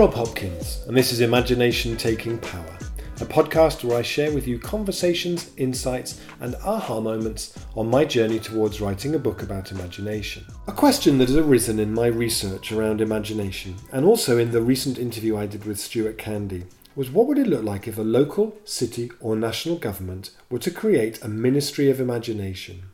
Rob 0.00 0.14
Hopkins, 0.14 0.82
and 0.88 0.96
this 0.96 1.12
is 1.12 1.20
Imagination 1.20 1.94
Taking 1.94 2.38
Power, 2.38 2.78
a 3.20 3.26
podcast 3.26 3.84
where 3.84 3.98
I 3.98 4.02
share 4.02 4.32
with 4.32 4.48
you 4.48 4.58
conversations, 4.58 5.50
insights, 5.58 6.22
and 6.40 6.54
aha 6.64 7.00
moments 7.00 7.52
on 7.76 7.90
my 7.90 8.06
journey 8.06 8.38
towards 8.38 8.80
writing 8.80 9.14
a 9.14 9.18
book 9.18 9.42
about 9.42 9.72
imagination. 9.72 10.46
A 10.68 10.72
question 10.72 11.18
that 11.18 11.28
has 11.28 11.36
arisen 11.36 11.78
in 11.78 11.92
my 11.92 12.06
research 12.06 12.72
around 12.72 13.02
imagination, 13.02 13.74
and 13.92 14.06
also 14.06 14.38
in 14.38 14.52
the 14.52 14.62
recent 14.62 14.98
interview 14.98 15.36
I 15.36 15.44
did 15.44 15.66
with 15.66 15.78
Stuart 15.78 16.16
Candy, 16.16 16.64
was 16.96 17.10
what 17.10 17.26
would 17.26 17.36
it 17.36 17.46
look 17.46 17.64
like 17.64 17.86
if 17.86 17.98
a 17.98 18.02
local, 18.02 18.56
city, 18.64 19.10
or 19.20 19.36
national 19.36 19.76
government 19.76 20.30
were 20.48 20.60
to 20.60 20.70
create 20.70 21.22
a 21.22 21.28
Ministry 21.28 21.90
of 21.90 22.00
Imagination? 22.00 22.84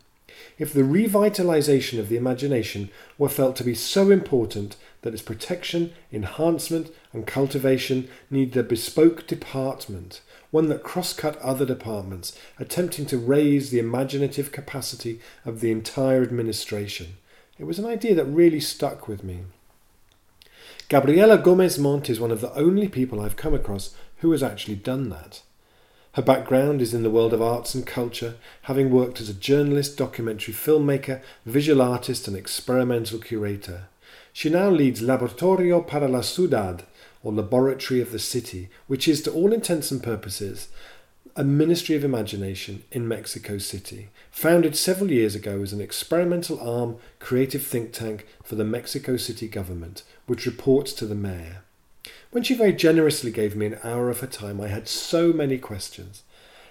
If 0.59 0.73
the 0.73 0.83
revitalisation 0.83 1.98
of 2.01 2.09
the 2.09 2.16
imagination 2.16 2.91
were 3.16 3.29
felt 3.29 3.57
to 3.57 3.65
be 3.65 3.75
so 3.75 4.11
important 4.11 4.77
that 5.06 5.15
its 5.15 5.23
protection, 5.23 5.92
enhancement, 6.12 6.91
and 7.12 7.28
cultivation 7.28 8.09
need 8.28 8.56
a 8.56 8.62
bespoke 8.64 9.24
department, 9.28 10.20
one 10.51 10.69
that 10.69 10.83
cross 10.83 11.12
cut 11.12 11.38
other 11.38 11.64
departments, 11.64 12.37
attempting 12.59 13.06
to 13.06 13.16
raise 13.16 13.70
the 13.70 13.78
imaginative 13.78 14.50
capacity 14.50 15.20
of 15.45 15.61
the 15.61 15.70
entire 15.70 16.23
administration. 16.23 17.19
It 17.56 17.64
was 17.64 17.78
an 17.78 17.87
idea 17.87 18.16
that 18.16 18.24
really 18.24 18.59
stuck 18.59 19.06
with 19.06 19.23
me. 19.23 19.45
Gabriella 20.88 21.38
Gómez-Mont 21.38 22.11
is 22.11 22.19
one 22.19 22.33
of 22.33 22.41
the 22.41 22.52
only 22.55 22.88
people 22.88 23.20
I've 23.20 23.36
come 23.36 23.55
across 23.55 23.95
who 24.16 24.33
has 24.33 24.42
actually 24.42 24.77
done 24.77 25.09
that. 25.11 25.41
Her 26.14 26.22
background 26.22 26.83
is 26.83 26.94
in 26.94 27.05
the 27.05 27.11
world 27.11 27.33
of 27.33 27.42
arts 27.42 27.75
and 27.75 27.86
culture, 27.86 28.36
having 28.62 28.91
worked 28.91 29.20
as 29.20 29.28
a 29.28 29.34
journalist, 29.34 29.97
documentary 29.97 30.55
filmmaker, 30.55 31.20
visual 31.44 31.81
artist, 31.81 32.27
and 32.27 32.36
experimental 32.36 33.19
curator. 33.19 33.84
She 34.37 34.51
now 34.51 34.69
leads 34.69 35.01
Laboratorio 35.01 35.81
para 35.81 36.09
la 36.09 36.20
Ciudad, 36.20 36.83
or 37.23 37.33
Laboratory 37.33 38.03
of 38.03 38.12
the 38.12 38.19
City, 38.19 38.69
which 38.87 39.09
is, 39.09 39.23
to 39.23 39.33
all 39.33 39.51
intents 39.51 39.91
and 39.91 40.03
purposes, 40.03 40.69
a 41.34 41.43
Ministry 41.43 41.97
of 41.97 42.05
Imagination 42.05 42.84
in 42.93 43.09
Mexico 43.09 43.56
City, 43.56 44.11
founded 44.31 44.77
several 44.77 45.11
years 45.11 45.34
ago 45.34 45.62
as 45.62 45.73
an 45.73 45.81
experimental 45.81 46.61
arm 46.61 46.98
creative 47.19 47.65
think 47.65 47.95
tank 47.95 48.27
for 48.45 48.56
the 48.56 48.65
Mexico 48.67 49.17
City 49.17 49.48
government, 49.48 50.03
which 50.27 50.45
reports 50.45 50.93
to 50.93 51.06
the 51.06 51.15
mayor. 51.15 51.62
When 52.31 52.45
she 52.45 52.53
very 52.53 52.75
generously 52.75 53.31
gave 53.31 53.56
me 53.56 53.65
an 53.65 53.78
hour 53.83 54.11
of 54.11 54.21
her 54.21 54.27
time, 54.27 54.61
I 54.61 54.69
had 54.69 54.87
so 54.87 55.33
many 55.33 55.56
questions. 55.56 56.25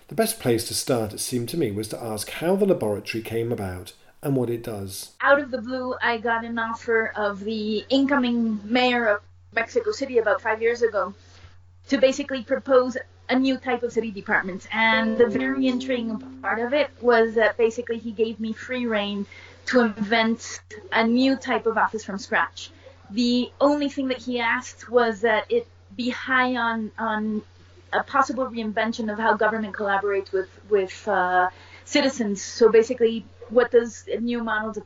The 0.09 0.13
best 0.13 0.39
place 0.39 0.67
to 0.67 0.75
start, 0.75 1.13
it 1.13 1.19
seemed 1.19 1.49
to 1.49 1.57
me, 1.57 1.71
was 1.71 1.87
to 1.87 1.99
ask 1.99 2.29
how 2.29 2.55
the 2.55 2.67
laboratory 2.67 3.23
came 3.23 3.51
about 3.51 3.93
and 4.21 4.35
what 4.35 4.49
it 4.49 4.63
does. 4.63 5.13
Out 5.21 5.39
of 5.39 5.51
the 5.51 5.61
blue, 5.61 5.95
I 6.01 6.17
got 6.17 6.43
an 6.43 6.57
offer 6.57 7.11
of 7.15 7.43
the 7.43 7.85
incoming 7.89 8.59
mayor 8.63 9.07
of 9.07 9.21
Mexico 9.53 9.91
City 9.91 10.17
about 10.17 10.41
five 10.41 10.61
years 10.61 10.81
ago 10.81 11.13
to 11.89 11.97
basically 11.97 12.43
propose 12.43 12.97
a 13.29 13.37
new 13.37 13.57
type 13.57 13.83
of 13.83 13.91
city 13.91 14.11
department. 14.11 14.67
And 14.71 15.17
the 15.17 15.27
very 15.27 15.67
intriguing 15.67 16.19
part 16.41 16.59
of 16.59 16.73
it 16.73 16.89
was 17.01 17.35
that 17.35 17.57
basically 17.57 17.97
he 17.97 18.11
gave 18.11 18.39
me 18.39 18.53
free 18.53 18.85
reign 18.85 19.25
to 19.67 19.81
invent 19.81 20.61
a 20.91 21.05
new 21.05 21.35
type 21.35 21.65
of 21.65 21.77
office 21.77 22.03
from 22.03 22.17
scratch. 22.19 22.71
The 23.09 23.51
only 23.61 23.89
thing 23.89 24.07
that 24.09 24.19
he 24.19 24.39
asked 24.39 24.89
was 24.89 25.21
that 25.21 25.51
it 25.51 25.67
be 25.95 26.09
high 26.09 26.55
on 26.55 26.91
on 26.97 27.41
a 27.93 28.03
possible 28.03 28.45
reinvention 28.45 29.11
of 29.11 29.17
how 29.17 29.35
government 29.35 29.75
collaborates 29.75 30.31
with 30.31 30.49
with 30.69 31.07
uh, 31.07 31.49
citizens. 31.85 32.41
So 32.41 32.69
basically, 32.71 33.25
what 33.49 33.71
does 33.71 34.07
a 34.11 34.19
new 34.19 34.43
models 34.43 34.77
of 34.77 34.83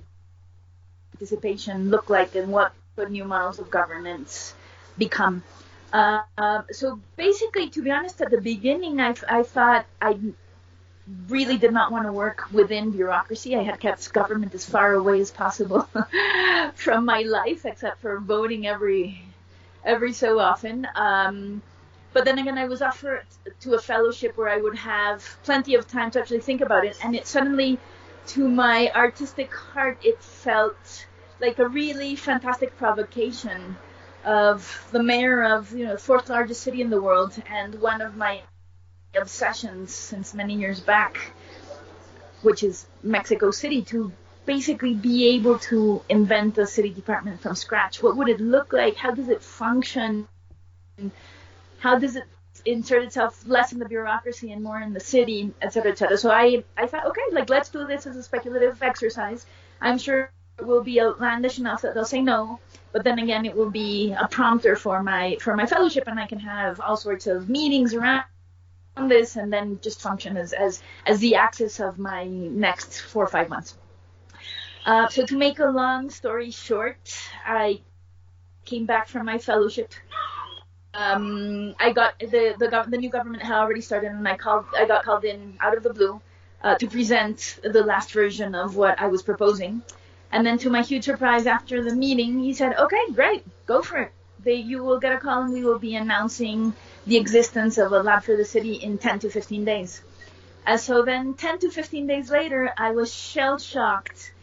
participation 1.12 1.90
look 1.90 2.10
like 2.10 2.36
and 2.36 2.52
what 2.52 2.74
new 3.10 3.24
models 3.24 3.60
of 3.60 3.70
governance 3.72 4.54
become? 4.98 5.42
Uh, 5.94 6.22
uh, 6.38 6.62
so 6.72 7.00
basically, 7.16 7.70
to 7.70 7.82
be 7.82 7.92
honest, 7.92 8.22
at 8.22 8.30
the 8.30 8.42
beginning, 8.42 9.00
I, 9.00 9.16
I 9.28 9.44
thought 9.44 9.86
I 10.02 10.20
really 11.28 11.58
did 11.58 11.74
not 11.74 11.92
want 11.92 12.06
to 12.06 12.12
work 12.12 12.52
within 12.52 12.92
bureaucracy. 12.92 13.56
I 13.56 13.64
had 13.64 13.80
kept 13.80 14.12
government 14.14 14.54
as 14.54 14.66
far 14.66 14.94
away 14.94 15.20
as 15.22 15.32
possible 15.32 15.90
from 16.76 17.06
my 17.06 17.22
life, 17.22 17.66
except 17.66 18.02
for 18.02 18.20
voting 18.20 18.68
every 18.68 19.24
every 19.84 20.14
so 20.14 20.40
often. 20.40 20.88
Um, 20.96 21.62
but 22.14 22.26
then 22.26 22.38
again, 22.40 22.58
I 22.58 22.66
was 22.66 22.82
offered 22.82 23.24
to 23.62 23.74
a 23.74 23.80
fellowship 23.80 24.38
where 24.38 24.50
I 24.50 24.58
would 24.58 24.76
have 24.76 25.24
plenty 25.44 25.76
of 25.76 25.88
time 25.88 26.12
to 26.12 26.20
actually 26.20 26.42
think 26.42 26.62
about 26.62 26.86
it, 26.86 26.98
and 27.04 27.16
it 27.16 27.26
suddenly 27.26 27.80
to 28.30 28.48
my 28.48 28.92
artistic 28.96 29.54
heart, 29.54 29.98
it 30.04 30.22
felt 30.22 31.08
like 31.42 31.58
a 31.58 31.68
really 31.68 32.16
fantastic 32.16 32.78
provocation 32.78 33.76
of 34.24 34.88
the 34.92 35.02
mayor 35.02 35.44
of 35.44 35.72
you 35.74 35.86
know 35.86 35.94
the 35.94 35.98
fourth 35.98 36.30
largest 36.30 36.62
city 36.62 36.82
in 36.82 36.90
the 36.90 37.02
world 37.02 37.42
and 37.50 37.82
one 37.82 38.02
of 38.02 38.16
my 38.18 38.42
obsessions 39.16 39.94
since 39.94 40.34
many 40.34 40.56
years 40.56 40.80
back, 40.80 41.18
which 42.42 42.62
is 42.64 42.86
Mexico 43.02 43.50
City, 43.50 43.82
to 43.84 44.12
basically 44.46 44.94
be 44.94 45.36
able 45.36 45.58
to 45.60 46.02
invent 46.10 46.58
a 46.58 46.68
city 46.68 46.90
department 46.90 47.42
from 47.42 47.56
scratch. 47.56 48.04
What 48.04 48.16
would 48.18 48.30
it 48.30 48.40
look 48.40 48.74
like? 48.74 48.96
How 48.96 49.12
does 49.12 49.30
it 49.30 49.42
function? 49.42 50.28
How 51.80 51.98
does 51.98 52.16
it 52.16 52.26
insert 52.66 53.04
itself 53.04 53.44
less 53.48 53.72
in 53.74 53.80
the 53.80 53.88
bureaucracy 53.88 54.52
and 54.52 54.64
more 54.64 54.80
in 54.80 54.94
the 54.94 55.00
city, 55.00 55.52
et 55.62 55.74
cetera, 55.74 55.92
et 55.92 55.98
cetera. 55.98 56.18
So 56.18 56.32
I, 56.32 56.64
I 56.78 56.88
thought, 56.88 57.06
okay, 57.08 57.22
like 57.32 57.50
let's 57.50 57.70
do 57.70 57.86
this 57.86 58.08
as 58.08 58.16
a 58.16 58.24
speculative 58.24 58.82
exercise. 58.82 59.46
I'm 59.82 59.98
sure 59.98 60.32
it 60.58 60.66
will 60.66 60.84
be 60.84 61.00
outlandish 61.02 61.60
enough 61.60 61.82
that 61.84 61.94
they'll 61.94 62.06
say 62.06 62.22
no, 62.22 62.60
but 62.92 63.04
then 63.04 63.20
again, 63.20 63.46
it 63.46 63.56
will 63.56 63.70
be 63.70 64.12
a 64.12 64.28
prompter 64.28 64.76
for 64.76 65.02
my 65.02 65.38
for 65.40 65.56
my 65.56 65.66
fellowship, 65.66 66.04
and 66.08 66.20
I 66.20 66.28
can 66.28 66.40
have 66.40 66.82
all 66.82 66.98
sorts 66.98 67.28
of 67.28 67.50
meetings 67.50 67.94
around 67.94 68.26
this, 69.08 69.38
and 69.38 69.54
then 69.54 69.80
just 69.82 70.02
function 70.02 70.36
as 70.36 70.52
as 70.52 70.82
as 71.06 71.20
the 71.20 71.36
axis 71.36 71.80
of 71.80 71.98
my 71.98 72.26
next 72.26 73.00
four 73.02 73.24
or 73.24 73.28
five 73.28 73.48
months. 73.48 73.78
Uh, 74.86 75.08
so 75.08 75.26
to 75.26 75.38
make 75.38 75.60
a 75.60 75.66
long 75.66 76.10
story 76.10 76.52
short, 76.52 77.18
I 77.46 77.82
came 78.66 78.86
back 78.86 79.08
from 79.08 79.26
my 79.26 79.38
fellowship 79.38 79.94
um, 80.94 81.76
I 81.80 81.92
got 81.94 82.18
the, 82.20 82.56
the 82.58 82.86
the 82.88 82.98
new 82.98 83.10
government 83.10 83.44
had 83.44 83.58
already 83.60 83.82
started, 83.82 84.12
and 84.12 84.28
I 84.28 84.36
called 84.36 84.66
I 84.76 84.86
got 84.86 85.04
called 85.04 85.24
in 85.24 85.58
out 85.60 85.78
of 85.78 85.84
the 85.84 85.94
blue 85.94 86.20
uh, 86.64 86.76
to 86.76 86.88
present 86.88 87.60
the 87.64 87.84
last 87.84 88.12
version 88.12 88.56
of 88.56 88.76
what 88.76 89.00
I 89.00 89.08
was 89.08 89.22
proposing. 89.22 89.82
And 90.32 90.46
then, 90.46 90.58
to 90.60 90.70
my 90.70 90.82
huge 90.82 91.06
surprise, 91.06 91.48
after 91.48 91.84
the 91.84 91.96
meeting, 91.96 92.40
he 92.40 92.54
said, 92.54 92.76
"Okay, 92.78 93.12
great, 93.14 93.44
go 93.66 93.82
for 93.82 93.98
it. 93.98 94.12
They, 94.44 94.56
you 94.56 94.84
will 94.84 95.00
get 95.00 95.14
a 95.14 95.18
call, 95.18 95.44
and 95.44 95.54
we 95.54 95.64
will 95.64 95.80
be 95.80 95.96
announcing 95.96 96.74
the 97.06 97.18
existence 97.18 97.78
of 97.78 97.92
a 97.92 98.02
lab 98.02 98.24
for 98.24 98.36
the 98.36 98.46
city 98.46 98.74
in 98.74 98.98
10 98.98 99.20
to 99.20 99.30
15 99.30 99.66
days." 99.66 100.02
And 100.66 100.80
so 100.80 101.04
then, 101.04 101.36
10 101.36 101.60
to 101.60 101.70
15 101.72 102.08
days 102.08 102.30
later, 102.32 102.74
I 102.78 102.92
was 102.92 103.14
shell 103.14 103.58
shocked 103.58 104.34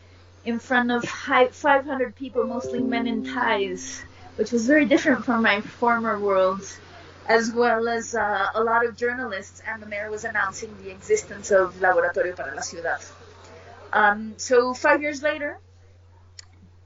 in 0.45 0.59
front 0.61 0.91
of 0.93 1.05
500 1.05 2.15
people, 2.15 2.45
mostly 2.45 2.81
men 2.81 3.07
in 3.07 3.25
ties 3.25 4.05
which 4.37 4.53
was 4.53 4.67
very 4.67 4.85
different 4.85 5.25
from 5.25 5.43
my 5.43 5.61
former 5.61 6.19
world, 6.19 6.63
as 7.29 7.53
well 7.53 7.89
as 7.89 8.15
uh, 8.15 8.49
a 8.55 8.63
lot 8.63 8.87
of 8.87 8.97
journalists, 8.97 9.63
and 9.67 9.83
the 9.83 9.87
mayor 9.87 10.11
was 10.11 10.25
announcing 10.25 10.75
the 10.83 10.91
existence 10.91 11.51
of 11.51 11.81
Laboratorio 11.81 12.35
para 12.35 12.55
la 12.55 12.63
Ciudad. 12.63 13.01
Um, 13.93 14.35
so 14.37 14.75
five 14.75 15.03
years 15.03 15.23
later, 15.23 15.59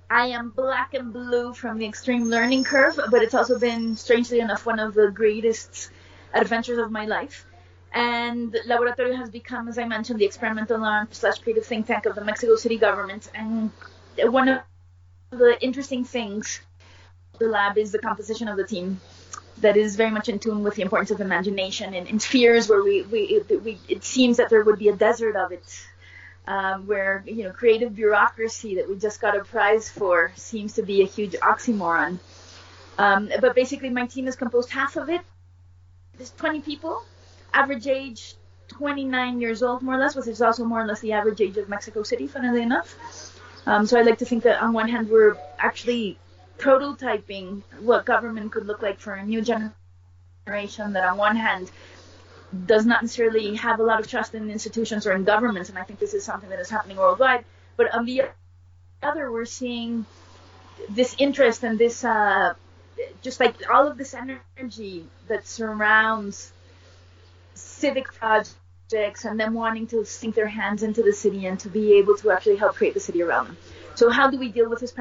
I 0.08 0.26
am 0.28 0.50
black 0.50 0.94
and 0.94 1.12
blue 1.12 1.52
from 1.54 1.78
the 1.78 1.86
extreme 1.86 2.24
learning 2.24 2.64
curve, 2.64 2.98
but 3.10 3.22
it's 3.22 3.34
also 3.34 3.58
been, 3.58 3.96
strangely 3.96 4.40
enough, 4.40 4.66
one 4.66 4.78
of 4.78 4.94
the 4.94 5.10
greatest 5.10 5.90
adventures 6.32 6.78
of 6.78 6.90
my 6.90 7.06
life. 7.06 7.46
And 7.92 8.56
Laboratorio 8.66 9.16
has 9.16 9.30
become, 9.30 9.68
as 9.68 9.78
I 9.78 9.84
mentioned, 9.84 10.20
the 10.20 10.24
experimental 10.24 10.84
arm 10.84 11.08
slash 11.10 11.38
creative 11.38 11.66
think 11.66 11.86
tank 11.86 12.06
of 12.06 12.14
the 12.14 12.24
Mexico 12.24 12.56
City 12.56 12.78
government. 12.78 13.30
And 13.34 13.70
one 14.18 14.48
of 14.48 14.60
the 15.30 15.56
interesting 15.60 16.04
things 16.04 16.60
the 17.40 17.48
lab 17.48 17.76
is 17.76 17.90
the 17.90 17.98
composition 17.98 18.46
of 18.46 18.56
the 18.56 18.64
team 18.64 19.00
that 19.58 19.76
is 19.76 19.96
very 19.96 20.10
much 20.10 20.28
in 20.28 20.38
tune 20.38 20.62
with 20.62 20.74
the 20.76 20.82
importance 20.82 21.10
of 21.10 21.20
imagination 21.20 21.94
and 21.94 22.06
in 22.06 22.20
spheres 22.20 22.68
where 22.68 22.82
we, 22.82 23.02
we, 23.02 23.20
it, 23.20 23.64
we 23.64 23.78
it 23.88 24.04
seems 24.04 24.36
that 24.36 24.48
there 24.48 24.62
would 24.62 24.78
be 24.78 24.88
a 24.88 24.96
desert 24.96 25.36
of 25.36 25.52
it 25.52 25.86
um, 26.46 26.86
where 26.86 27.22
you 27.26 27.44
know 27.44 27.50
creative 27.50 27.94
bureaucracy 27.94 28.76
that 28.76 28.88
we 28.88 28.96
just 28.96 29.20
got 29.20 29.36
a 29.36 29.44
prize 29.44 29.88
for 29.88 30.32
seems 30.36 30.74
to 30.74 30.82
be 30.82 31.02
a 31.02 31.06
huge 31.06 31.32
oxymoron. 31.32 32.18
Um, 32.98 33.30
but 33.40 33.54
basically 33.54 33.90
my 33.90 34.06
team 34.06 34.28
is 34.28 34.36
composed 34.36 34.70
half 34.70 34.96
of 34.96 35.08
it. 35.08 35.22
There's 36.16 36.30
20 36.30 36.60
people 36.60 37.02
average 37.52 37.86
age 37.86 38.34
29 38.68 39.40
years 39.40 39.62
old 39.62 39.82
more 39.82 39.96
or 39.96 39.98
less 39.98 40.14
which 40.14 40.28
is 40.28 40.40
also 40.40 40.64
more 40.64 40.80
or 40.80 40.86
less 40.86 41.00
the 41.00 41.12
average 41.12 41.40
age 41.40 41.56
of 41.56 41.68
mexico 41.68 42.02
city 42.04 42.26
funnily 42.26 42.62
enough. 42.62 42.94
Um, 43.66 43.86
so 43.86 43.98
i 43.98 44.02
like 44.02 44.18
to 44.18 44.24
think 44.24 44.44
that 44.44 44.62
on 44.62 44.72
one 44.72 44.88
hand 44.88 45.08
we're 45.08 45.36
actually 45.58 46.18
prototyping 46.60 47.62
what 47.80 48.04
government 48.04 48.52
could 48.52 48.66
look 48.66 48.82
like 48.82 49.00
for 49.00 49.14
a 49.14 49.24
new 49.24 49.42
generation 49.42 50.92
that 50.92 51.04
on 51.04 51.16
one 51.16 51.36
hand 51.36 51.70
does 52.66 52.84
not 52.84 53.02
necessarily 53.02 53.54
have 53.54 53.80
a 53.80 53.82
lot 53.82 54.00
of 54.00 54.08
trust 54.08 54.34
in 54.34 54.50
institutions 54.50 55.06
or 55.06 55.12
in 55.12 55.24
governments, 55.24 55.68
and 55.68 55.78
I 55.78 55.84
think 55.84 55.98
this 55.98 56.14
is 56.14 56.24
something 56.24 56.50
that 56.50 56.58
is 56.58 56.68
happening 56.68 56.96
worldwide. 56.96 57.44
But 57.76 57.94
on 57.94 58.04
the 58.04 58.22
other, 59.02 59.30
we're 59.30 59.44
seeing 59.44 60.04
this 60.88 61.14
interest 61.18 61.62
and 61.62 61.78
this 61.78 62.04
uh, 62.04 62.54
just 63.22 63.40
like 63.40 63.54
all 63.70 63.86
of 63.86 63.96
this 63.96 64.14
energy 64.14 65.06
that 65.28 65.46
surrounds 65.46 66.52
civic 67.54 68.12
projects 68.12 69.24
and 69.24 69.38
them 69.38 69.54
wanting 69.54 69.86
to 69.86 70.04
sink 70.04 70.34
their 70.34 70.48
hands 70.48 70.82
into 70.82 71.02
the 71.02 71.12
city 71.12 71.46
and 71.46 71.58
to 71.60 71.68
be 71.68 71.94
able 71.94 72.16
to 72.16 72.30
actually 72.30 72.56
help 72.56 72.74
create 72.74 72.94
the 72.94 73.00
city 73.00 73.22
around 73.22 73.46
them. 73.46 73.56
So 73.94 74.10
how 74.10 74.30
do 74.30 74.38
we 74.38 74.48
deal 74.48 74.68
with 74.68 74.80
this 74.80 74.92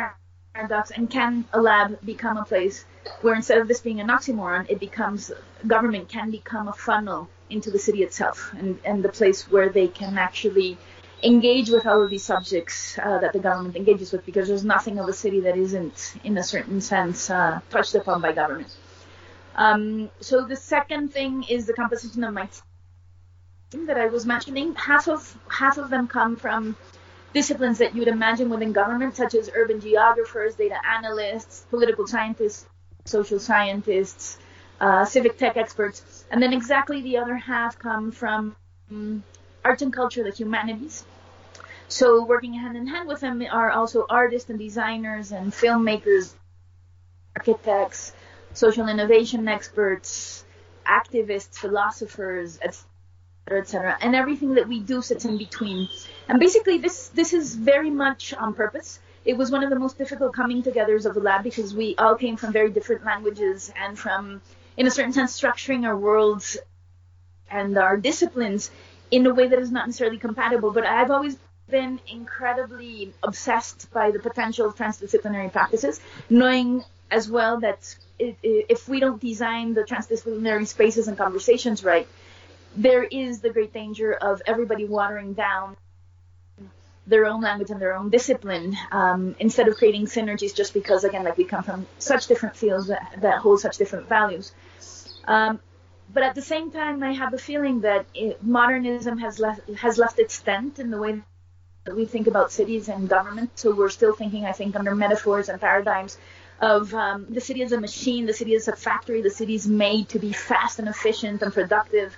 paradox? 0.59 0.91
And 0.91 1.09
can 1.09 1.45
a 1.53 1.61
lab 1.61 1.99
become 2.05 2.37
a 2.37 2.43
place 2.43 2.85
where 3.21 3.35
instead 3.35 3.59
of 3.59 3.67
this 3.67 3.81
being 3.81 3.99
an 3.99 4.07
oxymoron, 4.07 4.69
it 4.69 4.79
becomes 4.79 5.31
government 5.65 6.09
can 6.09 6.31
become 6.31 6.67
a 6.67 6.73
funnel 6.73 7.29
into 7.49 7.71
the 7.71 7.79
city 7.79 8.03
itself 8.03 8.53
and, 8.57 8.79
and 8.83 9.03
the 9.03 9.09
place 9.09 9.49
where 9.49 9.69
they 9.69 9.87
can 9.87 10.17
actually 10.17 10.77
engage 11.23 11.69
with 11.69 11.85
all 11.85 12.01
of 12.01 12.09
these 12.09 12.23
subjects 12.23 12.97
uh, 12.99 13.17
that 13.19 13.33
the 13.33 13.39
government 13.39 13.75
engages 13.75 14.11
with 14.11 14.25
because 14.25 14.47
there's 14.47 14.63
nothing 14.63 14.99
of 14.99 15.09
a 15.09 15.13
city 15.13 15.41
that 15.41 15.57
isn't, 15.57 16.15
in 16.23 16.37
a 16.37 16.43
certain 16.43 16.79
sense, 16.79 17.29
uh, 17.29 17.59
touched 17.69 17.95
upon 17.95 18.21
by 18.21 18.31
government. 18.31 18.73
Um, 19.55 20.09
so 20.21 20.45
the 20.45 20.55
second 20.55 21.11
thing 21.11 21.43
is 21.49 21.65
the 21.65 21.73
composition 21.73 22.23
of 22.23 22.33
my 22.33 22.47
team 23.71 23.85
that 23.87 23.97
I 23.97 24.07
was 24.07 24.25
mentioning. 24.25 24.75
Half 24.75 25.09
of 25.09 25.37
half 25.49 25.77
of 25.77 25.89
them 25.89 26.07
come 26.07 26.37
from 26.37 26.77
disciplines 27.33 27.77
that 27.77 27.93
you 27.93 27.99
would 28.01 28.07
imagine 28.07 28.49
within 28.49 28.71
government, 28.71 29.15
such 29.15 29.35
as 29.35 29.49
urban 29.53 29.79
geographers, 29.79 30.55
data 30.55 30.77
analysts, 30.85 31.65
political 31.69 32.07
scientists, 32.07 32.65
social 33.05 33.39
scientists, 33.39 34.37
uh, 34.79 35.05
civic 35.05 35.37
tech 35.37 35.57
experts, 35.57 36.25
and 36.31 36.41
then 36.41 36.53
exactly 36.53 37.01
the 37.01 37.17
other 37.17 37.35
half 37.35 37.77
come 37.77 38.11
from 38.11 38.55
um, 38.89 39.23
art 39.63 39.81
and 39.81 39.93
culture, 39.93 40.23
the 40.23 40.31
humanities. 40.31 41.03
So 41.87 42.23
working 42.23 42.53
hand 42.53 42.77
in 42.77 42.87
hand 42.87 43.07
with 43.07 43.19
them 43.19 43.43
are 43.51 43.71
also 43.71 44.05
artists 44.09 44.49
and 44.49 44.59
designers 44.59 45.31
and 45.31 45.51
filmmakers, 45.51 46.33
architects, 47.35 48.13
social 48.53 48.87
innovation 48.87 49.47
experts, 49.47 50.45
activists, 50.85 51.57
philosophers, 51.57 52.59
etc., 52.61 52.88
etc. 53.57 53.97
And 54.01 54.15
everything 54.15 54.55
that 54.55 54.67
we 54.67 54.79
do 54.79 55.01
sits 55.01 55.25
in 55.25 55.37
between. 55.37 55.89
And 56.27 56.39
basically, 56.39 56.77
this 56.77 57.09
this 57.09 57.33
is 57.33 57.55
very 57.55 57.89
much 57.89 58.33
on 58.33 58.53
purpose. 58.53 58.99
It 59.25 59.37
was 59.37 59.51
one 59.51 59.63
of 59.63 59.69
the 59.69 59.79
most 59.79 59.97
difficult 59.97 60.33
coming 60.33 60.63
togethers 60.63 61.05
of 61.05 61.13
the 61.13 61.19
lab 61.19 61.43
because 61.43 61.73
we 61.75 61.95
all 61.97 62.15
came 62.15 62.37
from 62.37 62.53
very 62.53 62.69
different 62.69 63.03
languages 63.05 63.71
and 63.75 63.99
from, 63.99 64.41
in 64.77 64.87
a 64.87 64.91
certain 64.91 65.13
sense, 65.13 65.39
structuring 65.39 65.85
our 65.85 65.95
worlds 65.95 66.57
and 67.51 67.77
our 67.77 67.97
disciplines 67.97 68.71
in 69.11 69.25
a 69.25 69.33
way 69.33 69.47
that 69.47 69.59
is 69.59 69.71
not 69.71 69.87
necessarily 69.87 70.17
compatible. 70.17 70.71
But 70.71 70.85
I've 70.85 71.11
always 71.11 71.37
been 71.69 71.99
incredibly 72.07 73.13
obsessed 73.21 73.91
by 73.91 74.11
the 74.11 74.19
potential 74.19 74.67
of 74.67 74.75
transdisciplinary 74.75 75.51
practices, 75.51 75.99
knowing 76.29 76.83
as 77.11 77.29
well 77.29 77.59
that 77.59 77.95
if 78.19 78.87
we 78.87 78.99
don't 78.99 79.19
design 79.19 79.73
the 79.73 79.83
transdisciplinary 79.83 80.67
spaces 80.67 81.07
and 81.07 81.17
conversations 81.17 81.83
right, 81.83 82.07
there 82.75 83.03
is 83.03 83.41
the 83.41 83.49
great 83.49 83.73
danger 83.73 84.13
of 84.13 84.41
everybody 84.45 84.85
watering 84.85 85.33
down 85.33 85.75
their 87.09 87.25
own 87.25 87.41
language 87.41 87.71
and 87.71 87.81
their 87.81 87.95
own 87.95 88.09
discipline 88.09 88.77
um, 88.91 89.35
instead 89.39 89.67
of 89.67 89.75
creating 89.75 90.05
synergies 90.05 90.55
just 90.55 90.73
because 90.73 91.03
again 91.03 91.23
like 91.23 91.37
we 91.37 91.43
come 91.43 91.63
from 91.63 91.85
such 91.97 92.27
different 92.27 92.55
fields 92.55 92.87
that, 92.87 93.15
that 93.17 93.39
hold 93.39 93.59
such 93.59 93.77
different 93.77 94.07
values. 94.07 94.53
Um, 95.25 95.59
but 96.13 96.23
at 96.23 96.35
the 96.35 96.41
same 96.41 96.71
time 96.71 97.03
i 97.03 97.11
have 97.11 97.31
the 97.31 97.37
feeling 97.37 97.81
that 97.81 98.05
it, 98.13 98.43
modernism 98.43 99.17
has 99.17 99.39
left 99.39 99.67
has 99.71 99.97
left 99.97 100.19
its 100.19 100.39
dent 100.41 100.79
in 100.79 100.91
the 100.91 100.99
way 100.99 101.19
that 101.85 101.95
we 101.95 102.05
think 102.05 102.27
about 102.27 102.51
cities 102.51 102.89
and 102.89 103.09
government. 103.09 103.49
So 103.55 103.73
we're 103.73 103.89
still 103.89 104.13
thinking 104.13 104.45
i 104.45 104.51
think 104.51 104.75
under 104.75 104.93
metaphors 104.93 105.49
and 105.49 105.59
paradigms 105.59 106.17
of 106.61 106.93
um, 106.93 107.25
the 107.29 107.41
city 107.41 107.63
as 107.63 107.71
a 107.71 107.79
machine 107.79 108.27
the 108.27 108.33
city 108.33 108.53
as 108.53 108.67
a 108.67 108.75
factory 108.75 109.21
the 109.21 109.31
city 109.31 109.55
is 109.55 109.67
made 109.67 110.09
to 110.09 110.19
be 110.19 110.31
fast 110.31 110.77
and 110.77 110.87
efficient 110.87 111.41
and 111.41 111.51
productive 111.53 112.15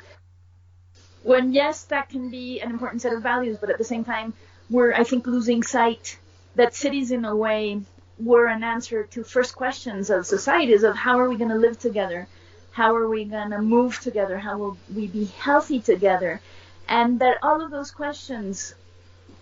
when 1.24 1.54
yes 1.54 1.84
that 1.86 2.10
can 2.10 2.30
be 2.30 2.60
an 2.62 2.70
important 2.70 3.02
set 3.02 3.14
of 3.14 3.22
values 3.22 3.58
but 3.60 3.70
at 3.70 3.78
the 3.78 3.84
same 3.84 4.04
time 4.04 4.34
we're, 4.72 4.94
I 4.94 5.04
think, 5.04 5.28
losing 5.28 5.64
sight 5.64 6.18
that 6.56 6.74
cities, 6.74 7.12
in 7.12 7.26
a 7.26 7.36
way, 7.36 7.82
were 8.18 8.48
an 8.48 8.64
answer 8.64 9.04
to 9.04 9.24
first 9.24 9.56
questions 9.56 10.10
of 10.10 10.26
societies 10.26 10.84
of 10.84 10.96
how 10.96 11.20
are 11.20 11.30
we 11.30 11.36
going 11.36 11.50
to 11.50 11.58
live 11.58 11.78
together? 11.78 12.28
How 12.72 12.96
are 12.96 13.10
we 13.10 13.26
going 13.26 13.50
to 13.50 13.62
move 13.62 14.00
together? 14.00 14.38
How 14.38 14.58
will 14.58 14.78
we 14.96 15.08
be 15.08 15.26
healthy 15.26 15.82
together? 15.82 16.40
And 16.88 17.20
that 17.20 17.38
all 17.44 17.62
of 17.62 17.70
those 17.70 17.92
questions, 17.92 18.74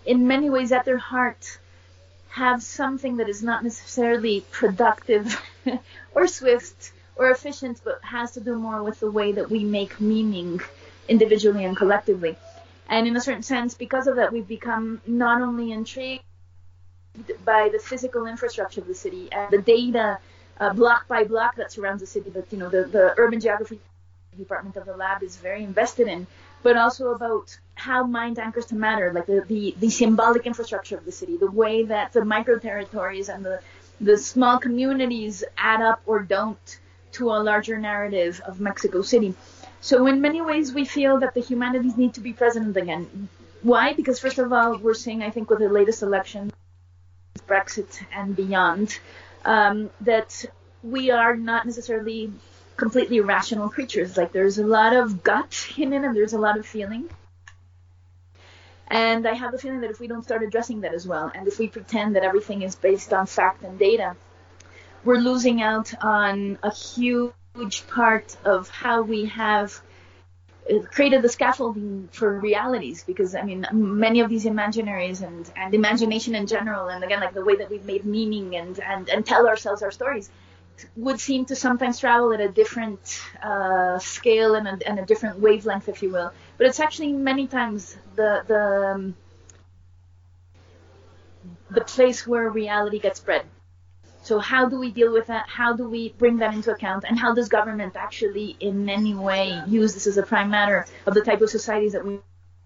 in 0.04 0.26
many 0.26 0.50
ways, 0.50 0.72
at 0.72 0.84
their 0.84 0.98
heart, 0.98 1.58
have 2.30 2.62
something 2.62 3.18
that 3.18 3.28
is 3.28 3.42
not 3.42 3.62
necessarily 3.62 4.44
productive 4.50 5.40
or 6.14 6.26
swift 6.26 6.92
or 7.14 7.30
efficient, 7.30 7.80
but 7.84 8.00
has 8.02 8.32
to 8.32 8.40
do 8.40 8.56
more 8.56 8.82
with 8.82 8.98
the 8.98 9.10
way 9.10 9.32
that 9.32 9.50
we 9.50 9.62
make 9.62 10.00
meaning 10.00 10.60
individually 11.08 11.64
and 11.64 11.76
collectively. 11.76 12.36
And 12.88 13.06
in 13.06 13.16
a 13.16 13.20
certain 13.20 13.42
sense, 13.42 13.74
because 13.74 14.06
of 14.06 14.16
that, 14.16 14.32
we've 14.32 14.48
become 14.48 15.00
not 15.06 15.42
only 15.42 15.72
intrigued 15.72 16.24
by 17.44 17.68
the 17.72 17.78
physical 17.78 18.26
infrastructure 18.26 18.80
of 18.80 18.86
the 18.86 18.94
city 18.94 19.28
and 19.32 19.50
the 19.50 19.58
data 19.58 20.18
uh, 20.58 20.72
block 20.72 21.08
by 21.08 21.24
block 21.24 21.56
that 21.56 21.72
surrounds 21.72 22.00
the 22.00 22.06
city 22.06 22.30
that 22.30 22.44
you 22.52 22.58
know 22.58 22.68
the, 22.68 22.84
the 22.84 23.14
urban 23.16 23.40
geography 23.40 23.80
department 24.38 24.76
of 24.76 24.86
the 24.86 24.96
lab 24.96 25.22
is 25.22 25.36
very 25.36 25.64
invested 25.64 26.06
in, 26.06 26.26
but 26.62 26.76
also 26.76 27.08
about 27.12 27.56
how 27.74 28.04
mind 28.04 28.38
anchors 28.38 28.66
to 28.66 28.74
matter, 28.74 29.12
like 29.12 29.26
the, 29.26 29.44
the, 29.48 29.74
the 29.80 29.90
symbolic 29.90 30.46
infrastructure 30.46 30.96
of 30.96 31.04
the 31.04 31.12
city, 31.12 31.36
the 31.36 31.50
way 31.50 31.84
that 31.84 32.12
the 32.12 32.24
micro 32.24 32.58
territories 32.58 33.28
and 33.28 33.44
the 33.44 33.60
the 34.00 34.16
small 34.16 34.58
communities 34.58 35.44
add 35.58 35.82
up 35.82 36.00
or 36.06 36.20
don't 36.20 36.80
to 37.12 37.30
a 37.30 37.38
larger 37.38 37.78
narrative 37.78 38.40
of 38.46 38.60
Mexico 38.60 39.02
City. 39.02 39.34
So 39.80 40.06
in 40.06 40.20
many 40.20 40.40
ways, 40.42 40.74
we 40.74 40.84
feel 40.84 41.20
that 41.20 41.34
the 41.34 41.40
humanities 41.40 41.96
need 41.96 42.14
to 42.14 42.20
be 42.20 42.32
present 42.32 42.76
again. 42.76 43.28
Why? 43.62 43.94
Because 43.94 44.20
first 44.20 44.38
of 44.38 44.52
all, 44.52 44.78
we're 44.78 44.94
seeing, 44.94 45.22
I 45.22 45.30
think, 45.30 45.48
with 45.48 45.58
the 45.58 45.68
latest 45.68 46.02
election, 46.02 46.52
Brexit 47.46 48.00
and 48.14 48.36
beyond, 48.36 48.98
um, 49.44 49.90
that 50.02 50.44
we 50.82 51.10
are 51.10 51.36
not 51.36 51.66
necessarily 51.66 52.32
completely 52.76 53.20
rational 53.20 53.68
creatures. 53.68 54.16
Like 54.16 54.32
there's 54.32 54.58
a 54.58 54.66
lot 54.66 54.94
of 54.94 55.22
gut 55.22 55.72
in 55.76 55.92
it, 55.92 56.04
and 56.04 56.14
there's 56.14 56.34
a 56.34 56.38
lot 56.38 56.58
of 56.58 56.66
feeling. 56.66 57.08
And 58.88 59.26
I 59.26 59.34
have 59.34 59.52
the 59.52 59.58
feeling 59.58 59.80
that 59.82 59.90
if 59.90 60.00
we 60.00 60.08
don't 60.08 60.24
start 60.24 60.42
addressing 60.42 60.80
that 60.80 60.92
as 60.92 61.06
well, 61.06 61.30
and 61.34 61.46
if 61.46 61.58
we 61.58 61.68
pretend 61.68 62.16
that 62.16 62.24
everything 62.24 62.62
is 62.62 62.74
based 62.74 63.12
on 63.12 63.26
fact 63.26 63.62
and 63.62 63.78
data, 63.78 64.16
we're 65.04 65.18
losing 65.18 65.62
out 65.62 65.94
on 66.02 66.58
a 66.62 66.74
huge 66.74 67.32
huge 67.60 67.86
part 67.86 68.36
of 68.44 68.68
how 68.68 69.02
we 69.02 69.26
have 69.26 69.80
uh, 70.70 70.78
created 70.94 71.20
the 71.22 71.28
scaffolding 71.28 72.08
for 72.12 72.38
realities 72.38 73.04
because 73.04 73.34
I 73.34 73.42
mean 73.42 73.66
many 73.72 74.20
of 74.20 74.28
these 74.30 74.44
imaginaries 74.44 75.22
and, 75.22 75.50
and 75.56 75.74
imagination 75.74 76.34
in 76.34 76.46
general 76.46 76.88
and 76.88 77.04
again 77.04 77.20
like 77.20 77.34
the 77.34 77.44
way 77.44 77.56
that 77.56 77.68
we've 77.70 77.84
made 77.84 78.04
meaning 78.04 78.56
and, 78.56 78.78
and, 78.80 79.08
and 79.10 79.26
tell 79.26 79.46
ourselves 79.46 79.82
our 79.82 79.90
stories 79.90 80.30
would 80.96 81.20
seem 81.20 81.44
to 81.44 81.54
sometimes 81.54 81.98
travel 81.98 82.32
at 82.32 82.40
a 82.40 82.48
different 82.48 83.20
uh, 83.42 83.98
scale 83.98 84.54
and 84.54 84.66
a, 84.66 84.78
and 84.88 84.98
a 84.98 85.04
different 85.04 85.38
wavelength 85.38 85.88
if 85.88 86.02
you 86.02 86.10
will. 86.10 86.32
But 86.56 86.66
it's 86.68 86.80
actually 86.80 87.12
many 87.12 87.46
times 87.46 87.96
the 88.16 88.42
the 88.46 88.64
um, 88.94 89.14
the 91.70 91.82
place 91.82 92.26
where 92.26 92.48
reality 92.48 92.98
gets 92.98 93.20
bred 93.20 93.44
so 94.22 94.38
how 94.38 94.68
do 94.68 94.78
we 94.78 94.90
deal 94.90 95.12
with 95.12 95.26
that? 95.26 95.48
How 95.48 95.74
do 95.74 95.88
we 95.88 96.10
bring 96.10 96.38
that 96.38 96.54
into 96.54 96.72
account? 96.72 97.04
And 97.08 97.18
how 97.18 97.34
does 97.34 97.48
government 97.48 97.96
actually 97.96 98.56
in 98.60 98.88
any 98.88 99.14
way 99.14 99.62
use 99.66 99.94
this 99.94 100.06
as 100.06 100.18
a 100.18 100.22
prime 100.22 100.50
matter 100.50 100.86
of 101.06 101.14
the 101.14 101.22
type 101.22 101.40
of 101.40 101.50
societies 101.50 101.92
that 101.92 102.04
we 102.04 102.18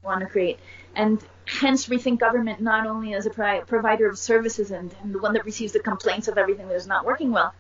want 0.03 0.21
to 0.21 0.27
create? 0.27 0.59
And 0.97 1.23
hence 1.47 1.87
rethink 1.87 2.19
government 2.19 2.61
not 2.61 2.87
only 2.87 3.15
as 3.15 3.27
a 3.27 3.31
pri- 3.31 3.61
provider 3.61 4.09
of 4.09 4.19
services 4.19 4.71
and, 4.71 4.95
and 5.03 5.15
the 5.15 5.19
one 5.19 5.35
that 5.35 5.45
receives 5.45 5.73
the 5.73 5.81
complaints 5.81 6.29
of 6.29 6.39
everything 6.39 6.69
that 6.69 6.75
is 6.75 6.87
not 6.87 7.05
working 7.05 7.31
well, 7.31 7.55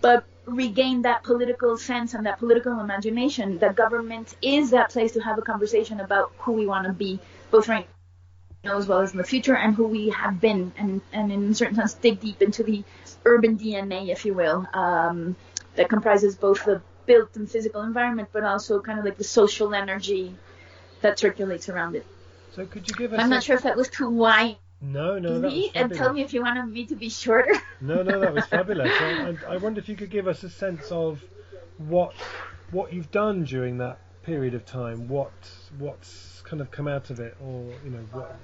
but 0.00 0.24
regain 0.44 1.02
that 1.02 1.22
political 1.22 1.76
sense 1.76 2.14
and 2.14 2.26
that 2.26 2.40
political 2.40 2.80
imagination 2.80 3.58
that 3.58 3.76
government 3.76 4.34
is 4.42 4.70
that 4.70 4.90
place 4.90 5.12
to 5.12 5.20
have 5.20 5.38
a 5.38 5.42
conversation 5.42 6.00
about 6.00 6.32
who 6.38 6.52
we 6.52 6.66
want 6.66 6.84
to 6.86 6.92
be, 6.92 7.20
both 7.52 7.68
right 7.68 7.86
know 8.64 8.76
as 8.76 8.86
well 8.86 9.00
as 9.00 9.12
in 9.12 9.18
the 9.18 9.24
future 9.24 9.56
and 9.56 9.74
who 9.74 9.86
we 9.86 10.10
have 10.10 10.40
been 10.40 10.72
and, 10.76 11.00
and 11.12 11.32
in 11.32 11.50
a 11.50 11.54
certain 11.54 11.76
sense 11.76 11.94
dig 11.94 12.20
deep 12.20 12.40
into 12.42 12.62
the 12.62 12.84
urban 13.24 13.58
DNA, 13.58 14.08
if 14.08 14.24
you 14.24 14.34
will, 14.34 14.66
um, 14.72 15.36
that 15.74 15.88
comprises 15.88 16.36
both 16.36 16.64
the 16.64 16.80
built 17.06 17.36
and 17.36 17.50
physical 17.50 17.82
environment, 17.82 18.28
but 18.32 18.44
also 18.44 18.80
kind 18.80 18.98
of 18.98 19.04
like 19.04 19.16
the 19.16 19.24
social 19.24 19.74
energy 19.74 20.34
that 21.00 21.18
circulates 21.18 21.68
around 21.68 21.96
it. 21.96 22.06
So 22.54 22.66
could 22.66 22.88
you 22.88 22.94
give 22.94 23.12
us? 23.12 23.20
I'm 23.20 23.30
not 23.30 23.42
sure 23.42 23.56
if 23.56 23.62
that 23.62 23.76
was 23.76 23.88
too 23.88 24.10
wide. 24.10 24.56
No, 24.80 25.18
no, 25.18 25.40
that 25.40 25.52
was 25.52 25.70
and 25.74 25.94
tell 25.94 26.12
me 26.12 26.22
if 26.22 26.34
you 26.34 26.42
wanted 26.42 26.66
me 26.66 26.86
to 26.86 26.96
be 26.96 27.08
shorter. 27.08 27.54
no, 27.80 28.02
no, 28.02 28.18
that 28.20 28.34
was 28.34 28.44
fabulous. 28.46 28.90
I, 28.92 29.36
I 29.48 29.56
wonder 29.58 29.80
if 29.80 29.88
you 29.88 29.94
could 29.94 30.10
give 30.10 30.26
us 30.26 30.42
a 30.42 30.50
sense 30.50 30.90
of 30.90 31.22
what 31.78 32.14
what 32.72 32.92
you've 32.92 33.10
done 33.10 33.44
during 33.44 33.78
that 33.78 33.98
period 34.24 34.54
of 34.54 34.66
time. 34.66 35.08
What 35.08 35.32
what's 35.78 36.31
kind 36.52 36.60
of 36.60 36.70
come 36.70 36.86
out 36.86 37.08
of 37.08 37.18
it, 37.18 37.34
or 37.42 37.64
you 37.82 37.90
know 37.90 38.04
what? 38.12 38.38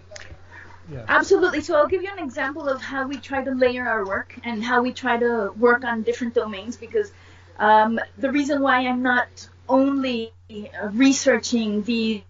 Yeah. 0.90 1.04
Absolutely. 1.08 1.60
So 1.60 1.76
I'll 1.76 1.86
give 1.86 2.02
you 2.02 2.08
an 2.10 2.24
example 2.24 2.66
of 2.66 2.80
how 2.80 3.06
we 3.06 3.18
try 3.18 3.44
to 3.44 3.50
layer 3.50 3.86
our 3.86 4.06
work 4.06 4.34
and 4.44 4.64
how 4.64 4.80
we 4.80 4.92
try 4.94 5.18
to 5.18 5.52
work 5.58 5.84
on 5.84 6.00
different 6.00 6.32
domains 6.32 6.74
because 6.78 7.12
um, 7.58 8.00
the 8.16 8.32
reason 8.32 8.62
why 8.62 8.86
I'm 8.86 9.02
not 9.02 9.28
only 9.68 10.32
researching 10.92 11.82
these 11.82 12.22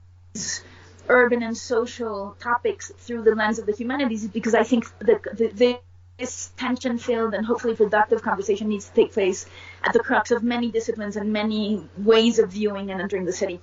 urban 1.09 1.45
and 1.45 1.57
social 1.57 2.37
topics 2.41 2.91
through 2.99 3.23
the 3.23 3.37
lens 3.37 3.61
of 3.61 3.67
the 3.67 3.73
humanities 3.73 4.25
is 4.25 4.31
because 4.31 4.57
I 4.57 4.65
think 4.65 4.85
the, 4.99 5.21
the, 5.55 5.79
this 6.19 6.51
tension-filled 6.57 7.35
and 7.35 7.47
hopefully 7.47 7.77
productive 7.77 8.23
conversation 8.23 8.69
needs 8.69 8.89
to 8.89 8.95
take 8.95 9.13
place 9.13 9.47
at 9.85 9.93
the 9.93 10.01
crux 10.01 10.33
of 10.33 10.43
many 10.43 10.73
disciplines 10.73 11.15
and 11.15 11.33
many 11.33 11.89
ways 11.97 12.41
of 12.41 12.51
viewing 12.51 12.91
and 12.91 13.01
entering 13.01 13.25
the 13.25 13.33
city. 13.33 13.61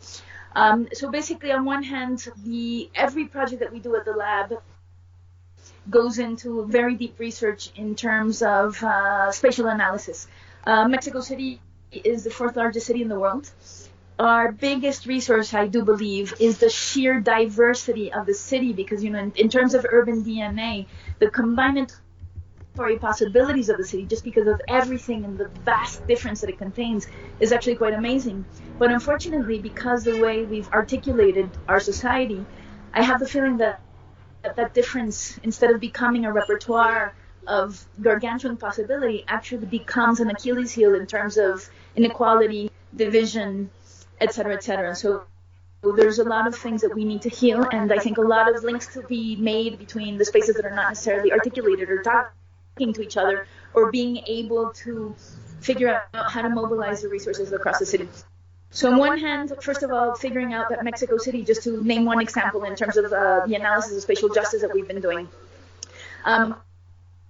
Um, 0.55 0.87
so 0.93 1.11
basically, 1.11 1.51
on 1.51 1.65
one 1.65 1.83
hand, 1.83 2.27
the 2.43 2.89
every 2.95 3.25
project 3.25 3.59
that 3.59 3.71
we 3.73 3.79
do 3.79 3.95
at 3.95 4.05
the 4.05 4.13
lab 4.13 4.53
goes 5.89 6.17
into 6.17 6.65
very 6.65 6.95
deep 6.95 7.19
research 7.19 7.71
in 7.75 7.95
terms 7.95 8.41
of 8.41 8.81
uh, 8.81 9.31
spatial 9.31 9.67
analysis. 9.67 10.27
Uh, 10.65 10.87
Mexico 10.87 11.19
City 11.19 11.61
is 11.91 12.23
the 12.23 12.31
fourth 12.31 12.55
largest 12.55 12.87
city 12.87 13.01
in 13.01 13.09
the 13.09 13.19
world. 13.19 13.49
Our 14.17 14.53
biggest 14.53 15.05
resource, 15.05 15.53
I 15.53 15.67
do 15.67 15.83
believe, 15.83 16.33
is 16.39 16.57
the 16.57 16.69
sheer 16.69 17.19
diversity 17.19 18.13
of 18.13 18.25
the 18.25 18.33
city 18.33 18.71
because, 18.71 19.03
you 19.03 19.09
know, 19.09 19.19
in, 19.19 19.33
in 19.35 19.49
terms 19.49 19.73
of 19.73 19.85
urban 19.89 20.23
DNA, 20.23 20.87
the 21.19 21.29
combinatory 22.75 22.99
possibilities 22.99 23.69
of 23.69 23.77
the 23.77 23.83
city, 23.83 24.05
just 24.05 24.23
because 24.23 24.47
of 24.47 24.61
everything 24.67 25.25
and 25.25 25.37
the 25.37 25.47
vast 25.63 26.05
difference 26.07 26.41
that 26.41 26.49
it 26.49 26.57
contains, 26.57 27.07
is 27.39 27.51
actually 27.51 27.75
quite 27.75 27.93
amazing. 27.93 28.45
But 28.77 28.91
unfortunately, 28.91 29.59
because 29.59 30.03
the 30.03 30.19
way 30.21 30.43
we've 30.43 30.69
articulated 30.69 31.49
our 31.67 31.79
society, 31.79 32.45
I 32.93 33.03
have 33.03 33.19
the 33.19 33.27
feeling 33.27 33.57
that 33.57 33.81
that 34.43 34.73
difference, 34.73 35.39
instead 35.39 35.71
of 35.71 35.79
becoming 35.79 36.25
a 36.25 36.31
repertoire 36.31 37.15
of 37.47 37.83
gargantuan 38.01 38.57
possibility, 38.57 39.23
actually 39.27 39.65
becomes 39.65 40.19
an 40.19 40.29
Achilles 40.29 40.71
heel 40.71 40.93
in 40.93 41.07
terms 41.07 41.37
of 41.37 41.67
inequality, 41.95 42.69
division, 42.95 43.69
etc., 44.21 44.53
etc. 44.53 44.95
So 44.95 45.23
there's 45.81 46.19
a 46.19 46.23
lot 46.23 46.47
of 46.47 46.55
things 46.55 46.81
that 46.81 46.93
we 46.93 47.05
need 47.05 47.23
to 47.23 47.29
heal, 47.29 47.65
and 47.71 47.91
I 47.91 47.97
think 47.97 48.17
a 48.17 48.21
lot 48.21 48.53
of 48.53 48.63
links 48.63 48.93
to 48.93 49.01
be 49.01 49.35
made 49.35 49.79
between 49.79 50.17
the 50.17 50.25
spaces 50.25 50.55
that 50.55 50.65
are 50.65 50.75
not 50.75 50.89
necessarily 50.89 51.31
articulated 51.31 51.89
or 51.89 52.03
talking 52.03 52.31
to 52.75 53.01
each 53.01 53.17
other, 53.17 53.47
or 53.73 53.91
being 53.91 54.17
able 54.27 54.71
to 54.71 55.15
figure 55.61 56.01
out 56.13 56.31
how 56.31 56.41
to 56.41 56.49
mobilize 56.49 57.01
the 57.01 57.09
resources 57.09 57.51
across 57.51 57.79
the 57.79 57.85
city. 57.85 58.07
So 58.69 58.91
on 58.91 58.97
one 58.97 59.17
hand, 59.17 59.53
first 59.61 59.83
of 59.83 59.91
all, 59.91 60.15
figuring 60.15 60.53
out 60.53 60.69
that 60.69 60.83
Mexico 60.83 61.17
City, 61.17 61.43
just 61.43 61.63
to 61.63 61.81
name 61.81 62.03
one 62.03 62.19
example 62.19 62.65
in 62.65 62.75
terms 62.75 62.97
of 62.97 63.05
uh, 63.05 63.45
the 63.47 63.55
analysis 63.55 63.95
of 63.95 64.01
spatial 64.01 64.29
justice 64.29 64.61
that 64.61 64.73
we've 64.73 64.87
been 64.87 64.99
doing, 64.99 65.29
um, 66.25 66.57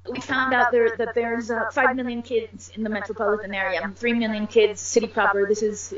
we 0.10 0.20
found 0.22 0.54
out 0.54 0.72
there 0.72 0.96
that 0.98 1.14
there's 1.14 1.50
uh, 1.52 1.70
five 1.72 1.96
million 1.96 2.22
kids 2.22 2.72
in 2.76 2.84
the 2.84 2.90
metropolitan 2.90 3.54
area, 3.54 3.92
three 3.96 4.14
million 4.14 4.48
kids 4.48 4.82
city 4.82 5.08
proper. 5.08 5.48
This 5.48 5.62
is, 5.62 5.94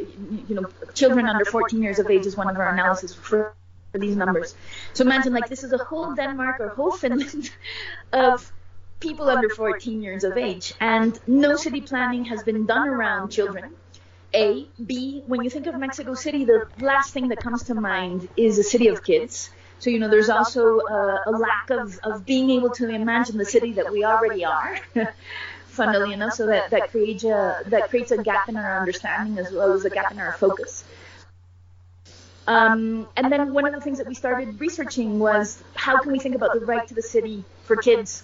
you 0.47 0.55
know, 0.55 0.65
children 0.93 1.27
under 1.27 1.45
14 1.45 1.81
years 1.81 1.99
of 1.99 2.09
age 2.09 2.25
is 2.25 2.35
one 2.37 2.49
of 2.49 2.57
our 2.57 2.69
analysis 2.69 3.13
for 3.13 3.53
these 3.93 4.15
numbers. 4.15 4.55
So 4.93 5.03
imagine 5.03 5.33
like 5.33 5.49
this 5.49 5.63
is 5.63 5.73
a 5.73 5.77
whole 5.77 6.13
Denmark 6.13 6.59
or 6.59 6.69
whole 6.69 6.91
Finland 6.91 7.51
of 8.13 8.51
people 8.99 9.29
under 9.29 9.49
14 9.49 10.01
years 10.01 10.23
of 10.23 10.37
age, 10.37 10.73
and 10.79 11.19
no 11.27 11.55
city 11.55 11.81
planning 11.81 12.25
has 12.25 12.43
been 12.43 12.65
done 12.65 12.87
around 12.87 13.29
children 13.29 13.75
a. 14.33 14.67
B. 14.85 15.23
When 15.25 15.43
you 15.43 15.49
think 15.49 15.67
of 15.67 15.77
Mexico 15.77 16.13
City, 16.13 16.45
the 16.45 16.67
last 16.79 17.13
thing 17.13 17.29
that 17.29 17.39
comes 17.39 17.63
to 17.63 17.75
mind 17.75 18.27
is 18.37 18.59
a 18.59 18.63
city 18.63 18.87
of 18.87 19.03
kids. 19.03 19.49
So, 19.79 19.89
you 19.89 19.99
know, 19.99 20.09
there's 20.09 20.29
also 20.29 20.79
a, 20.79 21.23
a 21.27 21.31
lack 21.31 21.69
of, 21.69 21.99
of 22.03 22.25
being 22.25 22.49
able 22.49 22.71
to 22.71 22.89
imagine 22.89 23.37
the 23.37 23.45
city 23.45 23.73
that 23.73 23.91
we 23.91 24.03
already 24.03 24.43
are, 24.43 24.79
funnily 25.67 26.13
enough. 26.13 26.33
So 26.33 26.47
that, 26.47 26.71
that, 26.71 26.91
creates 26.91 27.23
a, 27.23 27.61
that 27.67 27.89
creates 27.89 28.11
a 28.11 28.21
gap 28.21 28.49
in 28.49 28.57
our 28.57 28.79
understanding 28.79 29.37
as 29.37 29.51
well 29.51 29.73
as 29.73 29.85
a 29.85 29.89
gap 29.89 30.11
in 30.11 30.19
our 30.19 30.33
focus. 30.33 30.83
Um, 32.47 33.07
and 33.17 33.31
then 33.31 33.53
one 33.53 33.65
of 33.65 33.73
the 33.73 33.81
things 33.81 33.97
that 33.97 34.07
we 34.07 34.15
started 34.15 34.59
researching 34.59 35.19
was 35.19 35.61
how 35.75 35.99
can 36.01 36.11
we 36.13 36.19
think 36.19 36.33
about 36.33 36.53
the 36.53 36.65
right 36.65 36.87
to 36.87 36.93
the 36.93 37.01
city 37.01 37.43
for 37.63 37.75
kids, 37.75 38.23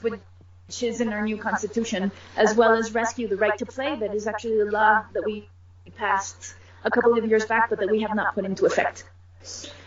which 0.67 0.83
is 0.83 1.01
in 1.01 1.09
our 1.09 1.21
new 1.21 1.37
constitution, 1.37 2.11
as 2.37 2.55
well 2.55 2.73
as 2.73 2.93
rescue 2.93 3.27
the 3.27 3.37
right 3.37 3.57
to 3.57 3.65
play 3.65 3.95
that 3.95 4.13
is 4.13 4.27
actually 4.27 4.59
a 4.59 4.65
law 4.65 5.03
that 5.13 5.23
we 5.25 5.47
passed 5.95 6.55
a 6.83 6.91
couple 6.91 7.17
of 7.17 7.25
years 7.25 7.45
back, 7.45 7.69
but 7.69 7.79
that 7.79 7.89
we 7.89 8.01
have 8.01 8.15
not 8.15 8.33
put 8.35 8.45
into 8.45 8.65
effect. 8.65 9.05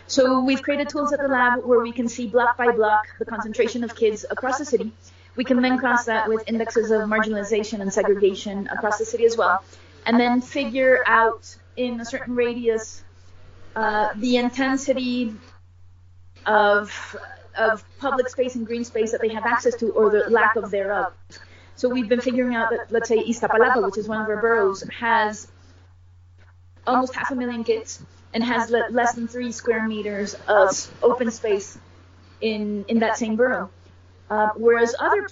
So 0.07 0.41
we've 0.41 0.61
created 0.61 0.89
tools 0.89 1.11
at 1.11 1.19
the 1.19 1.27
lab 1.27 1.65
where 1.65 1.81
we 1.81 1.91
can 1.91 2.07
see 2.07 2.27
block 2.27 2.57
by 2.57 2.71
block 2.71 3.07
the 3.19 3.25
concentration 3.25 3.83
of 3.83 3.95
kids 3.95 4.25
across 4.29 4.57
the 4.57 4.65
city. 4.65 4.91
We 5.35 5.43
can 5.43 5.61
then 5.61 5.77
cross 5.77 6.05
that 6.05 6.29
with 6.29 6.43
indexes 6.47 6.89
of 6.91 7.01
marginalization 7.01 7.81
and 7.81 7.93
segregation 7.93 8.67
across 8.71 8.97
the 8.97 9.05
city 9.05 9.25
as 9.25 9.37
well, 9.37 9.63
and 10.05 10.19
then 10.19 10.41
figure 10.41 11.03
out 11.05 11.55
in 11.75 11.99
a 11.99 12.05
certain 12.05 12.35
radius 12.35 13.03
uh, 13.75 14.09
the 14.15 14.37
intensity 14.37 15.35
of 16.45 17.15
of 17.57 17.83
public 17.99 18.29
space 18.29 18.55
and 18.55 18.65
green 18.65 18.83
space 18.83 19.11
that 19.11 19.21
they 19.21 19.29
have 19.29 19.45
access 19.45 19.75
to 19.75 19.89
or 19.91 20.09
the 20.09 20.29
lack 20.29 20.55
of 20.55 20.71
thereof. 20.71 21.13
So 21.75 21.89
we've 21.89 22.09
been 22.09 22.21
figuring 22.21 22.55
out 22.55 22.71
that, 22.71 22.91
let's 22.91 23.07
say, 23.07 23.17
Iztapalapa, 23.23 23.85
which 23.85 23.97
is 23.97 24.07
one 24.07 24.21
of 24.21 24.27
our 24.27 24.41
boroughs, 24.41 24.83
has 24.99 25.47
almost 26.87 27.13
half 27.13 27.31
a 27.31 27.35
million 27.35 27.63
kids 27.63 28.01
and 28.33 28.43
has 28.43 28.69
le- 28.69 28.87
less 28.89 29.13
than 29.13 29.27
three 29.27 29.51
square 29.51 29.87
meters 29.87 30.35
of 30.47 30.91
open 31.03 31.29
space 31.31 31.77
in 32.41 32.85
in 32.87 32.99
that 32.99 33.17
same 33.17 33.35
borough. 33.35 33.69
Uh, 34.29 34.49
whereas 34.55 34.95
other 34.99 35.27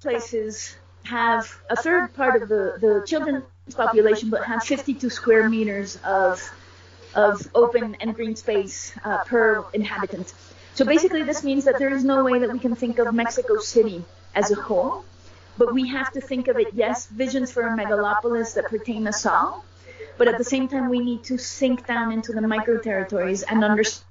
places 0.00 0.76
have 1.04 1.60
a 1.70 1.76
third 1.76 2.12
part 2.14 2.42
of 2.42 2.48
the, 2.48 2.76
the 2.80 3.04
children's 3.06 3.44
population, 3.74 4.30
but 4.30 4.44
have 4.44 4.62
52 4.62 5.10
square 5.10 5.48
meters 5.48 5.98
of 6.04 6.42
of 7.14 7.46
open 7.54 7.96
and 8.00 8.14
green 8.14 8.36
space 8.36 8.92
uh, 9.04 9.24
per 9.24 9.64
inhabitant. 9.72 10.34
So 10.76 10.84
basically, 10.84 11.22
this 11.22 11.42
means 11.42 11.64
that 11.64 11.78
there 11.78 11.88
is 11.88 12.04
no 12.04 12.22
way 12.22 12.38
that 12.38 12.52
we 12.52 12.58
can 12.58 12.74
think 12.76 12.98
of 12.98 13.14
Mexico 13.14 13.56
City 13.56 14.04
as 14.34 14.50
a 14.50 14.56
whole, 14.56 15.06
but 15.56 15.72
we 15.72 15.88
have 15.88 16.12
to 16.12 16.20
think 16.20 16.48
of 16.48 16.58
it, 16.58 16.74
yes, 16.74 17.06
visions 17.06 17.50
for 17.50 17.62
a 17.62 17.74
megalopolis 17.74 18.52
that 18.56 18.66
pertain 18.66 19.06
us 19.06 19.24
all, 19.24 19.64
but 20.18 20.28
at 20.28 20.36
the 20.36 20.44
same 20.44 20.68
time, 20.68 20.90
we 20.90 21.00
need 21.00 21.24
to 21.24 21.38
sink 21.38 21.86
down 21.86 22.12
into 22.12 22.34
the 22.34 22.42
micro 22.42 22.76
territories 22.76 23.42
and 23.42 23.64
understand 23.64 24.04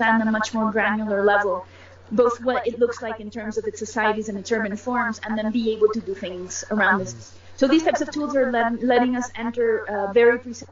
a 0.00 0.32
much 0.32 0.52
more 0.52 0.72
granular 0.72 1.24
level, 1.24 1.64
both 2.10 2.42
what 2.42 2.66
it 2.66 2.80
looks 2.80 3.00
like 3.00 3.20
in 3.20 3.30
terms 3.30 3.56
of 3.56 3.64
its 3.64 3.78
societies 3.78 4.28
and 4.28 4.36
its 4.36 4.50
urban 4.50 4.76
forms, 4.76 5.20
and 5.24 5.38
then 5.38 5.52
be 5.52 5.74
able 5.74 5.86
to 5.92 6.00
do 6.00 6.12
things 6.12 6.64
around 6.72 6.98
this. 6.98 7.34
So 7.54 7.68
these 7.68 7.84
types 7.84 8.00
of 8.00 8.10
tools 8.10 8.34
are 8.34 8.50
let, 8.50 8.82
letting 8.82 9.14
us 9.14 9.30
enter 9.36 9.88
uh, 9.88 10.12
very 10.12 10.40
precise 10.40 10.68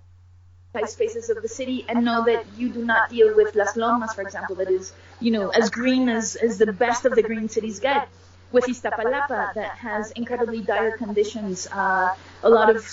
spaces 0.86 1.28
of 1.28 1.42
the 1.42 1.48
city 1.48 1.84
and 1.88 2.04
know 2.04 2.24
that 2.24 2.44
you 2.56 2.68
do 2.70 2.84
not 2.84 3.10
deal 3.10 3.34
with 3.36 3.54
Las 3.54 3.76
Lomas, 3.76 4.14
for 4.14 4.22
example, 4.22 4.56
that 4.56 4.70
is, 4.70 4.92
you 5.20 5.30
know, 5.30 5.50
as 5.50 5.70
green 5.70 6.08
as, 6.08 6.36
as 6.36 6.58
the 6.58 6.72
best 6.72 7.04
of 7.04 7.14
the 7.14 7.22
green 7.22 7.48
cities 7.48 7.78
get. 7.78 8.08
With 8.52 8.64
Iztapalapa, 8.64 9.54
that 9.54 9.78
has 9.78 10.10
incredibly 10.10 10.60
dire 10.60 10.98
conditions, 10.98 11.66
uh, 11.72 12.14
a 12.42 12.50
lot 12.50 12.68
of 12.68 12.86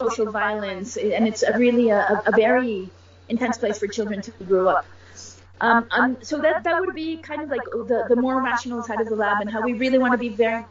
social 0.00 0.30
violence, 0.30 0.96
and 0.96 1.26
it's 1.26 1.42
a 1.42 1.58
really 1.58 1.90
a, 1.90 2.22
a, 2.24 2.30
very 2.30 2.88
intense 3.28 3.58
place 3.58 3.80
for 3.80 3.88
children 3.88 4.22
to 4.22 4.30
grow 4.44 4.68
up. 4.68 4.86
Um, 5.60 5.88
um, 5.90 6.18
so 6.22 6.38
that 6.38 6.62
that 6.62 6.80
would 6.80 6.94
be 6.94 7.16
kind 7.16 7.42
of 7.42 7.48
like 7.48 7.64
the, 7.64 8.04
the 8.08 8.14
more 8.14 8.40
rational 8.40 8.84
side 8.84 9.00
of 9.00 9.08
the 9.08 9.16
lab, 9.16 9.40
and 9.40 9.50
how 9.50 9.60
we 9.60 9.72
really 9.72 9.98
want 9.98 10.12
to 10.12 10.18
be 10.18 10.28
very 10.28 10.64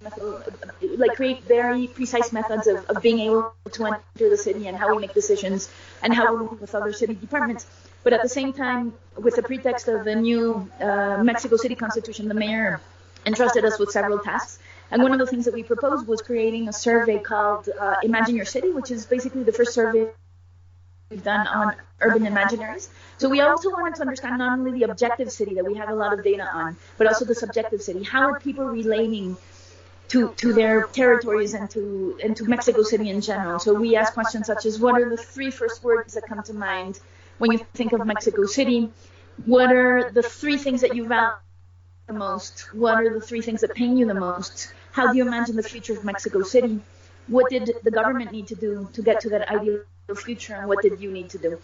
like 0.00 1.16
create 1.16 1.42
very 1.44 1.88
precise 1.88 2.32
methods 2.32 2.66
of, 2.66 2.84
of 2.86 3.02
being 3.02 3.18
able 3.18 3.52
to 3.72 3.84
enter 3.86 4.30
the 4.30 4.36
city 4.36 4.68
and 4.68 4.76
how 4.76 4.94
we 4.94 5.00
make 5.00 5.14
decisions 5.14 5.68
and 6.02 6.14
how 6.14 6.34
we 6.34 6.42
work 6.42 6.60
with 6.60 6.74
other 6.74 6.92
city 6.92 7.14
departments. 7.14 7.66
But 8.04 8.12
at 8.12 8.22
the 8.22 8.28
same 8.28 8.52
time, 8.52 8.94
with 9.16 9.34
the 9.36 9.42
pretext 9.42 9.88
of 9.88 10.04
the 10.04 10.14
new 10.14 10.70
uh, 10.80 11.22
Mexico 11.22 11.56
City 11.56 11.74
Constitution, 11.74 12.28
the 12.28 12.34
mayor 12.34 12.80
entrusted 13.26 13.64
us 13.64 13.78
with 13.78 13.90
several 13.90 14.18
tasks. 14.20 14.60
And 14.90 15.02
one 15.02 15.12
of 15.12 15.18
the 15.18 15.26
things 15.26 15.44
that 15.44 15.52
we 15.52 15.62
proposed 15.62 16.06
was 16.06 16.22
creating 16.22 16.68
a 16.68 16.72
survey 16.72 17.18
called 17.18 17.68
uh, 17.68 17.96
Imagine 18.02 18.36
Your 18.36 18.46
City, 18.46 18.70
which 18.70 18.90
is 18.90 19.04
basically 19.04 19.42
the 19.42 19.52
first 19.52 19.74
survey 19.74 20.08
we've 21.10 21.24
done 21.24 21.46
on 21.46 21.74
urban 22.00 22.24
imaginaries. 22.24 22.88
So 23.18 23.28
we 23.28 23.40
also 23.40 23.70
wanted 23.70 23.96
to 23.96 24.02
understand 24.02 24.38
not 24.38 24.58
only 24.58 24.78
the 24.78 24.90
objective 24.90 25.30
city 25.32 25.54
that 25.56 25.64
we 25.64 25.74
have 25.74 25.88
a 25.88 25.94
lot 25.94 26.12
of 26.12 26.22
data 26.22 26.48
on, 26.52 26.76
but 26.96 27.06
also 27.06 27.24
the 27.24 27.34
subjective 27.34 27.82
city. 27.82 28.04
How 28.04 28.30
are 28.30 28.38
people 28.38 28.64
relating 28.64 29.36
to, 30.08 30.32
to 30.34 30.52
their 30.52 30.84
territories 30.84 31.54
and 31.54 31.68
to 31.70 32.18
and 32.22 32.36
to 32.36 32.44
Mexico 32.44 32.82
City 32.82 33.10
in 33.10 33.20
general? 33.20 33.58
So 33.58 33.74
we 33.74 33.96
ask 33.96 34.14
questions 34.14 34.46
such 34.46 34.66
as 34.66 34.80
what 34.80 35.00
are 35.00 35.08
the 35.08 35.16
three 35.16 35.50
first 35.50 35.84
words 35.84 36.14
that 36.14 36.24
come 36.26 36.42
to 36.42 36.54
mind 36.54 37.00
when 37.38 37.52
you 37.52 37.58
think 37.74 37.92
of 37.92 38.04
Mexico 38.06 38.46
City? 38.46 38.90
What 39.44 39.70
are 39.70 40.10
the 40.10 40.22
three 40.22 40.56
things 40.56 40.80
that 40.80 40.96
you 40.96 41.06
value 41.06 41.36
the 42.06 42.14
most? 42.14 42.74
What 42.74 42.94
are 42.94 43.12
the 43.12 43.20
three 43.20 43.42
things 43.42 43.60
that 43.60 43.74
pain 43.74 43.96
you 43.96 44.06
the 44.06 44.14
most? 44.14 44.72
How 44.92 45.12
do 45.12 45.18
you 45.18 45.26
imagine 45.26 45.56
the 45.56 45.62
future 45.62 45.92
of 45.92 46.04
Mexico 46.04 46.42
City? 46.42 46.80
What 47.28 47.50
did 47.50 47.70
the 47.84 47.90
government 47.90 48.32
need 48.32 48.48
to 48.48 48.54
do 48.54 48.88
to 48.94 49.02
get 49.02 49.20
to 49.20 49.30
that 49.30 49.48
ideal 49.50 49.80
future, 50.16 50.54
and 50.54 50.68
what 50.68 50.82
did 50.82 51.00
you 51.00 51.10
need 51.10 51.28
to 51.30 51.38
do? 51.38 51.60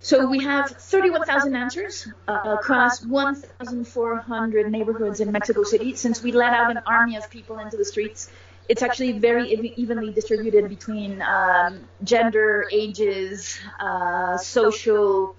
So 0.00 0.26
we 0.26 0.42
have 0.44 0.68
31,000 0.70 1.56
answers 1.56 2.08
uh, 2.28 2.56
across 2.60 3.04
1,400 3.04 4.70
neighborhoods 4.70 5.20
in 5.20 5.32
Mexico 5.32 5.62
City. 5.62 5.94
Since 5.94 6.22
we 6.22 6.32
let 6.32 6.52
out 6.52 6.70
an 6.70 6.82
army 6.86 7.16
of 7.16 7.30
people 7.30 7.58
into 7.58 7.78
the 7.78 7.84
streets, 7.86 8.30
it's 8.68 8.82
actually 8.82 9.18
very 9.18 9.50
evenly 9.76 10.12
distributed 10.12 10.68
between 10.68 11.22
um, 11.22 11.80
gender, 12.02 12.66
ages, 12.72 13.58
uh, 13.80 14.36
social, 14.36 15.36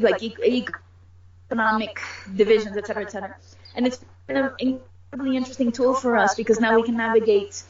like 0.00 0.22
economic 0.22 2.00
divisions, 2.34 2.76
et 2.76 2.86
cetera, 2.86 3.02
et 3.02 3.10
cetera. 3.10 3.36
And 3.76 3.86
it's 3.86 4.04
been 4.26 4.36
an 4.36 4.50
incredibly 4.58 5.36
interesting 5.36 5.72
tool 5.72 5.94
for 5.94 6.16
us 6.16 6.34
because 6.34 6.60
now 6.60 6.76
we 6.76 6.82
can 6.82 6.96
navigate 6.96 7.62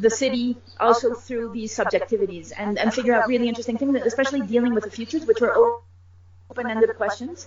the 0.00 0.10
city 0.10 0.56
also 0.78 1.14
through 1.14 1.52
these 1.52 1.76
subjectivities 1.76 2.52
and, 2.56 2.78
and 2.78 2.92
figure 2.92 3.14
out 3.14 3.28
really 3.28 3.48
interesting 3.48 3.76
things, 3.78 3.96
especially 4.04 4.40
dealing 4.40 4.74
with 4.74 4.84
the 4.84 4.90
futures, 4.90 5.26
which 5.26 5.40
were 5.40 5.80
open-ended 6.50 6.96
questions. 6.96 7.46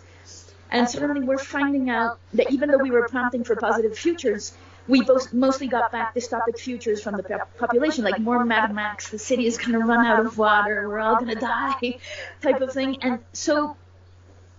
And 0.71 0.89
suddenly 0.89 1.21
we're 1.21 1.37
finding 1.37 1.89
out 1.89 2.19
that 2.33 2.51
even 2.51 2.69
though 2.69 2.77
we 2.77 2.91
were 2.91 3.07
prompting 3.07 3.43
for 3.43 3.55
positive 3.55 3.97
futures, 3.97 4.53
we 4.87 5.01
both 5.01 5.33
mostly 5.33 5.67
got 5.67 5.91
back 5.91 6.15
dystopic 6.15 6.57
futures 6.59 7.01
from 7.01 7.15
the 7.15 7.23
population, 7.57 8.03
like 8.03 8.19
more 8.19 8.43
Mad 8.43 8.73
Max, 8.73 9.09
the 9.09 9.19
city 9.19 9.45
is 9.45 9.57
going 9.57 9.73
to 9.73 9.79
run 9.79 10.05
out 10.05 10.25
of 10.25 10.37
water, 10.37 10.89
we're 10.89 10.99
all 10.99 11.15
going 11.15 11.33
to 11.33 11.35
die, 11.35 11.99
type 12.41 12.61
of 12.61 12.73
thing. 12.73 12.97
And 13.01 13.19
so 13.33 13.77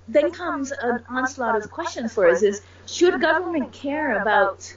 then 0.09 0.31
comes 0.31 0.71
an 0.71 1.05
onslaught 1.09 1.57
of 1.57 1.71
questions 1.71 2.13
for 2.13 2.29
us: 2.29 2.43
is 2.43 2.63
should 2.87 3.21
government 3.21 3.73
care 3.73 4.21
about 4.21 4.75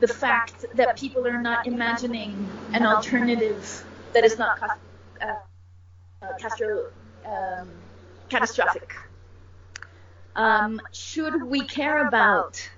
the 0.00 0.08
fact 0.08 0.64
that 0.74 0.98
people 0.98 1.26
are 1.26 1.40
not 1.40 1.66
imagining 1.66 2.48
an 2.72 2.86
alternative 2.86 3.84
that 4.12 4.24
is 4.24 4.38
not 4.38 4.60
uh, 5.20 5.26
uh, 6.22 7.30
um, 7.30 7.68
catastrophic. 8.28 8.96
Um, 10.34 10.80
should 10.92 11.42
we 11.42 11.66
care 11.66 12.06
about 12.06 12.68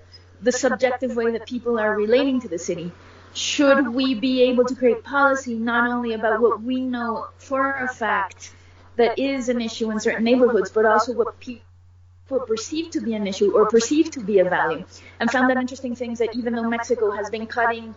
the 0.41 0.53
subjective 0.53 1.15
way 1.15 1.31
that 1.33 1.47
people 1.47 1.79
are 1.79 1.95
relating 1.95 2.41
to 2.41 2.49
the 2.49 2.59
city? 2.59 2.91
Should 3.35 3.89
we 3.89 4.15
be 4.15 4.43
able 4.43 4.65
to 4.65 4.75
create 4.75 5.05
policy 5.05 5.55
not 5.55 5.89
only 5.89 6.13
about 6.13 6.41
what 6.41 6.63
we 6.63 6.81
know 6.81 7.29
for 7.39 7.73
a 7.73 7.89
fact 7.89 8.53
that 8.97 9.19
is 9.19 9.49
an 9.49 9.61
issue 9.61 9.91
in 9.91 10.01
certain 10.01 10.25
neighborhoods, 10.25 10.71
but 10.71 10.85
also 10.85 11.13
what 11.15 11.39
people 11.41 11.65
perceived 12.41 12.93
to 12.93 13.01
be 13.01 13.15
an 13.15 13.27
issue 13.27 13.53
or 13.57 13.69
perceived 13.69 14.13
to 14.15 14.21
be 14.21 14.39
a 14.39 14.45
value, 14.45 14.85
and 15.21 15.31
found 15.31 15.51
that 15.51 15.57
interesting 15.57 15.95
things 15.95 16.19
that 16.19 16.35
even 16.35 16.55
though 16.55 16.69
Mexico 16.69 17.11
has 17.11 17.31
been 17.31 17.47
cutting 17.47 17.95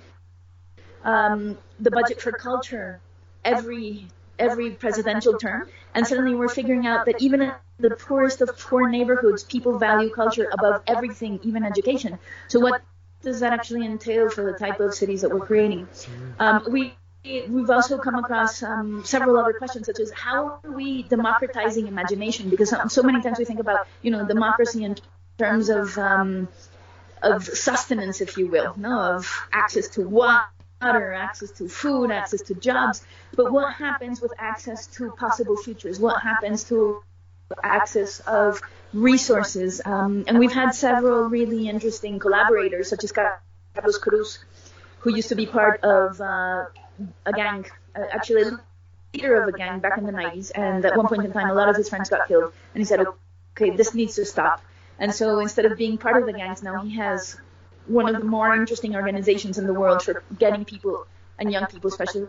um, 1.03 1.57
the 1.79 1.91
budget 1.91 2.21
for 2.21 2.31
culture 2.31 2.99
every 3.43 4.07
every 4.37 4.71
presidential 4.71 5.37
term, 5.37 5.67
and 5.93 6.05
suddenly 6.05 6.35
we're 6.35 6.49
figuring 6.49 6.85
out 6.85 7.05
that 7.05 7.21
even 7.21 7.41
in 7.41 7.53
the 7.79 7.91
poorest 7.91 8.41
of 8.41 8.57
poor 8.59 8.89
neighborhoods, 8.89 9.43
people 9.43 9.77
value 9.79 10.09
culture 10.09 10.49
above 10.51 10.81
everything, 10.87 11.39
even 11.43 11.63
education. 11.63 12.19
So 12.47 12.59
what 12.59 12.81
does 13.21 13.39
that 13.39 13.53
actually 13.53 13.85
entail 13.85 14.29
for 14.29 14.43
the 14.43 14.57
type 14.57 14.79
of 14.79 14.93
cities 14.93 15.21
that 15.21 15.29
we're 15.29 15.45
creating? 15.45 15.87
Um, 16.39 16.63
we 16.69 16.95
we've 17.25 17.69
also 17.69 17.97
come 17.97 18.15
across 18.15 18.61
um, 18.63 19.03
several 19.03 19.37
other 19.37 19.53
questions, 19.53 19.87
such 19.87 19.99
as 19.99 20.11
how 20.11 20.59
are 20.63 20.71
we 20.71 21.03
democratizing 21.03 21.87
imagination? 21.87 22.49
Because 22.49 22.73
so 22.89 23.03
many 23.03 23.21
times 23.21 23.39
we 23.39 23.45
think 23.45 23.59
about, 23.59 23.87
you 24.01 24.11
know, 24.11 24.25
democracy 24.25 24.83
in 24.83 24.95
terms 25.37 25.69
of 25.69 25.97
um, 25.97 26.47
of 27.21 27.43
sustenance, 27.43 28.21
if 28.21 28.37
you 28.37 28.47
will, 28.47 28.73
no, 28.77 28.99
of 28.99 29.47
access 29.51 29.87
to 29.89 30.07
water, 30.07 31.13
access 31.13 31.51
to 31.51 31.67
food, 31.67 32.11
access 32.11 32.41
to 32.41 32.53
jobs. 32.55 33.03
But 33.35 33.51
what 33.51 33.73
happens 33.73 34.21
with 34.21 34.33
access 34.37 34.87
to 34.97 35.11
possible 35.11 35.57
futures? 35.57 35.99
What 35.99 36.21
happens 36.21 36.63
to 36.65 37.01
access 37.63 38.19
of 38.21 38.61
resources? 38.93 39.81
Um, 39.83 40.25
and 40.27 40.37
we've 40.37 40.53
had 40.53 40.71
several 40.71 41.29
really 41.29 41.67
interesting 41.67 42.19
collaborators, 42.19 42.89
such 42.89 43.03
as 43.03 43.11
Carlos 43.11 43.97
Cruz, 43.97 44.39
who 44.99 45.15
used 45.15 45.29
to 45.29 45.35
be 45.35 45.45
part 45.45 45.83
of 45.83 46.21
uh, 46.21 46.65
a 47.25 47.31
gang, 47.31 47.65
uh, 47.95 48.03
actually 48.11 48.43
a 48.43 48.59
leader 49.13 49.41
of 49.41 49.53
a 49.53 49.57
gang 49.57 49.79
back 49.79 49.97
in 49.97 50.05
the 50.05 50.11
90s. 50.11 50.51
And 50.55 50.85
at 50.85 50.95
one 50.95 51.07
point 51.07 51.25
in 51.25 51.31
time, 51.31 51.49
a 51.49 51.53
lot 51.53 51.69
of 51.69 51.75
his 51.75 51.89
friends 51.89 52.09
got 52.09 52.27
killed. 52.27 52.53
And 52.73 52.81
he 52.81 52.85
said, 52.85 53.05
okay, 53.55 53.75
this 53.75 53.93
needs 53.93 54.15
to 54.15 54.25
stop. 54.25 54.61
And 54.99 55.13
so 55.13 55.39
instead 55.39 55.65
of 55.65 55.77
being 55.77 55.97
part 55.97 56.17
of 56.17 56.25
the 56.25 56.33
gangs, 56.33 56.63
now 56.63 56.81
he 56.81 56.95
has 56.95 57.37
one 57.87 58.13
of 58.13 58.19
the 58.19 58.27
more 58.27 58.55
interesting 58.55 58.95
organizations 58.95 59.57
in 59.57 59.67
the 59.67 59.73
world 59.73 60.01
for 60.01 60.23
getting 60.37 60.65
people 60.65 61.05
and 61.37 61.51
young 61.51 61.65
people, 61.67 61.89
especially 61.89 62.27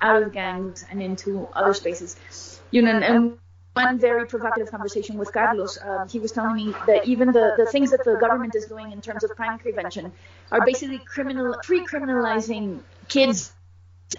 out 0.00 0.22
of 0.22 0.32
gangs 0.32 0.84
and 0.90 1.02
into 1.02 1.48
other 1.52 1.74
spaces. 1.74 2.16
You 2.70 2.82
know, 2.82 2.98
and 2.98 3.38
one 3.74 3.98
very 3.98 4.26
provocative 4.26 4.70
conversation 4.70 5.18
with 5.18 5.32
Carlos, 5.32 5.78
um, 5.82 6.08
he 6.08 6.18
was 6.18 6.32
telling 6.32 6.56
me 6.56 6.74
that 6.86 7.06
even 7.06 7.32
the, 7.32 7.54
the 7.58 7.66
things 7.66 7.90
that 7.90 8.04
the 8.04 8.16
government 8.16 8.54
is 8.54 8.64
doing 8.64 8.90
in 8.90 9.00
terms 9.00 9.22
of 9.22 9.30
crime 9.30 9.58
prevention 9.58 10.12
are 10.50 10.64
basically 10.64 10.98
criminal 10.98 11.54
pre-criminalizing 11.62 12.80
kids 13.08 13.52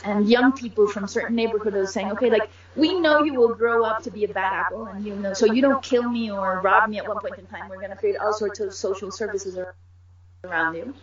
and 0.03 0.29
young 0.29 0.51
people 0.51 0.87
from 0.87 1.07
certain 1.07 1.35
neighborhoods 1.35 1.93
saying, 1.93 2.11
okay, 2.11 2.29
like 2.29 2.49
we 2.75 2.99
know 2.99 3.23
you 3.23 3.33
will 3.35 3.55
grow 3.55 3.83
up 3.83 4.03
to 4.03 4.11
be 4.11 4.25
a 4.25 4.27
bad 4.27 4.53
apple, 4.53 4.85
and 4.85 5.05
you 5.05 5.15
know, 5.15 5.33
so 5.33 5.45
you 5.45 5.61
don't 5.61 5.81
kill 5.81 6.09
me 6.09 6.29
or 6.29 6.61
rob 6.61 6.89
me 6.89 6.97
at 6.97 7.07
one 7.07 7.19
point 7.19 7.37
in 7.37 7.45
time. 7.45 7.69
We're 7.69 7.77
going 7.77 7.91
to 7.91 7.95
create 7.95 8.17
all 8.17 8.33
sorts 8.33 8.59
of 8.59 8.73
social 8.73 9.11
services 9.11 9.57
around 10.43 10.75
you. 10.75 10.93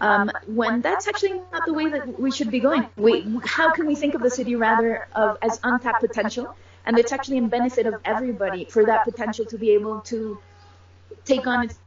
Um, 0.00 0.30
when 0.46 0.80
that's 0.80 1.08
actually 1.08 1.40
not 1.52 1.66
the 1.66 1.74
way 1.74 1.88
that 1.88 2.18
we 2.20 2.30
should 2.30 2.50
be 2.50 2.60
going. 2.60 2.86
We, 2.96 3.40
how 3.44 3.72
can 3.72 3.86
we 3.86 3.96
think 3.96 4.14
of 4.14 4.22
the 4.22 4.30
city 4.30 4.54
rather 4.54 5.08
of 5.14 5.38
as 5.42 5.58
untapped 5.62 6.00
potential, 6.00 6.54
and 6.86 6.98
it's 6.98 7.12
actually 7.12 7.38
in 7.38 7.48
benefit 7.48 7.86
of 7.86 7.96
everybody 8.04 8.64
for 8.64 8.86
that 8.86 9.04
potential 9.04 9.44
to 9.46 9.58
be 9.58 9.72
able 9.72 10.00
to 10.02 10.38
take 11.24 11.46
on 11.46 11.64
its 11.64 11.78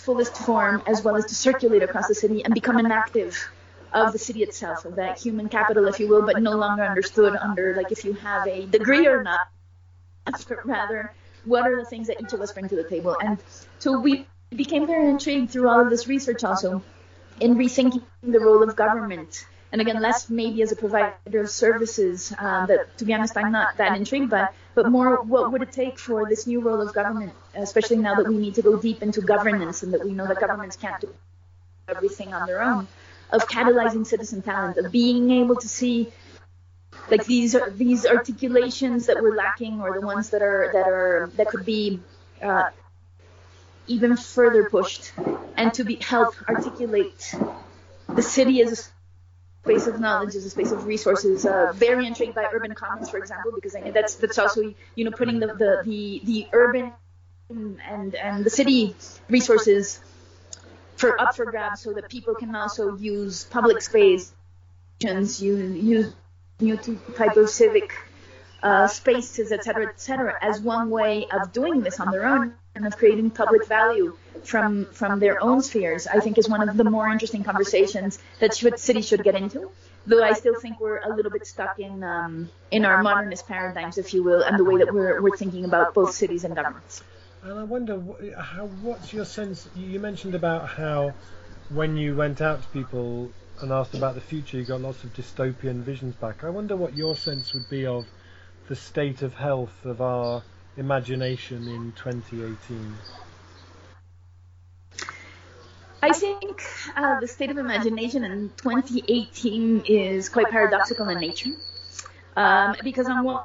fullest 0.00 0.36
form 0.36 0.82
as 0.86 1.02
well 1.02 1.16
as 1.16 1.26
to 1.26 1.34
circulate 1.34 1.82
across 1.82 2.08
the 2.08 2.14
city 2.14 2.44
and 2.44 2.54
become 2.54 2.78
an 2.78 2.90
active 2.90 3.48
of 3.92 4.12
the 4.12 4.18
city 4.18 4.42
itself, 4.42 4.84
of 4.84 4.96
that 4.96 5.18
human 5.18 5.48
capital, 5.48 5.86
if 5.86 6.00
you 6.00 6.08
will, 6.08 6.22
but 6.22 6.42
no 6.42 6.56
longer 6.56 6.84
understood 6.84 7.36
under 7.36 7.74
like 7.74 7.92
if 7.92 8.04
you 8.04 8.12
have 8.14 8.46
a 8.46 8.66
degree 8.66 9.06
or 9.06 9.22
not, 9.22 9.48
but 10.24 10.66
rather 10.66 11.12
what 11.44 11.66
are 11.66 11.76
the 11.76 11.84
things 11.84 12.08
that 12.08 12.20
each 12.20 12.32
of 12.32 12.40
us 12.40 12.52
bring 12.52 12.68
to 12.68 12.76
the 12.76 12.84
table. 12.84 13.16
And 13.20 13.38
so 13.78 13.98
we 14.00 14.26
became 14.50 14.86
very 14.86 15.08
intrigued 15.08 15.50
through 15.50 15.68
all 15.68 15.80
of 15.80 15.90
this 15.90 16.06
research 16.06 16.44
also 16.44 16.82
in 17.40 17.54
rethinking 17.56 18.02
the 18.22 18.40
role 18.40 18.62
of 18.62 18.76
government. 18.76 19.46
And 19.72 19.80
again, 19.80 20.00
less 20.00 20.30
maybe 20.30 20.62
as 20.62 20.72
a 20.72 20.76
provider 20.76 21.40
of 21.40 21.50
services 21.50 22.32
uh, 22.38 22.66
that, 22.66 22.96
to 22.98 23.04
be 23.04 23.12
honest, 23.12 23.36
I'm 23.36 23.52
not 23.52 23.76
that 23.78 23.96
intrigued 23.96 24.30
by, 24.30 24.48
but 24.74 24.90
more 24.90 25.22
what 25.22 25.52
would 25.52 25.62
it 25.62 25.72
take 25.72 25.98
for 25.98 26.28
this 26.28 26.46
new 26.46 26.60
role 26.60 26.80
of 26.80 26.94
government, 26.94 27.32
especially 27.54 27.96
now 27.96 28.14
that 28.14 28.28
we 28.28 28.36
need 28.38 28.54
to 28.54 28.62
go 28.62 28.76
deep 28.76 29.02
into 29.02 29.20
governance 29.20 29.82
and 29.82 29.92
that 29.92 30.04
we 30.04 30.12
know 30.12 30.26
that 30.26 30.40
governments 30.40 30.76
can't 30.76 31.00
do 31.00 31.12
everything 31.88 32.32
on 32.32 32.46
their 32.46 32.62
own 32.62 32.86
of 33.30 33.46
catalyzing 33.48 34.06
citizen 34.06 34.42
talent, 34.42 34.78
of 34.78 34.92
being 34.92 35.30
able 35.30 35.56
to 35.56 35.68
see 35.68 36.12
like 37.10 37.24
these 37.24 37.54
are 37.54 37.70
these 37.70 38.06
articulations 38.06 39.06
that 39.06 39.22
we're 39.22 39.36
lacking, 39.36 39.80
or 39.80 39.98
the 40.00 40.06
ones 40.06 40.30
that 40.30 40.42
are 40.42 40.70
that 40.72 40.88
are 40.88 41.30
that 41.36 41.48
could 41.48 41.64
be 41.64 42.00
uh, 42.42 42.70
even 43.86 44.16
further 44.16 44.68
pushed, 44.68 45.12
and 45.56 45.72
to 45.74 45.84
be 45.84 45.96
help 45.96 46.34
articulate 46.48 47.34
the 48.08 48.22
city 48.22 48.62
as 48.62 48.72
a 48.72 48.82
space 49.62 49.86
of 49.86 50.00
knowledge, 50.00 50.34
as 50.34 50.44
a 50.44 50.50
space 50.50 50.72
of 50.72 50.86
resources. 50.86 51.44
Uh, 51.44 51.72
very 51.74 52.06
intrigued 52.06 52.34
by 52.34 52.46
urban 52.52 52.74
commons, 52.74 53.10
for 53.10 53.18
example, 53.18 53.52
because 53.54 53.74
I 53.76 53.90
that's 53.90 54.16
that's 54.16 54.38
also 54.38 54.74
you 54.94 55.04
know 55.04 55.10
putting 55.10 55.38
the 55.38 55.48
the 55.48 55.82
the, 55.84 56.20
the 56.24 56.46
urban 56.52 56.92
and 57.48 58.14
and 58.14 58.44
the 58.44 58.50
city 58.50 58.96
resources 59.28 60.00
for 60.96 61.20
up 61.20 61.34
for 61.36 61.44
grabs 61.46 61.80
so 61.80 61.92
that 61.92 62.08
people 62.08 62.34
can 62.34 62.54
also 62.54 62.96
use 62.96 63.44
public 63.44 63.82
space, 63.82 64.32
use, 65.00 65.40
use 65.40 66.12
new 66.60 66.76
type 67.16 67.36
of 67.36 67.48
civic 67.50 67.92
uh, 68.62 68.88
spaces, 68.88 69.52
etc., 69.52 69.62
cetera, 69.62 69.88
et 69.88 70.00
cetera, 70.00 70.34
as 70.40 70.60
one 70.60 70.90
way 70.90 71.26
of 71.30 71.52
doing 71.52 71.82
this 71.82 72.00
on 72.00 72.10
their 72.10 72.26
own 72.26 72.54
and 72.74 72.86
of 72.86 72.96
creating 72.96 73.30
public 73.30 73.66
value 73.66 74.16
from 74.42 74.86
from 74.86 75.18
their 75.18 75.42
own 75.42 75.62
spheres, 75.62 76.06
I 76.06 76.20
think 76.20 76.38
is 76.38 76.48
one 76.48 76.66
of 76.68 76.76
the 76.76 76.84
more 76.84 77.08
interesting 77.08 77.44
conversations 77.44 78.18
that 78.40 78.54
should, 78.56 78.78
cities 78.78 79.06
should 79.06 79.22
get 79.24 79.34
into. 79.34 79.70
Though 80.06 80.22
I 80.22 80.34
still 80.34 80.58
think 80.60 80.78
we're 80.78 81.00
a 81.00 81.14
little 81.14 81.32
bit 81.32 81.46
stuck 81.46 81.78
in 81.78 82.04
um, 82.04 82.48
in 82.70 82.84
our 82.84 83.02
modernist 83.02 83.46
paradigms, 83.48 83.98
if 83.98 84.14
you 84.14 84.22
will, 84.22 84.42
and 84.42 84.58
the 84.58 84.64
way 84.64 84.78
that 84.78 84.92
we're, 84.94 85.20
we're 85.20 85.36
thinking 85.36 85.64
about 85.64 85.94
both 85.94 86.12
cities 86.14 86.44
and 86.44 86.54
governments. 86.54 87.02
And 87.46 87.60
I 87.60 87.62
wonder, 87.62 88.02
how, 88.36 88.66
what's 88.82 89.12
your 89.12 89.24
sense? 89.24 89.68
You 89.76 90.00
mentioned 90.00 90.34
about 90.34 90.68
how 90.68 91.14
when 91.68 91.96
you 91.96 92.16
went 92.16 92.40
out 92.40 92.60
to 92.60 92.68
people 92.70 93.30
and 93.60 93.70
asked 93.70 93.94
about 93.94 94.16
the 94.16 94.20
future, 94.20 94.56
you 94.56 94.64
got 94.64 94.80
lots 94.80 95.04
of 95.04 95.14
dystopian 95.14 95.82
visions 95.82 96.16
back. 96.16 96.42
I 96.42 96.50
wonder 96.50 96.74
what 96.74 96.96
your 96.96 97.14
sense 97.14 97.54
would 97.54 97.70
be 97.70 97.86
of 97.86 98.04
the 98.66 98.74
state 98.74 99.22
of 99.22 99.32
health 99.32 99.84
of 99.84 100.00
our 100.00 100.42
imagination 100.76 101.68
in 101.68 101.92
2018. 101.92 102.94
I 106.02 106.12
think 106.12 106.62
uh, 106.96 107.20
the 107.20 107.28
state 107.28 107.50
of 107.50 107.58
imagination 107.58 108.24
in 108.24 108.50
2018 108.56 109.84
is 109.86 110.28
quite 110.28 110.50
paradoxical 110.50 111.08
in 111.10 111.20
nature. 111.20 111.50
Um, 112.34 112.74
because 112.82 113.06
on 113.06 113.22
one 113.22 113.44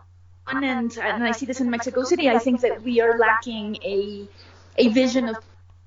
end, 0.55 0.97
and 0.97 1.23
I 1.23 1.31
see 1.31 1.45
this 1.45 1.61
in 1.61 1.69
Mexico 1.69 2.03
City, 2.03 2.29
I 2.29 2.37
think 2.37 2.61
that 2.61 2.81
we 2.83 3.01
are 3.01 3.17
lacking 3.17 3.77
a 3.83 4.27
a 4.77 4.87
vision 4.89 5.27
of 5.27 5.37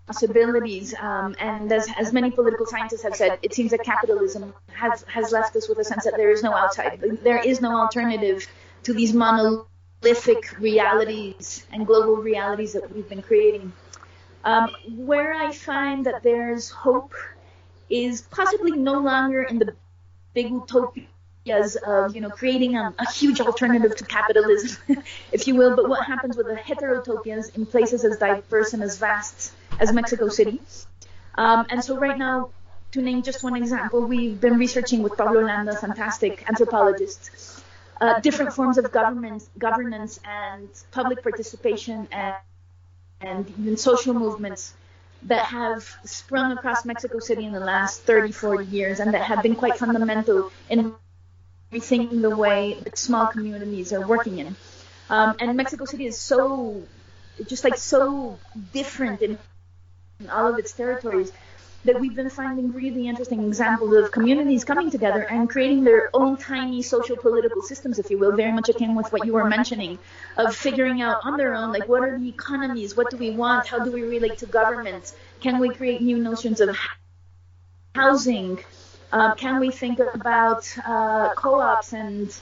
possibilities. 0.07 0.95
Um, 1.01 1.35
and 1.39 1.73
as, 1.73 1.89
as 1.97 2.13
many 2.13 2.31
political 2.31 2.67
scientists 2.67 3.03
have 3.03 3.17
said, 3.17 3.39
it 3.43 3.55
seems 3.55 3.71
that 3.71 3.83
capitalism 3.83 4.53
has, 4.73 5.03
has 5.05 5.33
left 5.33 5.57
us 5.57 5.69
with 5.69 5.79
a 5.79 5.85
sense 5.85 6.05
that 6.05 6.15
there 6.17 6.31
is 6.31 6.43
no 6.43 6.55
outside. 6.55 7.03
There 7.23 7.39
is 7.39 7.61
no 7.61 7.77
alternative 7.81 8.47
to 8.83 8.93
these 8.93 9.15
monolithic 9.15 10.59
realities 10.59 11.67
and 11.73 11.87
global 11.87 12.17
realities 12.17 12.75
that 12.75 12.95
we've 12.95 13.09
been 13.09 13.23
creating. 13.23 13.73
Um, 14.45 14.71
where 14.95 15.33
I 15.33 15.53
find 15.53 16.05
that 16.05 16.23
there's 16.23 16.69
hope 16.69 17.15
is 17.89 18.23
possibly 18.23 18.73
no 18.73 18.99
longer 19.01 19.43
in 19.43 19.59
the 19.59 19.75
big 20.35 20.51
utopia 20.51 21.07
as 21.51 21.77
of 21.77 22.15
you 22.15 22.21
know 22.21 22.31
creating 22.31 22.77
a, 22.77 22.95
a, 22.99 23.11
huge 23.11 23.41
alternative 23.41 23.95
to 23.97 24.05
capitalism, 24.05 24.79
if 25.33 25.47
you 25.47 25.55
will. 25.55 25.77
But 25.77 25.89
what 25.89 26.05
happens 26.05 26.37
with 26.37 26.47
the 26.47 26.55
heterotopias 26.55 27.55
in 27.57 27.67
places 27.67 28.05
as 28.05 28.19
diverse 28.19 28.73
and 28.73 28.83
as 28.83 28.99
vast 28.99 29.53
as 29.79 29.93
Mexico 29.93 30.29
City? 30.29 30.61
Um, 31.37 31.67
and 31.69 31.83
so 31.85 31.99
right 31.99 32.17
now, 32.17 32.51
to 32.93 33.03
name 33.03 33.23
just 33.23 33.43
one 33.43 33.57
example, 33.57 34.03
we've 34.07 34.41
been 34.41 34.57
researching 34.59 35.03
with 35.03 35.17
Pablo 35.17 35.43
Landa, 35.43 35.77
fantastic 35.77 36.49
anthropologist, 36.49 37.63
uh, 38.01 38.21
different 38.21 38.53
forms 38.53 38.79
of 38.79 38.91
government, 38.93 39.49
governance 39.59 40.21
and 40.25 40.69
public 40.93 41.23
participation 41.23 42.09
and, 42.13 42.37
and 43.21 43.51
even 43.59 43.77
social 43.77 44.15
movements 44.15 44.75
that 45.25 45.47
have 45.47 45.89
sprung 46.05 46.53
across 46.53 46.85
Mexico 46.85 47.19
City 47.19 47.47
in 47.47 47.53
the 47.53 47.61
last 47.61 48.03
30, 48.03 48.33
40 48.33 48.65
years 48.67 49.01
and 49.01 49.13
that 49.15 49.23
have 49.23 49.43
been 49.43 49.57
quite 49.57 49.77
fundamental 49.77 50.53
in 50.69 50.95
rethinking 51.75 52.23
the 52.23 52.35
way 52.45 52.79
that 52.85 52.97
small 52.97 53.27
communities 53.27 53.93
are 53.93 54.07
working 54.07 54.39
in. 54.39 54.57
Um, 55.11 55.37
and 55.41 55.57
Mexico 55.57 55.85
City 55.85 56.07
is 56.07 56.19
so, 56.19 56.83
just 57.47 57.65
like 57.65 57.77
so 57.77 58.39
different 58.73 59.21
in, 59.23 59.39
in 60.21 60.31
all 60.31 60.47
of 60.47 60.59
its 60.59 60.73
territories 60.73 61.33
that 61.85 62.01
we've 62.01 62.15
been 62.15 62.31
finding 62.31 62.73
really 62.73 63.09
interesting 63.09 63.45
examples 63.45 63.95
of 63.95 64.11
communities 64.11 64.65
coming 64.65 64.91
together 64.91 65.23
and 65.23 65.51
creating 65.51 65.85
their 65.85 66.09
own 66.15 66.37
tiny 66.37 66.81
social 66.81 67.17
political 67.17 67.61
systems, 67.61 67.99
if 67.99 68.11
you 68.11 68.19
will, 68.19 68.35
very 68.35 68.53
much 68.53 68.71
akin 68.71 68.95
with 68.95 69.13
what 69.13 69.27
you 69.27 69.35
were 69.35 69.45
mentioning, 69.45 69.99
of 70.39 70.57
figuring 70.57 71.03
out 71.03 71.19
on 71.25 71.37
their 71.37 71.55
own, 71.55 71.73
like 71.73 71.87
what 71.87 72.03
are 72.03 72.19
the 72.19 72.29
economies, 72.29 72.97
what 72.97 73.11
do 73.11 73.19
we 73.19 73.31
want, 73.33 73.67
how 73.67 73.85
do 73.85 73.93
we 73.93 74.03
relate 74.03 74.39
to 74.39 74.47
governments, 74.47 75.15
can 75.41 75.59
we 75.59 75.69
create 75.69 76.01
new 76.01 76.17
notions 76.17 76.61
of 76.61 76.75
housing, 77.95 78.59
uh, 79.15 79.35
can 79.37 79.61
we 79.61 79.71
think 79.71 80.01
about 80.01 80.63
uh, 80.85 81.33
co-ops 81.37 81.93
and 81.93 82.37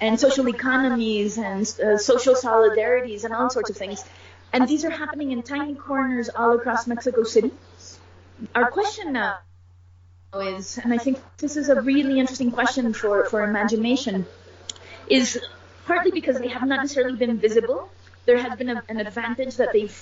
and 0.00 0.18
social 0.18 0.48
economies 0.48 1.36
and 1.36 1.62
uh, 1.80 1.98
social 1.98 2.34
solidarities 2.34 3.24
and 3.24 3.32
all 3.34 3.50
sorts 3.50 3.70
of 3.70 3.76
things. 3.76 4.04
And 4.52 4.68
these 4.68 4.84
are 4.84 4.90
happening 4.90 5.30
in 5.32 5.42
tiny 5.42 5.74
corners 5.74 6.28
all 6.28 6.52
across 6.58 6.86
Mexico 6.86 7.22
City. 7.22 7.52
Our 8.54 8.70
question 8.70 9.12
now 9.12 9.38
is, 10.34 10.78
and 10.78 10.92
I 10.92 10.98
think 10.98 11.18
this 11.38 11.56
is 11.56 11.68
a 11.68 11.80
really 11.80 12.18
interesting 12.18 12.50
question 12.50 12.92
for, 12.92 13.26
for 13.26 13.42
imagination, 13.44 14.26
is 15.08 15.40
partly 15.86 16.10
because 16.10 16.38
they 16.38 16.48
have 16.48 16.66
not 16.66 16.80
necessarily 16.82 17.16
been 17.16 17.38
visible. 17.38 17.88
There 18.26 18.38
has 18.38 18.58
been 18.58 18.70
a, 18.70 18.82
an 18.88 18.98
advantage 18.98 19.56
that 19.56 19.72
they've 19.72 19.96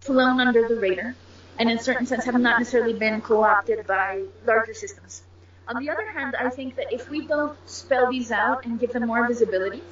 flown 0.00 0.40
under 0.40 0.68
the 0.68 0.76
radar 0.76 1.14
and 1.58 1.70
in 1.70 1.78
certain 1.78 2.06
sense 2.06 2.24
have 2.24 2.38
not 2.40 2.58
necessarily 2.58 2.92
been 2.94 3.20
co-opted 3.20 3.86
by 3.86 4.22
larger 4.46 4.74
systems. 4.74 5.22
On 5.68 5.82
the 5.82 5.90
other 5.90 6.10
hand, 6.10 6.36
I 6.36 6.50
think 6.50 6.76
that 6.76 6.92
if 6.92 7.08
we 7.08 7.26
don't 7.26 7.56
spell 7.68 8.10
these 8.10 8.30
out 8.30 8.64
and 8.64 8.78
give 8.78 8.92
them 8.92 9.06
more 9.06 9.26
visibility, 9.26 9.82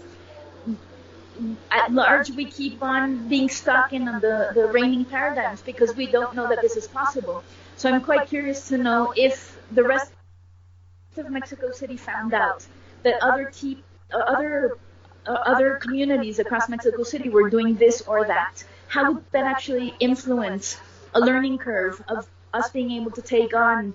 at 1.70 1.92
large 1.92 2.30
we 2.30 2.44
keep 2.44 2.82
on 2.82 3.28
being 3.28 3.48
stuck 3.48 3.92
in 3.92 4.04
the, 4.04 4.50
the 4.54 4.66
reigning 4.66 5.04
paradigms 5.04 5.62
because 5.62 5.96
we 5.96 6.06
don't 6.06 6.34
know 6.34 6.48
that 6.48 6.60
this 6.60 6.76
is 6.76 6.86
possible. 6.86 7.42
So 7.76 7.90
I'm 7.90 8.02
quite 8.02 8.28
curious 8.28 8.68
to 8.68 8.78
know 8.78 9.14
if 9.16 9.58
the 9.72 9.82
rest 9.82 10.12
of 11.16 11.30
Mexico 11.30 11.72
City 11.72 11.96
found 11.96 12.34
out 12.34 12.66
that 13.02 13.22
other 13.22 13.50
te- 13.52 13.82
uh, 14.12 14.18
other 14.18 14.76
uh, 15.26 15.32
other 15.32 15.76
communities 15.76 16.38
across 16.38 16.68
Mexico 16.68 17.02
City 17.02 17.28
were 17.28 17.48
doing 17.48 17.76
this 17.76 18.02
or 18.02 18.26
that. 18.26 18.64
How 18.88 19.12
would 19.12 19.24
that 19.32 19.44
actually 19.44 19.94
influence 20.00 20.76
a 21.14 21.20
learning 21.20 21.58
curve 21.58 22.02
of 22.08 22.28
us 22.52 22.70
being 22.70 22.90
able 22.92 23.10
to 23.12 23.22
take 23.22 23.54
on 23.54 23.94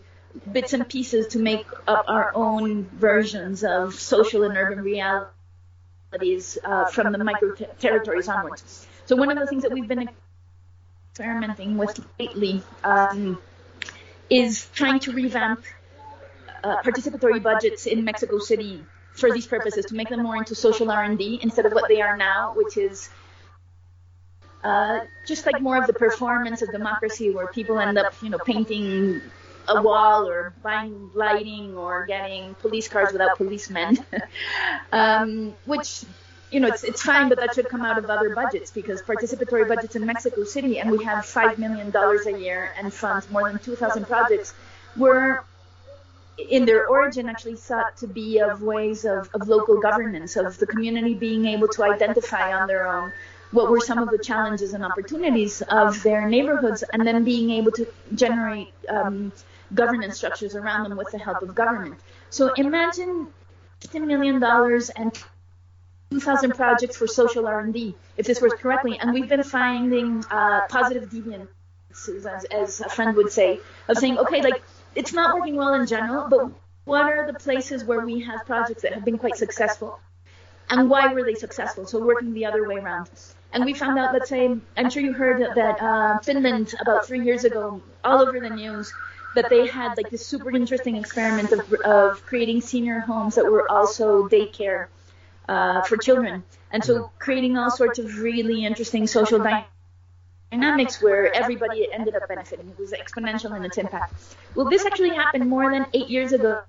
bits 0.52 0.74
and 0.74 0.88
pieces 0.88 1.28
to 1.28 1.40
make 1.40 1.66
up 1.88 2.06
our 2.08 2.32
own 2.36 2.86
versions 2.86 3.64
of 3.64 3.96
social 3.96 4.44
and 4.44 4.58
urban 4.58 4.82
realities 4.82 6.58
uh, 6.64 6.86
from 6.86 7.12
the 7.12 7.24
micro 7.24 7.54
territories 7.80 8.28
onwards. 8.28 8.88
So 9.06 9.16
one 9.16 9.32
of 9.32 9.38
the 9.38 9.48
things 9.48 9.64
that 9.64 9.72
we've 9.72 9.88
been 9.88 10.10
experimenting 11.12 11.78
with 11.78 12.00
lately 12.20 12.62
um, 12.84 13.40
is 14.30 14.68
trying 14.74 15.00
to 15.00 15.12
revamp 15.12 15.64
uh, 16.64 16.82
participatory 16.82 17.42
budgets 17.42 17.86
in 17.86 18.04
Mexico 18.04 18.40
City 18.40 18.84
for 19.14 19.32
these 19.32 19.48
purposes 19.48 19.86
to 19.86 19.96
make 19.96 20.10
them 20.10 20.22
more 20.22 20.36
into 20.36 20.54
social 20.54 20.92
R&D 20.92 21.40
instead 21.42 21.66
of 21.66 21.74
what 21.74 21.88
they 21.88 22.02
are 22.02 22.18
now, 22.18 22.54
which 22.56 22.78
is 22.78 23.10
uh, 24.64 25.02
just 25.26 25.46
like 25.46 25.62
more 25.62 25.78
of 25.78 25.88
the 25.88 25.94
performance 25.94 26.62
of 26.62 26.72
democracy, 26.72 27.32
where 27.32 27.48
people 27.48 27.80
end 27.80 27.98
up, 27.98 28.14
you 28.22 28.30
know, 28.30 28.40
painting 28.40 29.22
a 29.68 29.82
wall 29.82 30.28
or 30.28 30.54
buying 30.64 31.10
lighting 31.14 31.78
or 31.78 32.06
getting 32.06 32.56
police 32.56 32.88
cars 32.88 33.12
without 33.12 33.38
policemen, 33.38 33.98
um, 34.92 35.54
which 35.66 36.04
you 36.52 36.62
know, 36.62 36.68
it's, 36.70 36.84
it's 36.84 37.02
fine, 37.02 37.28
but 37.28 37.38
that 37.40 37.54
should 37.54 37.68
come 37.68 37.82
out 37.82 37.98
of 37.98 38.10
other 38.10 38.34
budgets 38.34 38.72
because 38.72 39.02
participatory 39.02 39.68
budgets 39.68 39.96
in 39.96 40.06
Mexico 40.06 40.44
City, 40.46 40.80
and 40.80 40.90
we 40.90 41.04
have 41.04 41.26
$5 41.26 41.58
million 41.58 41.94
a 41.94 42.40
year 42.40 42.72
and 42.78 42.94
funds 42.94 43.30
more 43.30 43.50
than 43.50 43.60
2,000 43.60 44.06
projects, 44.06 44.54
were 44.96 45.44
in 46.38 46.66
their 46.66 46.88
origin 46.88 47.28
actually 47.28 47.56
thought 47.56 47.98
to 47.98 48.08
be 48.08 48.40
of 48.40 48.62
ways 48.62 49.04
of, 49.04 49.30
of 49.34 49.48
local 49.48 49.82
governance, 49.82 50.38
of 50.38 50.58
the 50.60 50.68
community 50.68 51.16
being 51.16 51.46
able 51.46 51.68
to 51.68 51.84
identify 51.84 52.54
on 52.54 52.68
their 52.68 52.88
own 52.88 53.12
what 53.52 53.70
were 53.70 53.80
some 53.80 53.98
of 53.98 54.10
the 54.10 54.18
challenges 54.18 54.74
and 54.74 54.84
opportunities 54.84 55.62
of 55.62 56.02
their 56.04 56.28
neighborhoods, 56.28 56.84
and 56.84 57.06
then 57.06 57.24
being 57.24 57.52
able 57.52 57.72
to 57.72 57.88
generate 58.14 58.74
um, 58.90 59.32
governance 59.74 60.18
structures 60.18 60.56
around 60.56 60.90
them 60.90 60.98
with 60.98 61.10
the 61.12 61.18
help 61.18 61.42
of 61.42 61.56
government. 61.56 62.00
So 62.30 62.54
imagine 62.54 63.28
$10 63.82 64.06
million 64.06 64.44
and 64.44 65.24
2,000 66.12 66.52
projects 66.52 66.98
for 66.98 67.08
social 67.08 67.48
R&D, 67.48 67.96
if 68.18 68.26
this 68.26 68.42
works 68.42 68.62
correctly. 68.62 68.98
And 69.00 69.14
we've 69.14 69.30
been 69.30 69.44
finding 69.44 70.24
uh, 70.32 70.62
positive 70.70 71.10
deviance, 71.10 71.48
as, 72.08 72.46
as 72.46 72.82
a 72.82 72.90
friend 72.90 73.16
would 73.16 73.32
say, 73.32 73.60
of 73.88 73.98
saying, 73.98 74.18
okay, 74.18 74.42
like 74.42 74.62
it's 74.96 75.14
not 75.14 75.36
working 75.36 75.56
well 75.56 75.74
in 75.74 75.86
general, 75.86 76.28
but 76.30 76.52
what 76.86 77.04
are 77.04 77.32
the 77.32 77.38
places 77.38 77.84
where 77.84 78.06
we 78.06 78.22
have 78.22 78.46
projects 78.46 78.84
that 78.84 78.94
have 78.94 79.04
been 79.04 79.18
quite 79.18 79.36
successful? 79.36 80.00
And 80.70 80.90
why 80.90 81.14
were 81.14 81.24
they 81.24 81.36
successful? 81.36 81.86
So 81.86 82.04
working 82.04 82.34
the 82.34 82.46
other 82.46 82.68
way 82.68 82.76
around. 82.76 83.10
And 83.54 83.66
we 83.66 83.74
found 83.74 83.98
out, 83.98 84.14
let's 84.14 84.30
say, 84.30 84.56
I'm 84.76 84.90
sure 84.90 85.02
you 85.02 85.14
heard 85.14 85.42
that 85.56 85.82
uh, 85.82 86.20
Finland 86.20 86.74
about 86.82 87.06
three 87.06 87.24
years 87.24 87.44
ago, 87.44 87.82
all 88.04 88.22
over 88.22 88.40
the 88.40 88.50
news, 88.50 88.92
that 89.36 89.50
they 89.50 89.68
had 89.68 89.96
like 89.98 90.10
this 90.10 90.26
super 90.26 90.52
interesting 90.52 90.96
experiment 90.96 91.52
of, 91.52 91.74
of 91.86 92.26
creating 92.26 92.62
senior 92.62 93.00
homes 93.00 93.36
that 93.36 93.46
were 93.46 93.72
also 93.72 94.28
daycare 94.28 94.88
uh, 95.48 95.82
for 95.84 95.98
children. 95.98 96.44
And 96.72 96.84
so 96.84 97.12
creating 97.20 97.58
all 97.58 97.72
sorts 97.72 98.00
of 98.00 98.20
really 98.20 98.66
interesting 98.66 99.08
social 99.08 99.40
dynamics 100.52 101.02
where 101.02 101.34
everybody 101.34 101.92
ended 101.92 102.16
up 102.16 102.28
benefiting. 102.28 102.70
It 102.70 102.80
was 102.80 102.92
exponential 102.92 103.56
in 103.56 103.64
its 103.64 103.78
impact. 103.78 104.14
Well, 104.56 104.70
this 104.70 104.86
actually 104.86 105.12
happened 105.16 105.50
more 105.50 105.72
than 105.72 105.86
eight 105.94 106.10
years 106.10 106.34
ago 106.34 106.62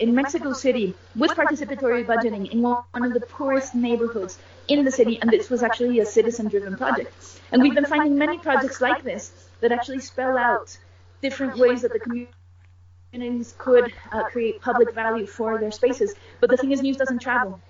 in 0.00 0.14
Mexico 0.14 0.52
City 0.52 0.94
with 1.16 1.30
participatory 1.32 2.04
budgeting 2.04 2.50
in 2.50 2.62
one 2.62 2.84
of 2.94 3.12
the 3.12 3.20
poorest 3.20 3.74
neighborhoods 3.74 4.38
in 4.68 4.84
the 4.84 4.90
city, 4.90 5.18
and 5.20 5.30
this 5.30 5.50
was 5.50 5.62
actually 5.62 6.00
a 6.00 6.06
citizen-driven 6.06 6.76
project. 6.76 7.12
And 7.52 7.62
we've 7.62 7.74
been 7.74 7.86
finding 7.86 8.18
many 8.18 8.38
projects 8.38 8.80
like 8.80 9.02
this 9.02 9.32
that 9.60 9.72
actually 9.72 10.00
spell 10.00 10.36
out 10.36 10.76
different 11.22 11.56
ways 11.58 11.82
that 11.82 11.92
the 11.92 12.00
communities 12.00 13.54
could 13.58 13.92
uh, 14.12 14.24
create 14.24 14.60
public 14.60 14.94
value 14.94 15.26
for 15.26 15.58
their 15.58 15.70
spaces. 15.70 16.14
But 16.40 16.50
the 16.50 16.56
thing 16.56 16.72
is, 16.72 16.82
news 16.82 16.96
doesn't 16.96 17.20
travel. 17.20 17.60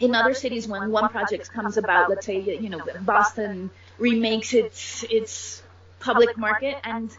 In 0.00 0.14
other 0.14 0.34
cities, 0.34 0.66
when 0.66 0.90
one 0.90 1.08
project 1.10 1.50
comes 1.52 1.76
about, 1.76 2.08
let's 2.08 2.26
say, 2.26 2.40
you 2.40 2.70
know, 2.70 2.80
Boston 3.02 3.70
remakes 3.98 4.54
its 4.54 5.04
its 5.10 5.62
public 6.00 6.36
market, 6.38 6.78
and 6.84 7.10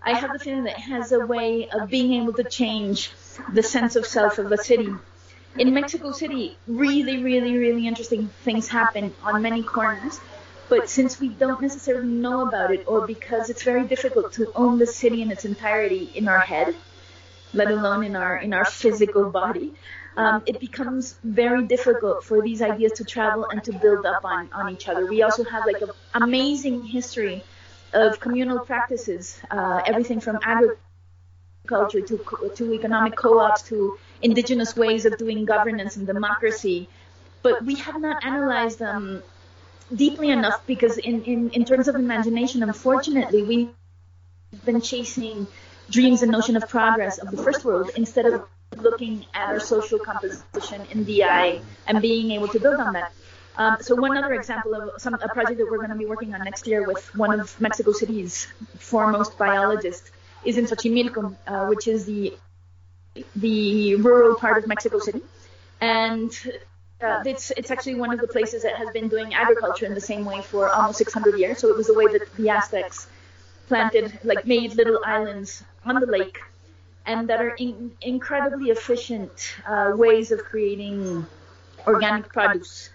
I 0.00 0.12
have 0.14 0.32
the 0.32 0.38
feeling 0.38 0.64
that 0.64 0.78
it 0.78 0.80
has 0.80 1.10
a 1.10 1.26
way 1.26 1.68
of 1.68 1.90
being 1.90 2.22
able 2.22 2.32
to 2.34 2.44
change 2.44 3.10
the 3.52 3.62
sense 3.62 3.96
of 3.96 4.06
self 4.06 4.38
of 4.38 4.50
a 4.52 4.58
city. 4.58 4.88
In 5.58 5.74
Mexico 5.74 6.12
City, 6.12 6.56
really, 6.66 7.22
really, 7.22 7.56
really 7.56 7.86
interesting 7.86 8.28
things 8.44 8.68
happen 8.68 9.14
on 9.22 9.42
many 9.42 9.62
corners. 9.62 10.20
But 10.68 10.90
since 10.90 11.18
we 11.18 11.28
don't 11.28 11.62
necessarily 11.62 12.06
know 12.08 12.46
about 12.46 12.70
it, 12.70 12.84
or 12.86 13.06
because 13.06 13.48
it's 13.48 13.62
very 13.62 13.86
difficult 13.86 14.32
to 14.34 14.52
own 14.54 14.78
the 14.78 14.86
city 14.86 15.22
in 15.22 15.30
its 15.30 15.46
entirety 15.46 16.12
in 16.14 16.28
our 16.28 16.40
head, 16.40 16.74
let 17.54 17.70
alone 17.70 18.04
in 18.04 18.14
our 18.14 18.36
in 18.36 18.52
our 18.52 18.66
physical 18.66 19.30
body, 19.30 19.74
um, 20.18 20.42
it 20.44 20.60
becomes 20.60 21.16
very 21.24 21.64
difficult 21.64 22.22
for 22.22 22.42
these 22.42 22.60
ideas 22.60 22.92
to 22.92 23.04
travel 23.04 23.46
and 23.50 23.64
to 23.64 23.72
build 23.72 24.04
up 24.04 24.24
on, 24.24 24.50
on 24.52 24.70
each 24.70 24.88
other. 24.88 25.06
We 25.06 25.22
also 25.22 25.44
have 25.44 25.64
like 25.64 25.80
an 25.80 26.22
amazing 26.22 26.82
history 26.84 27.42
of 27.94 28.20
communal 28.20 28.58
practices, 28.58 29.40
uh, 29.50 29.80
everything 29.86 30.20
from 30.20 30.38
agriculture 30.42 30.78
to, 31.68 32.50
to 32.56 32.72
economic 32.72 33.16
co-ops 33.16 33.62
to 33.62 33.98
indigenous 34.22 34.76
ways 34.76 35.04
of 35.04 35.16
doing 35.18 35.44
governance 35.44 35.96
and 35.96 36.06
democracy. 36.06 36.88
But 37.42 37.64
we 37.64 37.76
have 37.76 38.00
not 38.00 38.24
analyzed 38.24 38.78
them 38.78 39.22
deeply 39.94 40.30
enough 40.30 40.66
because 40.66 40.98
in, 40.98 41.22
in, 41.24 41.50
in 41.50 41.64
terms 41.64 41.88
of 41.88 41.94
imagination, 41.94 42.62
unfortunately, 42.62 43.42
we've 43.42 44.64
been 44.64 44.80
chasing 44.80 45.46
dreams 45.90 46.22
and 46.22 46.32
notion 46.32 46.56
of 46.56 46.68
progress 46.68 47.18
of 47.18 47.30
the 47.30 47.42
first 47.42 47.64
world 47.64 47.90
instead 47.96 48.26
of 48.26 48.44
looking 48.76 49.24
at 49.34 49.48
our 49.48 49.60
social 49.60 49.98
composition 49.98 50.82
in 50.90 51.04
the 51.04 51.24
eye 51.24 51.60
and 51.86 52.02
being 52.02 52.30
able 52.32 52.48
to 52.48 52.60
build 52.60 52.80
on 52.80 52.92
that. 52.92 53.12
Um, 53.56 53.78
so 53.80 53.96
one 53.96 54.16
other 54.16 54.34
example 54.34 54.74
of 54.74 55.00
some 55.02 55.14
a 55.14 55.18
project 55.18 55.58
that 55.58 55.68
we're 55.68 55.78
going 55.78 55.90
to 55.90 55.96
be 55.96 56.06
working 56.06 56.32
on 56.32 56.44
next 56.44 56.66
year 56.66 56.86
with 56.86 57.02
one 57.16 57.40
of 57.40 57.60
Mexico 57.60 57.90
City's 57.90 58.46
foremost 58.78 59.36
biologists 59.36 60.12
is 60.44 60.58
in 60.58 60.66
Xochimilco, 60.66 61.36
uh, 61.46 61.66
which 61.66 61.88
is 61.88 62.04
the 62.06 62.34
the 63.36 63.96
rural 63.96 64.36
part 64.36 64.58
of 64.58 64.66
Mexico 64.68 64.98
City, 64.98 65.22
and 65.80 66.30
uh, 67.02 67.22
it's 67.24 67.50
it's 67.52 67.70
actually 67.70 67.96
one 67.96 68.12
of 68.12 68.20
the 68.20 68.28
places 68.28 68.62
that 68.62 68.76
has 68.76 68.88
been 68.90 69.08
doing 69.08 69.34
agriculture 69.34 69.86
in 69.86 69.94
the 69.94 70.00
same 70.00 70.24
way 70.24 70.40
for 70.42 70.68
almost 70.70 70.98
600 70.98 71.38
years. 71.38 71.58
So 71.58 71.68
it 71.68 71.76
was 71.76 71.86
the 71.86 71.94
way 71.94 72.06
that 72.08 72.22
the 72.36 72.50
Aztecs 72.50 73.08
planted, 73.66 74.18
like 74.24 74.46
made 74.46 74.74
little 74.74 75.00
islands 75.04 75.64
on 75.84 76.00
the 76.00 76.06
lake 76.06 76.38
and 77.06 77.28
that 77.28 77.40
are 77.40 77.54
in, 77.58 77.92
incredibly 78.02 78.70
efficient 78.70 79.30
uh, 79.66 79.92
ways 79.94 80.30
of 80.30 80.44
creating 80.44 81.26
organic 81.86 82.28
produce. 82.32 82.90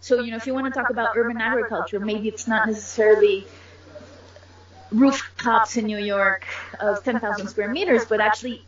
So, 0.00 0.20
you 0.20 0.30
know, 0.30 0.36
if 0.36 0.46
you 0.46 0.54
want 0.54 0.72
to 0.72 0.80
talk 0.80 0.90
about 0.90 1.10
urban 1.16 1.38
agriculture, 1.40 2.00
maybe 2.00 2.28
it's 2.28 2.46
not 2.46 2.66
necessarily 2.66 3.46
rooftops 4.90 5.76
in 5.76 5.86
New 5.86 5.98
York 5.98 6.46
of 6.80 7.02
10,000 7.04 7.48
square 7.48 7.68
meters, 7.68 8.04
but 8.04 8.20
actually 8.20 8.64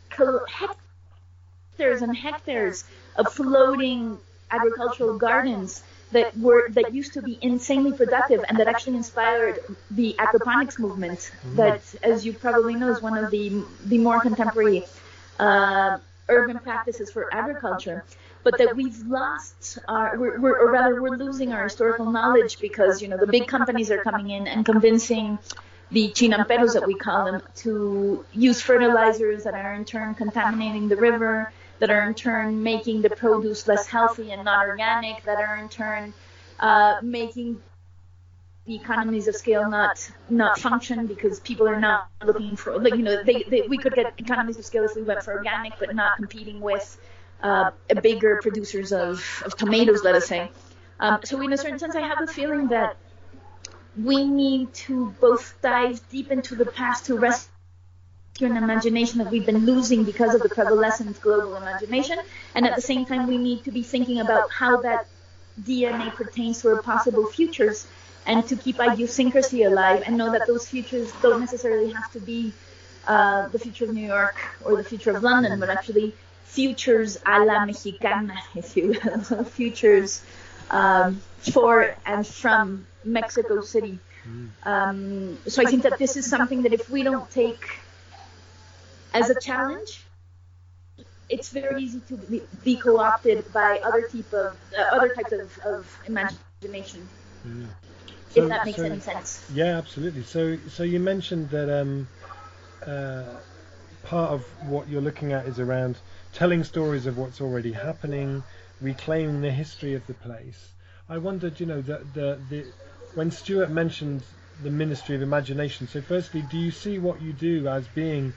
hectares 0.47 2.01
and 2.01 2.15
hectares 2.15 2.83
of 3.15 3.31
floating 3.33 4.17
agricultural 4.51 5.17
gardens 5.17 5.83
that 6.11 6.37
were 6.37 6.69
that 6.71 6.93
used 6.93 7.13
to 7.13 7.21
be 7.21 7.37
insanely 7.41 7.93
productive 7.93 8.43
and 8.47 8.57
that 8.57 8.67
actually 8.67 8.97
inspired 8.97 9.59
the 9.91 10.13
aquaponics 10.19 10.77
movement 10.77 11.19
mm-hmm. 11.19 11.55
that 11.55 11.81
as 12.03 12.25
you 12.25 12.33
probably 12.33 12.75
know 12.75 12.89
is 12.89 13.01
one 13.01 13.17
of 13.17 13.31
the 13.31 13.63
the 13.85 13.97
more 13.97 14.19
contemporary 14.19 14.83
uh, 15.39 15.97
urban 16.27 16.59
practices 16.59 17.09
for 17.09 17.33
agriculture 17.33 18.03
but 18.43 18.57
that 18.57 18.75
we've 18.75 18.97
lost 19.07 19.79
our 19.87 20.17
we're, 20.17 20.39
we're, 20.39 20.57
or 20.59 20.71
rather 20.71 21.01
we're 21.01 21.15
losing 21.15 21.53
our 21.53 21.63
historical 21.63 22.11
knowledge 22.11 22.59
because 22.59 23.01
you 23.01 23.07
know 23.07 23.17
the 23.17 23.27
big 23.27 23.47
companies 23.47 23.89
are 23.89 24.03
coming 24.03 24.29
in 24.31 24.47
and 24.47 24.65
convincing 24.65 25.39
the 25.91 26.09
chinamperos 26.09 26.73
that 26.73 26.87
we 26.87 26.95
call 26.95 27.25
them 27.25 27.41
to 27.55 28.25
use 28.33 28.61
fertilizers 28.61 29.43
that 29.43 29.53
are 29.53 29.73
in 29.73 29.85
turn 29.85 30.15
contaminating 30.15 30.87
the 30.87 30.95
river 30.95 31.51
that 31.79 31.89
are 31.89 32.07
in 32.07 32.13
turn 32.13 32.63
making 32.63 33.01
the 33.01 33.09
produce 33.09 33.67
less 33.67 33.87
healthy 33.87 34.31
and 34.31 34.45
not 34.45 34.67
organic, 34.67 35.23
that 35.23 35.39
are 35.39 35.57
in 35.57 35.67
turn 35.67 36.13
uh, 36.59 36.97
making 37.01 37.59
the 38.65 38.75
economies 38.75 39.27
of 39.27 39.35
scale 39.35 39.67
not 39.67 40.09
not 40.29 40.59
function 40.59 41.07
because 41.07 41.39
people 41.39 41.67
are 41.67 41.79
not 41.79 42.07
looking 42.23 42.55
for 42.55 42.79
like 42.79 42.93
you 42.93 43.01
know 43.01 43.23
they, 43.23 43.43
they 43.43 43.61
we 43.63 43.77
could 43.77 43.93
get 43.93 44.13
economies 44.19 44.57
of 44.59 44.63
scale 44.63 44.83
if 44.83 44.95
we 44.95 45.01
went 45.01 45.23
for 45.23 45.33
organic 45.33 45.73
but 45.79 45.95
not 45.95 46.15
competing 46.17 46.61
with 46.61 46.99
uh, 47.41 47.71
bigger 48.03 48.39
producers 48.39 48.93
of, 48.93 49.25
of 49.45 49.57
tomatoes 49.57 50.03
let 50.03 50.13
us 50.13 50.27
say. 50.27 50.51
Um, 50.99 51.19
so 51.23 51.41
in 51.41 51.51
a 51.51 51.57
certain 51.57 51.79
sense 51.79 51.95
I 51.95 52.01
have 52.01 52.21
a 52.21 52.27
feeling 52.27 52.67
that 52.67 52.97
we 53.97 54.23
need 54.23 54.73
to 54.73 55.13
both 55.19 55.55
dive 55.61 56.01
deep 56.09 56.31
into 56.31 56.55
the 56.55 56.65
past 56.65 57.05
to 57.05 57.17
rest 57.17 57.49
an 58.39 58.57
imagination 58.57 59.19
that 59.19 59.29
we've 59.29 59.45
been 59.45 59.65
losing 59.65 60.03
because 60.03 60.33
of 60.33 60.41
the 60.41 60.49
prevalent 60.49 61.21
global 61.21 61.55
imagination. 61.55 62.17
And 62.55 62.65
at 62.65 62.75
the 62.75 62.81
same 62.81 63.05
time, 63.05 63.27
we 63.27 63.37
need 63.37 63.63
to 63.65 63.71
be 63.71 63.83
thinking 63.83 64.19
about 64.19 64.49
how 64.51 64.81
that 64.81 65.07
DNA 65.61 66.13
pertains 66.13 66.61
to 66.61 66.69
our 66.69 66.81
possible 66.81 67.25
futures 67.27 67.87
and 68.25 68.47
to 68.47 68.55
keep 68.55 68.79
idiosyncrasy 68.79 69.63
alive 69.63 70.03
and 70.05 70.17
know 70.17 70.31
that 70.31 70.47
those 70.47 70.67
futures 70.67 71.11
don't 71.21 71.39
necessarily 71.39 71.91
have 71.91 72.11
to 72.13 72.19
be 72.19 72.53
uh, 73.07 73.47
the 73.49 73.59
future 73.59 73.85
of 73.85 73.93
New 73.93 74.05
York 74.05 74.37
or 74.63 74.75
the 74.75 74.83
future 74.83 75.15
of 75.15 75.23
London, 75.23 75.59
but 75.59 75.69
actually 75.69 76.13
futures 76.45 77.17
a 77.25 77.39
la 77.43 77.65
mexicana, 77.65 78.35
if 78.55 78.77
you 78.77 78.95
will, 79.03 79.43
futures 79.59 80.23
um, 80.69 81.21
for 81.39 81.95
and 82.05 82.25
from 82.25 82.85
Mexico 83.03 83.61
City. 83.61 83.99
Mm. 84.27 84.49
Um, 84.63 85.37
so 85.47 85.61
I 85.61 85.65
think 85.65 85.83
that 85.83 85.97
this 85.97 86.17
is 86.17 86.29
something 86.29 86.63
that 86.63 86.73
if 86.73 86.89
we 86.89 87.03
don't 87.03 87.29
take 87.31 87.69
as 89.13 89.29
a 89.29 89.39
challenge, 89.39 90.01
it's 91.29 91.49
very 91.49 91.81
easy 91.81 92.01
to 92.01 92.17
be, 92.17 92.41
be 92.63 92.75
co-opted 92.75 93.51
by 93.53 93.79
other 93.83 94.01
type 94.01 94.33
of 94.33 94.57
uh, 94.77 94.81
other 94.95 95.09
types 95.15 95.31
of, 95.31 95.57
of 95.59 95.99
imagination. 96.05 97.07
Mm. 97.47 97.67
So, 98.29 98.43
if 98.43 98.49
that 98.49 98.65
makes 98.65 98.77
so, 98.77 98.83
any 98.83 98.99
sense. 98.99 99.43
Yeah, 99.53 99.77
absolutely. 99.77 100.23
So, 100.23 100.57
so 100.69 100.83
you 100.83 100.99
mentioned 100.99 101.49
that 101.49 101.69
um, 101.69 102.07
uh, 102.85 103.23
part 104.03 104.31
of 104.31 104.43
what 104.69 104.87
you're 104.87 105.01
looking 105.01 105.33
at 105.33 105.45
is 105.47 105.59
around 105.59 105.97
telling 106.33 106.63
stories 106.63 107.05
of 107.05 107.17
what's 107.17 107.41
already 107.41 107.73
happening, 107.73 108.43
reclaiming 108.79 109.41
the 109.41 109.51
history 109.51 109.95
of 109.95 110.05
the 110.07 110.13
place. 110.13 110.69
I 111.11 111.17
wondered, 111.17 111.59
you 111.59 111.65
know, 111.65 111.81
the, 111.81 111.97
the, 112.13 112.39
the 112.49 112.65
when 113.15 113.31
Stuart 113.31 113.69
mentioned 113.69 114.23
the 114.63 114.69
Ministry 114.69 115.13
of 115.13 115.21
Imagination. 115.21 115.87
So, 115.87 116.01
firstly, 116.01 116.41
do 116.41 116.57
you 116.57 116.71
see 116.71 116.99
what 116.99 117.21
you 117.21 117.33
do 117.33 117.67
as 117.67 117.85
being 117.89 118.31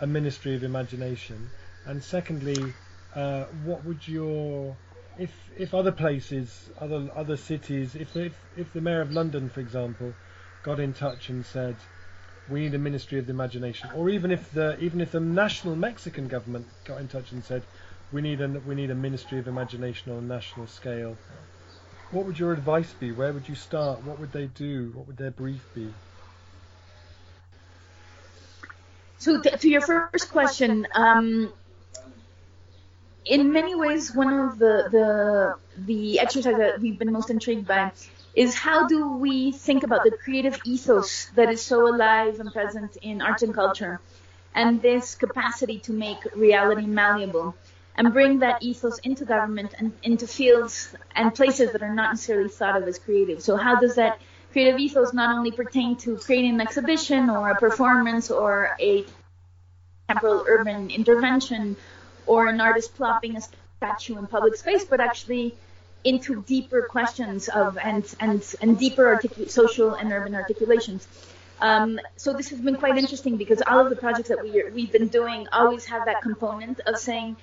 a 0.00 0.08
ministry 0.08 0.56
of 0.56 0.64
imagination? 0.64 1.48
And 1.86 2.02
secondly, 2.02 2.74
uh, 3.14 3.44
what 3.64 3.84
would 3.84 4.08
your 4.08 4.76
if 5.20 5.30
if 5.56 5.72
other 5.72 5.92
places, 5.92 6.68
other 6.80 7.08
other 7.14 7.36
cities, 7.36 7.94
if 7.94 8.16
if 8.16 8.34
if 8.56 8.72
the 8.72 8.80
mayor 8.80 9.02
of 9.02 9.12
London, 9.12 9.48
for 9.48 9.60
example, 9.60 10.12
got 10.64 10.80
in 10.80 10.94
touch 10.94 11.28
and 11.28 11.46
said, 11.46 11.76
we 12.50 12.58
need 12.58 12.74
a 12.74 12.78
ministry 12.78 13.20
of 13.20 13.26
the 13.26 13.32
imagination, 13.32 13.88
or 13.94 14.10
even 14.10 14.32
if 14.32 14.50
the 14.50 14.76
even 14.80 15.00
if 15.00 15.12
the 15.12 15.20
national 15.20 15.76
Mexican 15.76 16.26
government 16.26 16.66
got 16.86 17.00
in 17.00 17.06
touch 17.06 17.30
and 17.30 17.44
said, 17.44 17.62
we 18.12 18.20
need 18.20 18.40
a 18.40 18.48
we 18.66 18.74
need 18.74 18.90
a 18.90 18.96
ministry 18.96 19.38
of 19.38 19.46
imagination 19.46 20.10
on 20.10 20.18
a 20.18 20.26
national 20.26 20.66
scale, 20.66 21.16
what 22.10 22.24
would 22.26 22.38
your 22.38 22.52
advice 22.52 22.92
be? 22.92 23.12
Where 23.12 23.32
would 23.32 23.48
you 23.48 23.54
start? 23.54 24.02
What 24.02 24.18
would 24.18 24.32
they 24.32 24.46
do? 24.46 24.92
What 24.94 25.06
would 25.06 25.16
their 25.16 25.30
brief 25.30 25.66
be? 25.74 25.92
So 29.18 29.40
to, 29.40 29.56
to 29.56 29.68
your 29.68 29.80
first 29.80 30.30
question, 30.30 30.86
um, 30.94 31.52
in 33.24 33.52
many 33.52 33.74
ways, 33.74 34.14
one 34.14 34.32
of 34.32 34.58
the, 34.58 34.88
the 34.90 35.54
the 35.84 36.20
exercise 36.20 36.56
that 36.56 36.80
we've 36.80 36.98
been 36.98 37.12
most 37.12 37.30
intrigued 37.30 37.66
by 37.66 37.92
is 38.34 38.54
how 38.54 38.86
do 38.86 39.16
we 39.16 39.50
think 39.52 39.82
about 39.82 40.04
the 40.04 40.12
creative 40.12 40.60
ethos 40.64 41.26
that 41.34 41.50
is 41.50 41.62
so 41.62 41.88
alive 41.88 42.38
and 42.38 42.52
present 42.52 42.96
in 43.02 43.20
arts 43.22 43.42
and 43.42 43.54
culture, 43.54 44.00
and 44.54 44.80
this 44.80 45.14
capacity 45.14 45.78
to 45.80 45.92
make 45.92 46.18
reality 46.34 46.86
malleable, 46.86 47.54
and 47.96 48.12
bring 48.12 48.40
that 48.40 48.62
ethos 48.62 48.98
into 48.98 49.24
government 49.24 49.74
and 49.78 49.92
into 50.02 50.26
fields 50.26 50.94
and 51.14 51.34
places 51.34 51.72
that 51.72 51.82
are 51.82 51.94
not 51.94 52.12
necessarily 52.12 52.48
thought 52.48 52.80
of 52.80 52.86
as 52.86 52.98
creative. 52.98 53.42
So 53.42 53.56
how 53.56 53.80
does 53.80 53.94
that 53.96 54.20
creative 54.52 54.78
ethos 54.78 55.12
not 55.12 55.36
only 55.36 55.50
pertain 55.50 55.96
to 55.96 56.16
creating 56.16 56.54
an 56.54 56.60
exhibition 56.60 57.30
or 57.30 57.50
a 57.50 57.56
performance 57.56 58.30
or 58.30 58.76
a 58.80 59.04
temporal 60.08 60.44
urban 60.46 60.90
intervention 60.90 61.76
or 62.26 62.46
an 62.46 62.60
artist 62.60 62.94
plopping 62.94 63.36
a 63.36 63.40
statue 63.78 64.18
in 64.18 64.26
public 64.26 64.56
space, 64.56 64.84
but 64.84 65.00
actually 65.00 65.54
into 66.04 66.42
deeper 66.42 66.82
questions 66.82 67.48
of 67.48 67.76
and 67.78 68.14
and 68.20 68.54
and 68.60 68.78
deeper 68.78 69.20
social 69.48 69.94
and 69.94 70.12
urban 70.12 70.34
articulations. 70.34 71.08
Um, 71.60 71.98
so 72.16 72.34
this 72.34 72.50
has 72.50 72.60
been 72.60 72.76
quite 72.76 72.98
interesting 72.98 73.36
because 73.36 73.62
all 73.66 73.80
of 73.80 73.90
the 73.90 73.96
projects 73.96 74.28
that 74.28 74.42
we 74.42 74.70
we've 74.70 74.92
been 74.92 75.08
doing 75.08 75.48
always 75.52 75.86
have 75.86 76.04
that 76.04 76.22
component 76.22 76.80
of 76.80 76.98
saying 76.98 77.36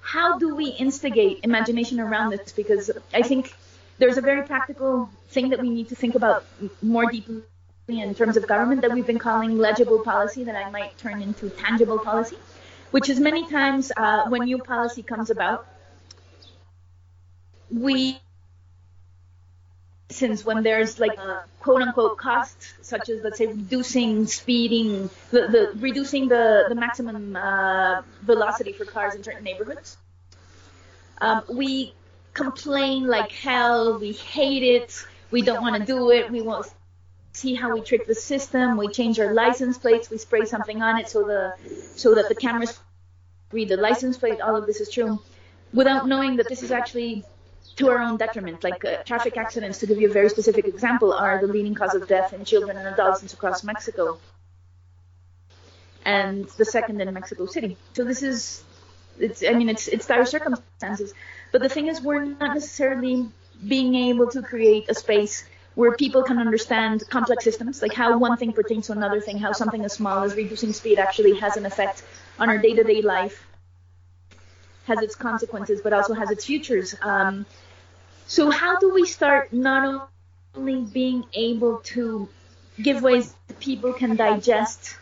how 0.00 0.38
do 0.38 0.54
we 0.54 0.68
instigate 0.68 1.40
imagination 1.44 2.00
around 2.00 2.30
this? 2.30 2.52
Because 2.52 2.90
I 3.12 3.22
think 3.22 3.54
there's 3.98 4.18
a 4.18 4.20
very 4.20 4.42
practical 4.42 5.10
thing 5.28 5.50
that 5.50 5.60
we 5.60 5.70
need 5.70 5.88
to 5.88 5.94
think 5.94 6.14
about 6.14 6.44
more 6.82 7.10
deeply 7.10 7.42
in 7.88 8.14
terms 8.14 8.36
of 8.36 8.46
government 8.46 8.80
that 8.82 8.92
we've 8.92 9.06
been 9.06 9.18
calling 9.18 9.58
legible 9.58 10.00
policy 10.00 10.44
that 10.44 10.56
I 10.56 10.70
might 10.70 10.96
turn 10.98 11.20
into 11.22 11.50
tangible 11.50 11.98
policy, 11.98 12.38
which 12.92 13.08
is 13.08 13.20
many 13.20 13.48
times 13.48 13.92
uh, 13.96 14.28
when 14.28 14.44
new 14.44 14.58
policy 14.58 15.02
comes 15.02 15.30
about, 15.30 15.66
we 17.70 18.18
since 20.10 20.44
when 20.44 20.62
there's 20.62 20.98
like 20.98 21.18
quote 21.60 21.82
unquote 21.82 22.18
cost, 22.18 22.74
such 22.82 23.08
as 23.08 23.22
let's 23.22 23.38
say 23.38 23.46
reducing 23.46 24.26
speeding, 24.26 25.08
the, 25.30 25.48
the 25.48 25.72
reducing 25.78 26.28
the, 26.28 26.64
the 26.68 26.74
maximum 26.74 27.36
uh, 27.36 28.02
velocity 28.22 28.72
for 28.72 28.84
cars 28.84 29.14
in 29.14 29.22
certain 29.22 29.44
neighborhoods, 29.44 29.96
Um, 31.20 31.42
we 31.48 31.94
complain 32.32 33.06
like 33.06 33.30
hell. 33.30 33.98
We 33.98 34.12
hate 34.12 34.62
it. 34.62 35.04
We 35.30 35.42
don't 35.42 35.62
want 35.62 35.76
to 35.80 35.84
do 35.84 36.10
it. 36.10 36.30
We 36.30 36.42
won't 36.42 36.66
see 37.32 37.54
how 37.54 37.74
we 37.74 37.80
trick 37.82 38.06
the 38.06 38.14
system. 38.14 38.76
We 38.76 38.88
change 38.88 39.20
our 39.20 39.32
license 39.32 39.78
plates. 39.78 40.10
We 40.10 40.18
spray 40.18 40.44
something 40.44 40.82
on 40.82 40.98
it 40.98 41.08
so 41.08 41.24
the 41.24 41.54
so 41.96 42.14
that 42.14 42.28
the 42.28 42.34
cameras 42.34 42.78
read 43.52 43.68
the 43.68 43.76
license 43.76 44.16
plate. 44.18 44.40
All 44.40 44.56
of 44.56 44.66
this 44.66 44.80
is 44.80 44.90
true, 44.90 45.20
without 45.72 46.08
knowing 46.08 46.36
that 46.36 46.48
this 46.48 46.62
is 46.62 46.70
actually 46.70 47.24
to 47.80 47.88
our 47.90 47.98
own 47.98 48.16
detriment. 48.16 48.62
Like 48.62 48.84
uh, 48.84 49.02
traffic 49.10 49.36
accidents, 49.36 49.78
to 49.80 49.86
give 49.86 49.98
you 50.00 50.08
a 50.10 50.12
very 50.12 50.30
specific 50.36 50.64
example, 50.74 51.12
are 51.12 51.40
the 51.40 51.46
leading 51.46 51.74
cause 51.74 51.94
of 51.94 52.06
death 52.06 52.32
in 52.32 52.44
children 52.44 52.76
and 52.76 52.86
adolescents 52.86 53.34
across 53.34 53.64
Mexico, 53.64 54.18
and 56.04 56.48
the 56.60 56.64
second 56.64 57.00
in 57.00 57.12
Mexico 57.12 57.46
City. 57.46 57.76
So 57.94 58.04
this 58.04 58.22
is, 58.22 58.62
it's. 59.18 59.42
I 59.42 59.52
mean, 59.58 59.68
it's 59.68 59.88
it's 59.88 60.06
dire 60.06 60.24
circumstances. 60.24 61.12
But 61.52 61.60
the 61.62 61.68
thing 61.68 61.88
is, 61.88 62.00
we're 62.00 62.24
not 62.24 62.54
necessarily 62.54 63.28
being 63.66 63.94
able 63.94 64.28
to 64.30 64.40
create 64.40 64.88
a 64.88 64.94
space 64.94 65.44
where 65.74 65.92
people 65.96 66.22
can 66.22 66.38
understand 66.38 67.04
complex 67.10 67.44
systems, 67.44 67.82
like 67.82 67.94
how 67.94 68.16
one 68.18 68.36
thing 68.36 68.52
pertains 68.52 68.86
to 68.86 68.92
another 68.92 69.20
thing, 69.20 69.38
how 69.38 69.52
something 69.52 69.84
as 69.84 69.92
small 69.92 70.22
as 70.24 70.34
reducing 70.34 70.72
speed 70.72 70.98
actually 70.98 71.34
has 71.38 71.56
an 71.56 71.64
effect 71.64 72.02
on 72.38 72.48
our 72.50 72.58
day-to-day 72.58 73.02
life, 73.02 73.46
has 74.84 75.00
its 75.00 75.14
consequences, 75.14 75.80
but 75.80 75.92
also 75.92 76.12
has 76.12 76.30
its 76.30 76.44
futures. 76.44 76.94
Um, 77.02 77.46
so 78.30 78.48
how 78.48 78.78
do 78.78 78.94
we 78.94 79.04
start 79.06 79.52
not 79.52 80.08
only 80.54 80.84
being 80.84 81.24
able 81.34 81.78
to 81.78 82.28
give 82.80 83.02
ways 83.02 83.34
people 83.58 83.92
can 83.92 84.14
digest 84.14 84.94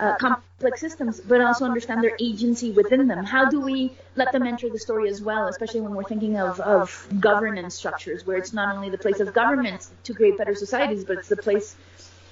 uh, 0.00 0.16
complex 0.16 0.80
systems, 0.80 1.20
but 1.20 1.40
also 1.40 1.64
understand 1.64 2.02
their 2.02 2.16
agency 2.18 2.72
within 2.72 3.06
them. 3.06 3.24
How 3.24 3.48
do 3.48 3.60
we 3.60 3.92
let 4.16 4.32
them 4.32 4.42
enter 4.42 4.68
the 4.68 4.80
story 4.80 5.08
as 5.08 5.22
well, 5.22 5.46
especially 5.46 5.80
when 5.80 5.94
we're 5.94 6.02
thinking 6.02 6.38
of, 6.38 6.58
of 6.58 7.06
governance 7.20 7.76
structures, 7.76 8.26
where 8.26 8.36
it's 8.36 8.52
not 8.52 8.74
only 8.74 8.90
the 8.90 8.98
place 8.98 9.20
of 9.20 9.32
government 9.32 9.86
to 10.02 10.12
create 10.12 10.36
better 10.36 10.56
societies, 10.56 11.04
but 11.04 11.18
it's 11.18 11.28
the 11.28 11.36
place 11.36 11.76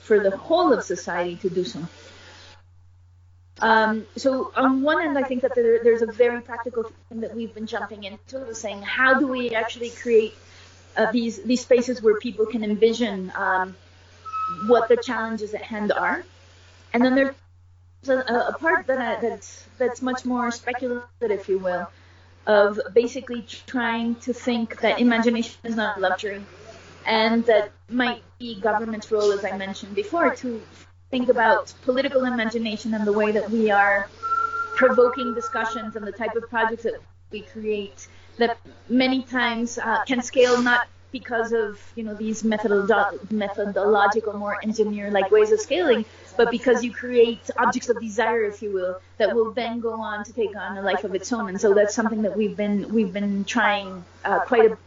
for 0.03 0.19
the 0.19 0.37
whole 0.37 0.73
of 0.73 0.83
society 0.83 1.37
to 1.37 1.49
do 1.49 1.63
so. 1.63 1.79
Um, 3.61 4.07
so 4.17 4.53
on 4.57 4.83
one 4.83 5.03
end, 5.03 5.19
I 5.19 5.23
think 5.23 5.43
that 5.43 5.55
there, 5.55 5.83
there's 5.85 6.03
a 6.03 6.07
very 6.07 6.41
practical 6.41 6.85
thing 7.09 7.21
that 7.21 7.35
we've 7.35 7.55
been 7.55 7.67
jumping 7.67 8.05
into, 8.05 8.55
saying 8.55 8.83
how 8.83 9.19
do 9.19 9.27
we 9.27 9.55
actually 9.55 9.91
create 9.91 10.35
uh, 10.97 11.13
these 11.13 11.43
these 11.43 11.61
spaces 11.61 12.03
where 12.03 12.19
people 12.19 12.47
can 12.47 12.65
envision 12.65 13.33
um, 13.37 13.77
what 14.67 14.89
the 14.89 14.97
challenges 14.97 15.55
at 15.55 15.63
hand 15.63 15.93
are, 15.93 16.25
and 16.93 17.05
then 17.05 17.15
there's 17.15 17.35
a, 18.09 18.17
a 18.49 18.57
part 18.59 18.87
that 18.87 18.99
I, 18.99 19.21
that's 19.21 19.67
that's 19.79 20.01
much 20.01 20.25
more 20.25 20.51
speculative, 20.51 21.05
if 21.21 21.49
you 21.49 21.59
will, 21.59 21.89
of 22.47 22.81
basically 22.95 23.43
trying 23.67 24.15
to 24.17 24.33
think 24.33 24.81
that 24.81 25.01
imagination 25.01 25.61
is 25.65 25.77
not 25.77 25.99
a 25.99 26.01
luxury, 26.01 26.43
and 27.07 27.45
that 27.45 27.73
might 27.91 28.23
be 28.39 28.59
government's 28.59 29.13
role, 29.13 29.33
as 29.33 29.45
I 29.45 29.57
mentioned 29.57 29.95
before, 29.95 30.35
to 30.37 30.63
think 31.11 31.29
about 31.29 31.73
political 31.83 32.25
imagination 32.25 32.95
and 32.95 33.07
the 33.07 33.13
way 33.13 33.33
that 33.33 33.51
we 33.51 33.71
are 33.71 34.09
provoking 34.77 35.35
discussions 35.35 35.97
and 35.97 36.07
the 36.07 36.13
type 36.13 36.35
of 36.37 36.49
projects 36.49 36.85
that 36.85 36.95
we 37.31 37.41
create 37.43 38.09
that 38.39 38.57
many 38.89 39.23
times 39.23 39.79
uh, 39.79 40.03
can 40.05 40.23
scale 40.23 40.63
not 40.63 40.89
because 41.13 41.53
of 41.53 41.81
you 41.97 42.05
know 42.05 42.15
these 42.15 42.43
methodolo- 42.43 43.31
methodological 43.31 44.33
more 44.33 44.57
engineer 44.63 45.11
like 45.11 45.31
ways 45.31 45.51
of 45.51 45.61
scaling 45.61 46.05
but 46.37 46.51
because 46.51 46.85
you 46.85 46.93
create 46.93 47.51
objects 47.59 47.89
of 47.89 48.01
desire 48.01 48.45
if 48.45 48.63
you 48.63 48.73
will 48.73 49.01
that 49.19 49.35
will 49.35 49.53
then 49.53 49.81
go 49.81 49.93
on 50.01 50.25
to 50.25 50.33
take 50.33 50.57
on 50.57 50.79
a 50.79 50.83
life 50.83 51.05
of 51.05 51.15
its 51.15 51.33
own. 51.33 51.49
And 51.51 51.61
so 51.61 51.75
that's 51.75 51.95
something 51.95 52.23
that 52.23 52.37
we've 52.37 52.57
been 52.57 52.93
we've 52.95 53.13
been 53.13 53.45
trying 53.45 54.05
uh, 54.25 54.41
quite 54.41 54.73
a 54.73 54.79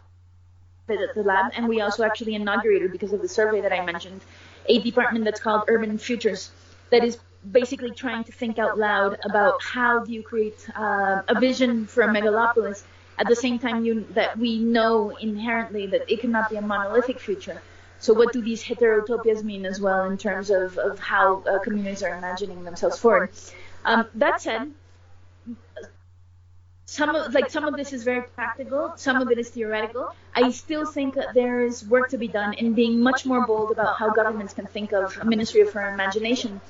bit 0.86 1.00
at 1.00 1.14
the 1.14 1.22
lab. 1.22 1.52
And 1.54 1.68
we 1.68 1.80
also 1.80 2.02
actually 2.02 2.34
inaugurated 2.34 2.90
because 2.90 3.12
of 3.12 3.22
the 3.22 3.28
survey 3.28 3.60
that 3.60 3.72
i 3.72 3.84
mentioned 3.84 4.20
a 4.66 4.80
department 4.80 5.24
that's 5.24 5.40
called 5.40 5.64
urban 5.68 5.98
futures 5.98 6.50
that 6.90 7.04
is 7.04 7.18
basically 7.50 7.90
trying 7.90 8.24
to 8.24 8.32
think 8.32 8.58
out 8.58 8.78
loud 8.78 9.18
about 9.24 9.62
how 9.62 10.04
do 10.04 10.12
you 10.12 10.22
create 10.22 10.66
uh, 10.76 11.22
a 11.28 11.38
vision 11.38 11.86
for 11.86 12.02
a 12.02 12.08
megalopolis 12.08 12.82
at 13.18 13.26
the 13.26 13.36
same 13.36 13.58
time 13.58 13.84
you, 13.84 14.06
that 14.10 14.36
we 14.38 14.58
know 14.58 15.14
inherently 15.16 15.86
that 15.86 16.10
it 16.10 16.20
cannot 16.20 16.50
be 16.50 16.56
a 16.56 16.62
monolithic 16.62 17.20
future. 17.20 17.60
So 17.98 18.12
what 18.12 18.32
do 18.32 18.42
these 18.42 18.62
heterotopias 18.62 19.42
mean 19.44 19.64
as 19.64 19.80
well 19.80 20.04
in 20.10 20.18
terms 20.18 20.50
of, 20.50 20.76
of 20.78 20.98
how 20.98 21.42
uh, 21.42 21.58
communities 21.60 22.02
are 22.02 22.16
imagining 22.16 22.64
themselves 22.64 22.98
forward? 22.98 23.30
Um, 23.84 24.06
that 24.14 24.40
said, 24.40 24.72
some 26.86 27.14
of 27.14 27.32
like 27.32 27.50
some 27.50 27.64
of 27.64 27.76
this 27.76 27.92
is 27.92 28.04
very 28.04 28.22
practical, 28.22 28.92
some 28.96 29.20
of 29.20 29.30
it 29.30 29.38
is 29.38 29.48
theoretical. 29.48 30.14
I 30.34 30.50
still 30.50 30.84
think 30.84 31.14
that 31.14 31.34
there 31.34 31.64
is 31.64 31.86
work 31.86 32.10
to 32.10 32.18
be 32.18 32.28
done 32.28 32.54
in 32.54 32.74
being 32.74 33.00
much 33.00 33.24
more 33.24 33.46
bold 33.46 33.70
about 33.70 33.96
how 33.96 34.10
governments 34.10 34.52
can 34.52 34.66
think 34.66 34.92
of 34.92 35.16
a 35.18 35.24
Ministry 35.24 35.64
for 35.64 35.80
Imagination, 35.88 36.60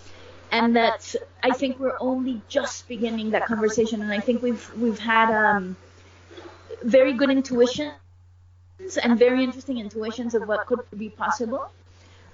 and 0.52 0.76
that 0.76 1.14
I 1.42 1.50
think 1.50 1.80
we're 1.80 1.98
only 2.00 2.40
just 2.48 2.86
beginning 2.86 3.30
that 3.30 3.46
conversation. 3.46 4.02
And 4.02 4.12
I 4.12 4.20
think 4.20 4.42
we've 4.42 4.72
we've 4.76 4.98
had 4.98 5.30
um, 5.32 5.76
very 6.82 7.12
good 7.12 7.30
intuitions 7.30 7.92
and 9.02 9.18
very 9.18 9.42
interesting 9.42 9.78
intuitions 9.78 10.34
of 10.34 10.46
what 10.46 10.66
could 10.66 10.80
be 10.96 11.08
possible. 11.08 11.70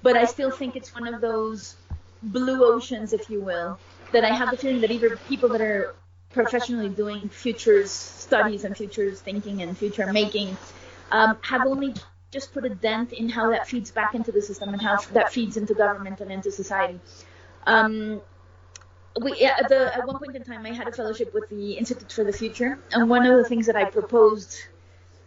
But 0.02 0.16
I 0.16 0.24
still 0.24 0.50
think 0.50 0.76
it's 0.76 0.94
one 0.94 1.12
of 1.12 1.20
those 1.20 1.76
blue 2.22 2.64
oceans, 2.64 3.12
if 3.12 3.30
you 3.30 3.40
will, 3.40 3.78
that 4.12 4.24
I 4.24 4.34
have 4.34 4.50
the 4.50 4.56
feeling 4.56 4.80
that 4.82 4.90
even 4.90 5.16
people 5.28 5.48
that 5.50 5.60
are 5.60 5.94
professionally 6.32 6.88
doing 6.88 7.28
futures 7.28 7.90
studies 7.90 8.64
and 8.64 8.76
futures 8.76 9.20
thinking 9.20 9.62
and 9.62 9.76
future 9.76 10.12
making 10.12 10.56
um, 11.10 11.36
have 11.42 11.66
only 11.66 11.94
just 12.30 12.52
put 12.52 12.64
a 12.64 12.68
dent 12.68 13.12
in 13.12 13.28
how 13.28 13.50
that 13.50 13.66
feeds 13.66 13.90
back 13.90 14.14
into 14.14 14.30
the 14.30 14.40
system 14.40 14.72
and 14.72 14.80
how 14.80 14.96
that 15.12 15.32
feeds 15.32 15.56
into 15.56 15.74
government 15.74 16.20
and 16.20 16.30
into 16.30 16.50
society. 16.50 17.00
Um, 17.66 18.20
we 19.20 19.32
at, 19.42 19.68
the, 19.68 19.94
at 19.94 20.06
one 20.06 20.18
point 20.18 20.36
in 20.36 20.44
time 20.44 20.64
I 20.64 20.72
had 20.72 20.86
a 20.86 20.92
fellowship 20.92 21.34
with 21.34 21.48
the 21.48 21.72
Institute 21.72 22.12
for 22.12 22.22
the 22.22 22.32
Future, 22.32 22.78
and 22.92 23.10
one 23.10 23.26
of 23.26 23.36
the 23.36 23.44
things 23.44 23.66
that 23.66 23.74
I 23.74 23.84
proposed, 23.84 24.56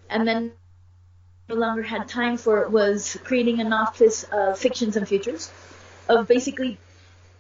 and 0.10 0.26
then 0.26 0.54
no 1.50 1.56
longer 1.56 1.84
had 1.84 2.08
time 2.08 2.38
for, 2.38 2.70
was 2.70 3.18
creating 3.26 3.60
an 3.60 3.74
office 3.74 4.24
of 4.32 4.58
fictions 4.58 4.96
and 4.96 5.06
futures, 5.06 5.52
of 6.08 6.28
basically 6.28 6.78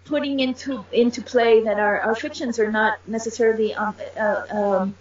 putting 0.06 0.40
into 0.40 0.86
into 0.92 1.22
play 1.22 1.64
that 1.64 1.80
our, 1.80 2.00
our 2.02 2.16
fictions 2.16 2.60
are 2.60 2.72
not 2.72 2.98
necessarily 3.08 3.74
um, 3.74 3.96
uh, 4.18 4.46
um, 4.52 4.96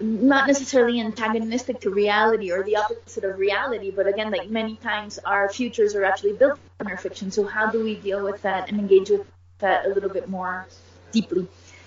not 0.00 0.46
necessarily 0.46 1.00
antagonistic 1.00 1.80
to 1.80 1.90
reality 1.90 2.50
or 2.50 2.62
the 2.64 2.76
opposite 2.76 3.24
of 3.24 3.38
reality, 3.38 3.90
but 3.90 4.06
again, 4.06 4.30
like 4.30 4.50
many 4.50 4.76
times 4.76 5.18
our 5.24 5.48
futures 5.48 5.94
are 5.94 6.04
actually 6.04 6.32
built 6.32 6.58
on 6.80 6.88
our 6.88 6.96
fiction. 6.96 7.30
So 7.30 7.46
how 7.46 7.70
do 7.70 7.82
we 7.82 7.94
deal 7.94 8.22
with 8.22 8.42
that 8.42 8.68
and 8.68 8.78
engage 8.78 9.08
with 9.10 9.26
that 9.60 9.86
a 9.86 9.88
little 9.88 10.10
bit 10.10 10.28
more 10.28 10.66
deeply? 11.12 11.46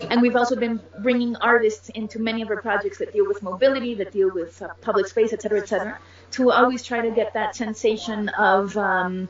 And 0.10 0.22
we've 0.22 0.36
also 0.36 0.56
been 0.56 0.80
bringing 1.02 1.36
artists 1.38 1.90
into 1.90 2.20
many 2.20 2.42
of 2.42 2.50
our 2.50 2.62
projects 2.62 2.98
that 3.00 3.14
deal 3.14 3.28
with 3.28 3.42
mobility, 3.44 3.94
that 3.96 4.12
deal 4.12 4.32
with 4.32 4.62
uh, 4.62 4.70
public 4.82 5.08
space, 5.08 5.34
et 5.34 5.42
cetera, 5.42 5.60
et 5.60 5.68
cetera, 5.68 6.00
to 6.32 6.52
always 6.52 6.84
try 6.84 7.02
to 7.02 7.12
get 7.12 7.34
that 7.34 7.56
sensation 7.56 8.30
of 8.30 8.78
um, 8.78 9.28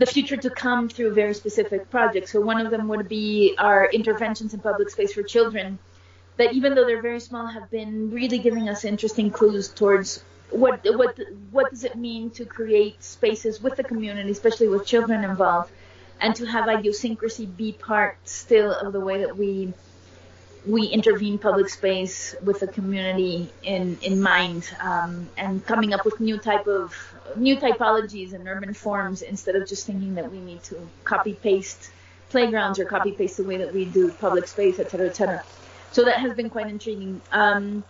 the 0.00 0.06
future 0.06 0.38
to 0.38 0.48
come 0.48 0.88
through 0.88 1.12
very 1.12 1.34
specific 1.34 1.90
projects. 1.90 2.32
So 2.32 2.40
one 2.40 2.64
of 2.64 2.70
them 2.70 2.88
would 2.88 3.06
be 3.06 3.54
our 3.58 3.84
interventions 3.92 4.54
in 4.54 4.60
public 4.60 4.88
space 4.88 5.12
for 5.12 5.22
children 5.22 5.78
that 6.38 6.54
even 6.54 6.74
though 6.74 6.86
they're 6.86 7.02
very 7.02 7.20
small, 7.20 7.46
have 7.46 7.70
been 7.70 8.10
really 8.10 8.38
giving 8.38 8.70
us 8.70 8.86
interesting 8.86 9.30
clues 9.30 9.68
towards 9.68 10.24
what 10.48 10.80
what 10.96 11.20
what 11.50 11.70
does 11.70 11.84
it 11.84 11.96
mean 11.96 12.30
to 12.30 12.46
create 12.46 13.04
spaces 13.04 13.62
with 13.62 13.76
the 13.76 13.84
community, 13.84 14.30
especially 14.30 14.68
with 14.68 14.86
children 14.86 15.22
involved, 15.22 15.70
and 16.18 16.34
to 16.34 16.46
have 16.46 16.66
idiosyncrasy 16.66 17.44
be 17.44 17.72
part 17.72 18.16
still 18.24 18.72
of 18.72 18.94
the 18.94 19.00
way 19.00 19.18
that 19.18 19.36
we 19.36 19.74
we 20.66 20.86
intervene 20.86 21.38
public 21.38 21.68
space 21.68 22.34
with 22.42 22.60
the 22.60 22.66
community 22.66 23.50
in 23.62 23.98
in 24.02 24.20
mind, 24.20 24.68
um, 24.80 25.28
and 25.36 25.64
coming 25.64 25.94
up 25.94 26.04
with 26.04 26.20
new 26.20 26.38
type 26.38 26.66
of 26.66 26.94
new 27.36 27.56
typologies 27.56 28.32
and 28.32 28.46
urban 28.46 28.74
forms 28.74 29.22
instead 29.22 29.56
of 29.56 29.66
just 29.66 29.86
thinking 29.86 30.14
that 30.16 30.30
we 30.30 30.38
need 30.38 30.62
to 30.64 30.76
copy 31.04 31.34
paste 31.34 31.90
playgrounds 32.28 32.78
or 32.78 32.84
copy 32.84 33.12
paste 33.12 33.36
the 33.36 33.44
way 33.44 33.56
that 33.56 33.72
we 33.72 33.84
do 33.84 34.10
public 34.12 34.46
space, 34.46 34.78
et 34.78 34.90
cetera, 34.90 35.08
et 35.08 35.16
cetera. 35.16 35.42
So 35.92 36.04
that 36.04 36.18
has 36.18 36.34
been 36.34 36.50
quite 36.50 36.68
intriguing. 36.68 37.20
Um, 37.32 37.82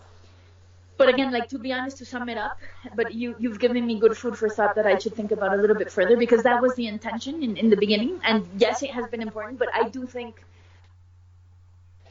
but 0.96 1.08
again, 1.08 1.32
like 1.32 1.48
to 1.48 1.58
be 1.58 1.72
honest, 1.72 1.98
to 1.98 2.04
sum 2.04 2.28
it 2.28 2.38
up, 2.38 2.58
but 2.94 3.14
you 3.14 3.34
you've 3.38 3.58
given 3.58 3.86
me 3.86 3.98
good 3.98 4.16
food 4.16 4.36
for 4.36 4.48
thought 4.48 4.74
that 4.76 4.86
I 4.86 4.98
should 4.98 5.14
think 5.14 5.32
about 5.32 5.52
a 5.52 5.56
little 5.56 5.76
bit 5.76 5.90
further 5.90 6.16
because 6.16 6.42
that 6.42 6.60
was 6.62 6.74
the 6.76 6.86
intention 6.86 7.42
in, 7.42 7.56
in 7.56 7.70
the 7.70 7.76
beginning. 7.76 8.20
And 8.22 8.46
yes, 8.58 8.82
it 8.82 8.90
has 8.90 9.08
been 9.08 9.22
important, 9.22 9.58
but 9.58 9.68
I 9.74 9.88
do 9.88 10.06
think 10.06 10.42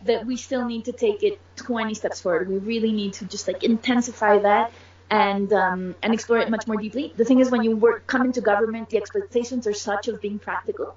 that 0.03 0.25
we 0.25 0.37
still 0.37 0.65
need 0.65 0.85
to 0.85 0.91
take 0.91 1.23
it 1.23 1.39
20 1.57 1.93
steps 1.93 2.21
forward. 2.21 2.49
We 2.49 2.57
really 2.57 2.91
need 2.91 3.13
to 3.13 3.25
just 3.25 3.47
like 3.47 3.63
intensify 3.63 4.39
that 4.39 4.71
and 5.09 5.51
um, 5.53 5.95
and 6.03 6.13
explore 6.13 6.39
it 6.39 6.49
much 6.49 6.67
more 6.67 6.77
deeply. 6.77 7.13
The 7.17 7.25
thing 7.25 7.39
is, 7.39 7.49
when 7.49 7.63
you 7.63 7.75
work 7.75 8.07
come 8.07 8.23
into 8.23 8.41
government, 8.41 8.89
the 8.89 8.97
expectations 8.97 9.67
are 9.67 9.73
such 9.73 10.07
of 10.07 10.21
being 10.21 10.39
practical 10.39 10.95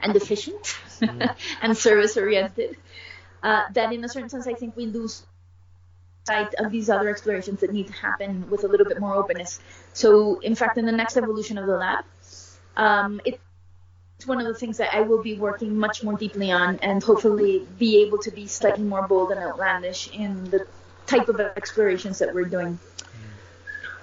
and 0.00 0.14
efficient 0.16 0.62
mm. 1.00 1.34
and 1.62 1.76
service 1.76 2.16
oriented 2.16 2.76
uh, 3.42 3.62
that 3.72 3.92
in 3.92 4.04
a 4.04 4.08
certain 4.08 4.28
sense 4.28 4.46
I 4.46 4.54
think 4.54 4.76
we 4.76 4.86
lose 4.86 5.24
sight 6.26 6.54
of 6.54 6.72
these 6.72 6.90
other 6.90 7.08
explorations 7.08 7.60
that 7.60 7.72
need 7.72 7.86
to 7.86 7.92
happen 7.92 8.50
with 8.50 8.64
a 8.64 8.68
little 8.68 8.86
bit 8.86 8.98
more 8.98 9.14
openness. 9.14 9.60
So 9.92 10.40
in 10.40 10.54
fact, 10.56 10.76
in 10.76 10.84
the 10.84 10.92
next 10.92 11.16
evolution 11.16 11.56
of 11.56 11.66
the 11.66 11.76
lab, 11.76 12.04
um, 12.76 13.20
it's 14.16 14.26
one 14.26 14.40
of 14.40 14.46
the 14.46 14.54
things 14.54 14.78
that 14.78 14.94
I 14.94 15.02
will 15.02 15.22
be 15.22 15.34
working 15.34 15.76
much 15.78 16.02
more 16.02 16.16
deeply 16.16 16.50
on 16.50 16.78
and 16.78 17.02
hopefully 17.02 17.66
be 17.78 18.02
able 18.02 18.18
to 18.18 18.30
be 18.30 18.46
slightly 18.46 18.84
more 18.84 19.06
bold 19.06 19.30
and 19.30 19.40
outlandish 19.40 20.10
in 20.10 20.50
the 20.50 20.66
type 21.06 21.28
of 21.28 21.38
explorations 21.40 22.18
that 22.20 22.34
we're 22.34 22.44
doing. 22.44 22.78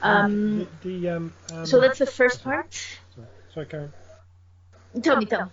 Um, 0.03 0.67
the, 0.83 0.89
the, 0.89 1.09
um, 1.09 1.33
um, 1.51 1.65
so 1.65 1.79
that's 1.79 1.99
the 1.99 2.05
first 2.05 2.43
part. 2.43 2.73
Sorry, 3.15 3.27
sorry 3.53 3.65
Karen. 3.65 3.93
Tell 5.01 5.17
me, 5.17 5.25
tell 5.25 5.45
me. 5.45 5.51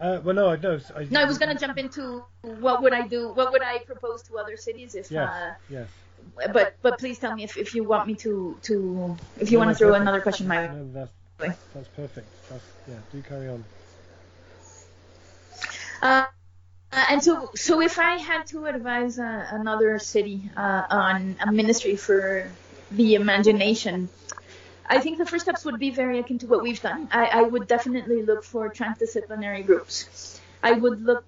Uh, 0.00 0.20
well, 0.24 0.34
no, 0.34 0.48
I 0.48 0.56
know. 0.56 0.80
I, 0.96 1.04
no, 1.04 1.20
I 1.20 1.24
was 1.24 1.38
gonna 1.38 1.54
jump 1.54 1.78
into 1.78 2.24
what 2.40 2.82
would 2.82 2.92
I 2.92 3.06
do? 3.06 3.32
What 3.32 3.52
would 3.52 3.62
I 3.62 3.78
propose 3.80 4.22
to 4.24 4.38
other 4.38 4.56
cities 4.56 4.96
if? 4.96 5.10
Yes. 5.10 5.30
Uh, 5.30 5.54
yes. 5.70 5.88
But 6.52 6.76
but 6.82 6.98
please 6.98 7.18
tell 7.18 7.34
me 7.34 7.44
if, 7.44 7.56
if 7.56 7.74
you 7.74 7.84
want 7.84 8.06
me 8.06 8.14
to 8.16 8.58
to 8.62 9.16
if 9.38 9.52
you 9.52 9.58
no, 9.58 9.64
want 9.64 9.76
to 9.76 9.78
throw 9.78 9.88
perfect. 9.88 10.02
another 10.02 10.20
question 10.20 10.48
my 10.48 10.66
no, 10.66 10.90
that's, 10.92 11.10
way. 11.38 11.54
That's 11.74 11.88
perfect. 11.88 12.26
That's, 12.48 12.64
yeah, 12.88 12.94
do 13.12 13.22
carry 13.22 13.48
on. 13.48 13.64
Uh, 16.02 16.26
and 16.92 17.22
so, 17.22 17.50
so 17.54 17.80
if 17.80 17.98
I 17.98 18.18
had 18.18 18.46
to 18.48 18.66
advise 18.66 19.18
uh, 19.18 19.46
another 19.50 19.98
city 19.98 20.50
uh, 20.56 20.82
on 20.90 21.36
a 21.40 21.50
ministry 21.52 21.96
for 21.96 22.50
the 22.90 23.14
imagination, 23.14 24.10
I 24.86 24.98
think 24.98 25.16
the 25.16 25.24
first 25.24 25.44
steps 25.44 25.64
would 25.64 25.78
be 25.78 25.90
very 25.90 26.18
akin 26.18 26.38
to 26.40 26.46
what 26.46 26.62
we've 26.62 26.82
done. 26.82 27.08
I, 27.10 27.26
I 27.26 27.42
would 27.42 27.66
definitely 27.66 28.22
look 28.22 28.44
for 28.44 28.68
transdisciplinary 28.68 29.64
groups. 29.64 30.40
I 30.62 30.72
would 30.72 31.00
look 31.00 31.24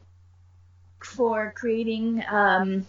for 1.03 1.53
creating 1.57 2.25
um, 2.29 2.87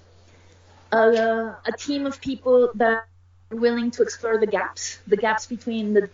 a, 0.91 1.55
a 1.65 1.71
team 1.77 2.05
of 2.05 2.19
people 2.19 2.71
that 2.75 3.05
are 3.51 3.57
willing 3.57 3.91
to 3.91 4.03
explore 4.03 4.37
the 4.37 4.47
gaps, 4.47 4.99
the 5.07 5.17
gaps 5.17 5.45
between 5.45 5.93
the 5.93 6.09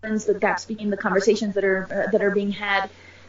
the 0.00 0.38
gaps 0.40 0.64
between 0.64 0.90
the 0.90 0.96
conversations 0.96 1.54
that 1.54 1.64
are 1.64 1.82
uh, 1.90 2.10
that 2.12 2.22
are 2.22 2.30
being 2.30 2.52
had, 2.52 2.88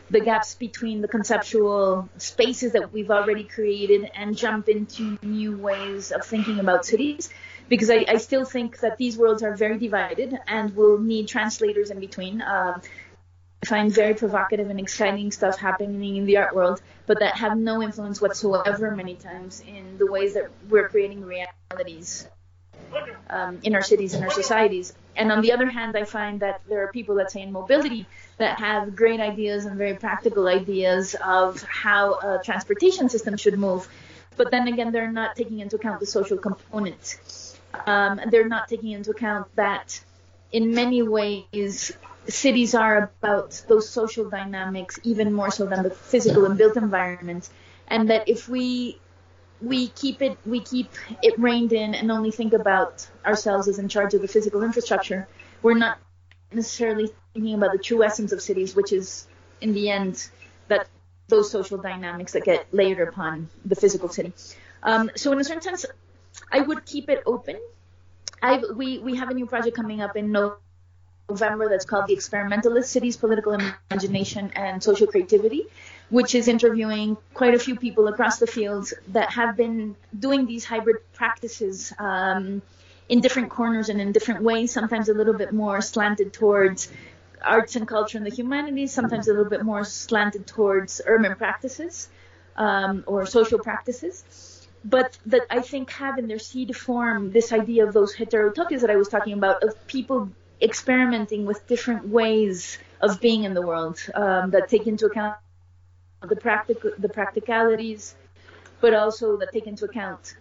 the 0.09 0.19
gaps 0.19 0.55
between 0.55 1.01
the 1.01 1.07
conceptual 1.07 2.09
spaces 2.17 2.73
that 2.73 2.91
we've 2.91 3.11
already 3.11 3.43
created, 3.43 4.09
and 4.15 4.35
jump 4.35 4.67
into 4.69 5.17
new 5.21 5.57
ways 5.57 6.11
of 6.11 6.25
thinking 6.25 6.59
about 6.59 6.85
cities 6.85 7.29
because 7.69 7.89
I, 7.89 8.05
I, 8.07 8.17
still 8.17 8.45
think 8.45 8.79
that 8.79 8.97
these 8.97 9.17
worlds 9.17 9.43
are 9.43 9.55
very 9.55 9.77
divided 9.77 10.37
and 10.47 10.75
will 10.75 10.97
need 10.97 11.27
translators 11.27 11.91
in 11.91 11.99
between. 11.99 12.41
Um, 12.41 12.81
I 13.61 13.65
find 13.65 13.91
very 13.91 14.15
provocative 14.15 14.69
and 14.69 14.79
exciting 14.79 15.31
stuff 15.31 15.59
happening 15.59 16.15
in 16.15 16.25
the 16.25 16.37
art 16.37 16.55
world, 16.55 16.81
but 17.05 17.19
that 17.19 17.35
have 17.37 17.57
no 17.57 17.83
influence 17.83 18.21
whatsoever 18.21 18.95
many 18.95 19.15
times 19.15 19.61
in 19.67 19.97
the 19.97 20.09
ways 20.09 20.33
that 20.33 20.49
we're 20.69 20.89
creating 20.89 21.23
realities 21.23 22.27
um, 23.29 23.59
in 23.63 23.75
our 23.75 23.81
cities 23.81 24.13
and 24.13 24.23
our 24.23 24.31
societies. 24.31 24.93
And 25.19 25.31
on 25.31 25.41
the 25.41 25.51
other 25.51 25.69
hand, 25.69 25.97
I 25.97 26.05
find 26.05 26.39
that 26.39 26.61
there 26.69 26.81
are 26.83 26.91
people, 26.91 27.13
let's 27.15 27.33
say 27.33 27.41
in 27.41 27.51
mobility, 27.51 28.05
that 28.37 28.57
have 28.59 28.95
great 28.95 29.19
ideas 29.19 29.65
and 29.65 29.77
very 29.77 29.95
practical 29.95 30.47
ideas 30.47 31.15
of 31.23 31.61
how 31.63 32.13
a 32.13 32.41
transportation 32.43 33.09
system 33.09 33.35
should 33.37 33.59
move. 33.59 33.87
But 34.37 34.49
then 34.49 34.67
again, 34.67 34.91
they're 34.93 35.11
not 35.11 35.35
taking 35.35 35.59
into 35.59 35.75
account 35.75 35.99
the 35.99 36.05
social 36.05 36.37
component 36.37 37.17
um, 37.85 38.19
they're 38.29 38.47
not 38.47 38.67
taking 38.67 38.91
into 38.91 39.11
account 39.11 39.47
that 39.55 39.99
in 40.51 40.73
many 40.73 41.01
ways 41.01 41.91
cities 42.27 42.75
are 42.75 43.11
about 43.21 43.61
those 43.67 43.89
social 43.89 44.29
dynamics 44.29 44.99
even 45.03 45.33
more 45.33 45.51
so 45.51 45.65
than 45.65 45.83
the 45.83 45.89
physical 45.89 46.45
and 46.45 46.57
built 46.57 46.77
environments 46.77 47.49
and 47.87 48.09
that 48.09 48.27
if 48.27 48.47
we 48.47 48.99
we 49.61 49.87
keep 49.89 50.21
it 50.21 50.37
we 50.45 50.59
keep 50.59 50.91
it 51.21 51.37
reined 51.39 51.73
in 51.73 51.93
and 51.93 52.11
only 52.11 52.31
think 52.31 52.53
about 52.53 53.07
ourselves 53.25 53.67
as 53.67 53.79
in 53.79 53.89
charge 53.89 54.13
of 54.13 54.21
the 54.21 54.27
physical 54.27 54.63
infrastructure 54.63 55.27
we're 55.61 55.73
not 55.73 55.97
necessarily 56.51 57.11
thinking 57.33 57.55
about 57.55 57.71
the 57.71 57.77
true 57.77 58.03
essence 58.03 58.31
of 58.31 58.41
cities 58.41 58.75
which 58.75 58.93
is 58.93 59.27
in 59.61 59.73
the 59.73 59.89
end 59.89 60.29
that 60.67 60.87
those 61.27 61.51
social 61.51 61.77
dynamics 61.77 62.33
that 62.33 62.43
get 62.43 62.65
layered 62.73 63.07
upon 63.07 63.49
the 63.65 63.75
physical 63.75 64.09
city 64.09 64.33
um, 64.83 65.11
so 65.15 65.31
in 65.31 65.39
a 65.39 65.43
certain 65.43 65.61
sense 65.61 65.85
I 66.51 66.61
would 66.61 66.85
keep 66.85 67.09
it 67.09 67.23
open. 67.25 67.59
I 68.41 68.61
we 68.75 68.99
we 68.99 69.15
have 69.15 69.29
a 69.29 69.33
new 69.33 69.45
project 69.45 69.75
coming 69.75 70.01
up 70.01 70.15
in 70.15 70.31
November 70.31 70.59
that's 71.37 71.85
called 71.85 72.07
the 72.07 72.13
Experimentalist 72.13 72.91
Cities: 72.91 73.17
Political 73.17 73.57
Imagination 73.91 74.51
and 74.55 74.81
Social 74.81 75.07
Creativity, 75.07 75.65
which 76.09 76.35
is 76.35 76.47
interviewing 76.47 77.17
quite 77.33 77.53
a 77.53 77.59
few 77.59 77.75
people 77.75 78.07
across 78.07 78.39
the 78.39 78.47
field 78.47 78.91
that 79.09 79.31
have 79.31 79.55
been 79.55 79.95
doing 80.17 80.45
these 80.45 80.65
hybrid 80.65 80.97
practices. 81.13 81.93
Um, 81.97 82.61
in 83.07 83.21
different 83.21 83.49
corners 83.49 83.89
and 83.89 83.99
in 83.99 84.11
different 84.11 84.43
ways, 84.43 84.71
sometimes 84.71 85.09
a 85.09 85.13
little 85.15 85.33
bit 85.33 85.51
more 85.51 85.81
slanted 85.81 86.31
towards 86.31 86.91
arts 87.41 87.75
and 87.75 87.87
culture 87.87 88.19
and 88.19 88.27
the 88.27 88.29
humanities, 88.29 88.91
sometimes 88.93 89.27
a 89.27 89.31
little 89.31 89.49
bit 89.49 89.63
more 89.65 89.83
slanted 89.83 90.45
towards 90.45 91.01
urban 91.07 91.35
practices 91.35 92.07
um, 92.55 93.03
or 93.07 93.25
social 93.25 93.57
practices 93.57 94.59
but 94.83 95.17
that 95.25 95.41
I 95.49 95.61
think 95.61 95.89
have 95.91 96.17
in 96.17 96.27
their 96.27 96.39
seed 96.39 96.75
form 96.75 97.31
this 97.31 97.51
idea 97.51 97.85
of 97.85 97.93
those 97.93 98.15
heterotopias 98.15 98.81
that 98.81 98.89
I 98.89 98.95
was 98.95 99.09
talking 99.09 99.33
about, 99.33 99.63
of 99.63 99.87
people 99.87 100.29
experimenting 100.61 101.45
with 101.45 101.65
different 101.67 102.07
ways 102.07 102.77
of 103.01 103.21
being 103.21 103.43
in 103.43 103.53
the 103.53 103.61
world 103.61 103.99
um, 104.13 104.51
that 104.51 104.67
take 104.69 104.87
into 104.87 105.05
account 105.05 105.37
the 106.21 106.35
practical 106.35 106.91
the 106.97 107.09
practicalities, 107.09 108.15
but 108.81 108.93
also 108.93 109.37
that 109.37 109.51
take 109.53 109.67
into 109.67 109.85
account 109.85 110.35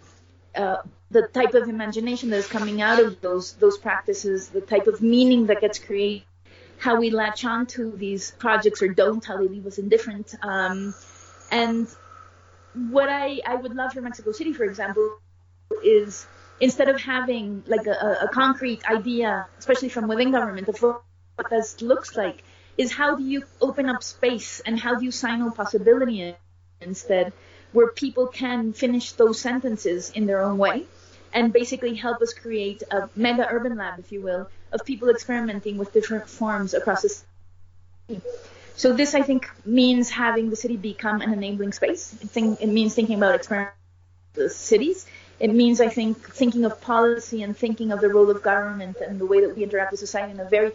uh, 0.56 0.78
the 1.10 1.22
type 1.28 1.54
of 1.54 1.68
imagination 1.68 2.30
that 2.30 2.38
is 2.38 2.48
coming 2.48 2.82
out 2.82 2.98
of 2.98 3.20
those 3.20 3.52
those 3.54 3.78
practices, 3.78 4.48
the 4.48 4.60
type 4.60 4.86
of 4.86 5.00
meaning 5.00 5.46
that 5.46 5.60
gets 5.60 5.78
created, 5.78 6.24
how 6.78 6.96
we 6.96 7.10
latch 7.10 7.44
on 7.44 7.66
to 7.66 7.92
these 7.92 8.32
projects 8.32 8.82
or 8.82 8.88
don't, 8.88 9.24
how 9.24 9.36
they 9.36 9.46
leave 9.46 9.66
us 9.66 9.78
indifferent, 9.78 10.34
um, 10.42 10.94
and 11.50 11.86
what 12.90 13.08
I, 13.08 13.40
I 13.46 13.54
would 13.54 13.74
love 13.74 13.92
for 13.92 14.00
Mexico 14.00 14.32
City, 14.32 14.52
for 14.52 14.64
example, 14.64 15.18
is 15.82 16.26
instead 16.60 16.88
of 16.88 17.00
having 17.00 17.62
like 17.66 17.86
a, 17.86 18.18
a 18.22 18.28
concrete 18.32 18.84
idea, 18.88 19.46
especially 19.58 19.88
from 19.88 20.08
within 20.08 20.30
government, 20.30 20.68
of 20.68 20.80
what 20.80 21.50
this 21.50 21.80
looks 21.82 22.16
like, 22.16 22.42
is 22.76 22.92
how 22.92 23.16
do 23.16 23.24
you 23.24 23.42
open 23.60 23.88
up 23.88 24.02
space 24.02 24.60
and 24.60 24.78
how 24.78 24.94
do 24.94 25.04
you 25.04 25.10
sign 25.10 25.50
possibility 25.52 26.34
instead, 26.80 27.32
where 27.72 27.88
people 27.88 28.26
can 28.26 28.72
finish 28.72 29.12
those 29.12 29.40
sentences 29.40 30.10
in 30.10 30.26
their 30.26 30.40
own 30.40 30.58
way 30.58 30.86
and 31.32 31.52
basically 31.52 31.94
help 31.94 32.22
us 32.22 32.32
create 32.32 32.82
a 32.90 33.08
mega 33.14 33.46
urban 33.50 33.76
lab, 33.76 33.98
if 33.98 34.12
you 34.12 34.20
will, 34.20 34.48
of 34.72 34.84
people 34.84 35.08
experimenting 35.08 35.76
with 35.76 35.92
different 35.92 36.28
forms 36.28 36.74
across 36.74 37.02
the 37.02 37.08
city. 37.08 38.22
So 38.76 38.92
this, 38.92 39.14
I 39.14 39.22
think, 39.22 39.50
means 39.66 40.08
having 40.08 40.50
the 40.50 40.56
city 40.56 40.76
become 40.76 41.20
an 41.20 41.32
enabling 41.32 41.72
space. 41.72 42.16
It, 42.22 42.68
means 42.68 42.94
thinking 42.94 43.16
about 43.16 43.34
experimental 43.34 43.74
cities. 44.48 45.04
It 45.40 45.54
means, 45.54 45.80
I 45.80 45.88
think, 45.88 46.34
thinking 46.34 46.64
of 46.64 46.80
policy 46.80 47.42
and 47.42 47.56
thinking 47.56 47.92
of 47.92 48.00
the 48.00 48.08
role 48.08 48.28
of 48.30 48.42
government 48.42 48.96
and 48.98 49.20
the 49.20 49.26
way 49.26 49.40
that 49.40 49.56
we 49.56 49.62
interact 49.62 49.92
with 49.92 50.00
society 50.00 50.32
in 50.32 50.40
a 50.40 50.48
very 50.48 50.72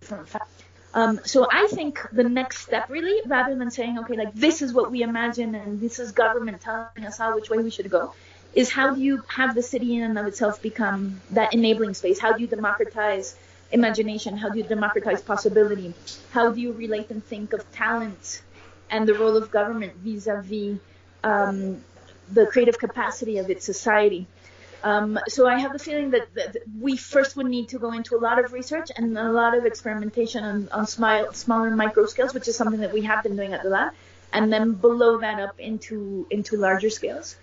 different 0.00 0.28
fashion. 0.28 0.48
Um, 0.94 1.20
so 1.24 1.48
I 1.50 1.66
think 1.66 2.00
the 2.12 2.22
next 2.22 2.58
step, 2.58 2.88
really, 2.88 3.20
rather 3.26 3.54
than 3.56 3.70
saying, 3.70 3.98
okay, 3.98 4.16
like 4.16 4.32
this 4.32 4.62
is 4.62 4.72
what 4.72 4.92
we 4.92 5.02
imagine 5.02 5.54
and 5.56 5.80
this 5.80 5.98
is 5.98 6.12
government 6.12 6.60
telling 6.60 7.04
us 7.04 7.18
how 7.18 7.34
which 7.34 7.50
way 7.50 7.58
we 7.58 7.70
should 7.70 7.90
go, 7.90 8.14
is 8.54 8.70
how 8.70 8.94
do 8.94 9.00
you 9.00 9.22
have 9.26 9.56
the 9.56 9.62
city 9.62 9.96
in 9.96 10.04
and 10.04 10.18
of 10.18 10.26
itself 10.26 10.62
become 10.62 11.20
that 11.32 11.52
enabling 11.52 11.94
space? 11.94 12.20
How 12.20 12.32
do 12.32 12.40
you 12.40 12.46
democratize 12.46 13.36
imagination? 13.72 14.36
How 14.36 14.50
do 14.50 14.58
you 14.58 14.64
democratize 14.64 15.20
possibility? 15.20 15.92
How 16.30 16.52
do 16.52 16.60
you 16.60 16.72
relate 16.72 17.10
and 17.10 17.24
think 17.24 17.52
of 17.52 17.70
talent 17.72 18.42
and 18.88 19.08
the 19.08 19.14
role 19.14 19.36
of 19.36 19.50
government 19.50 19.94
vis-a-vis 19.96 20.78
um, 21.24 21.82
the 22.34 22.46
creative 22.46 22.78
capacity 22.78 23.38
of 23.38 23.50
its 23.50 23.64
society? 23.64 24.26
Um, 24.84 25.18
so 25.28 25.46
I 25.48 25.58
have 25.58 25.72
the 25.72 25.78
feeling 25.78 26.10
that, 26.10 26.26
that, 26.34 26.56
we 26.78 26.98
first 26.98 27.36
would 27.36 27.46
need 27.46 27.68
to 27.70 27.78
go 27.78 27.92
into 27.92 28.16
a 28.16 28.20
lot 28.20 28.38
of 28.38 28.52
research 28.52 28.90
and 28.94 29.16
a 29.16 29.32
lot 29.32 29.56
of 29.56 29.64
experimentation 29.64 30.44
on, 30.44 30.68
on 30.72 30.86
small, 30.86 31.32
smaller 31.32 31.70
micro 31.70 32.04
scales, 32.04 32.34
which 32.34 32.48
is 32.48 32.56
something 32.56 32.80
that 32.80 32.92
we 32.92 33.00
have 33.00 33.22
been 33.22 33.34
doing 33.34 33.54
at 33.54 33.62
the 33.62 33.70
lab, 33.70 33.94
and 34.34 34.52
then 34.52 34.72
below 34.72 35.16
that 35.18 35.40
up 35.40 35.58
into 35.58 36.26
into 36.30 36.58
larger 36.58 36.90
scales. 36.90 37.36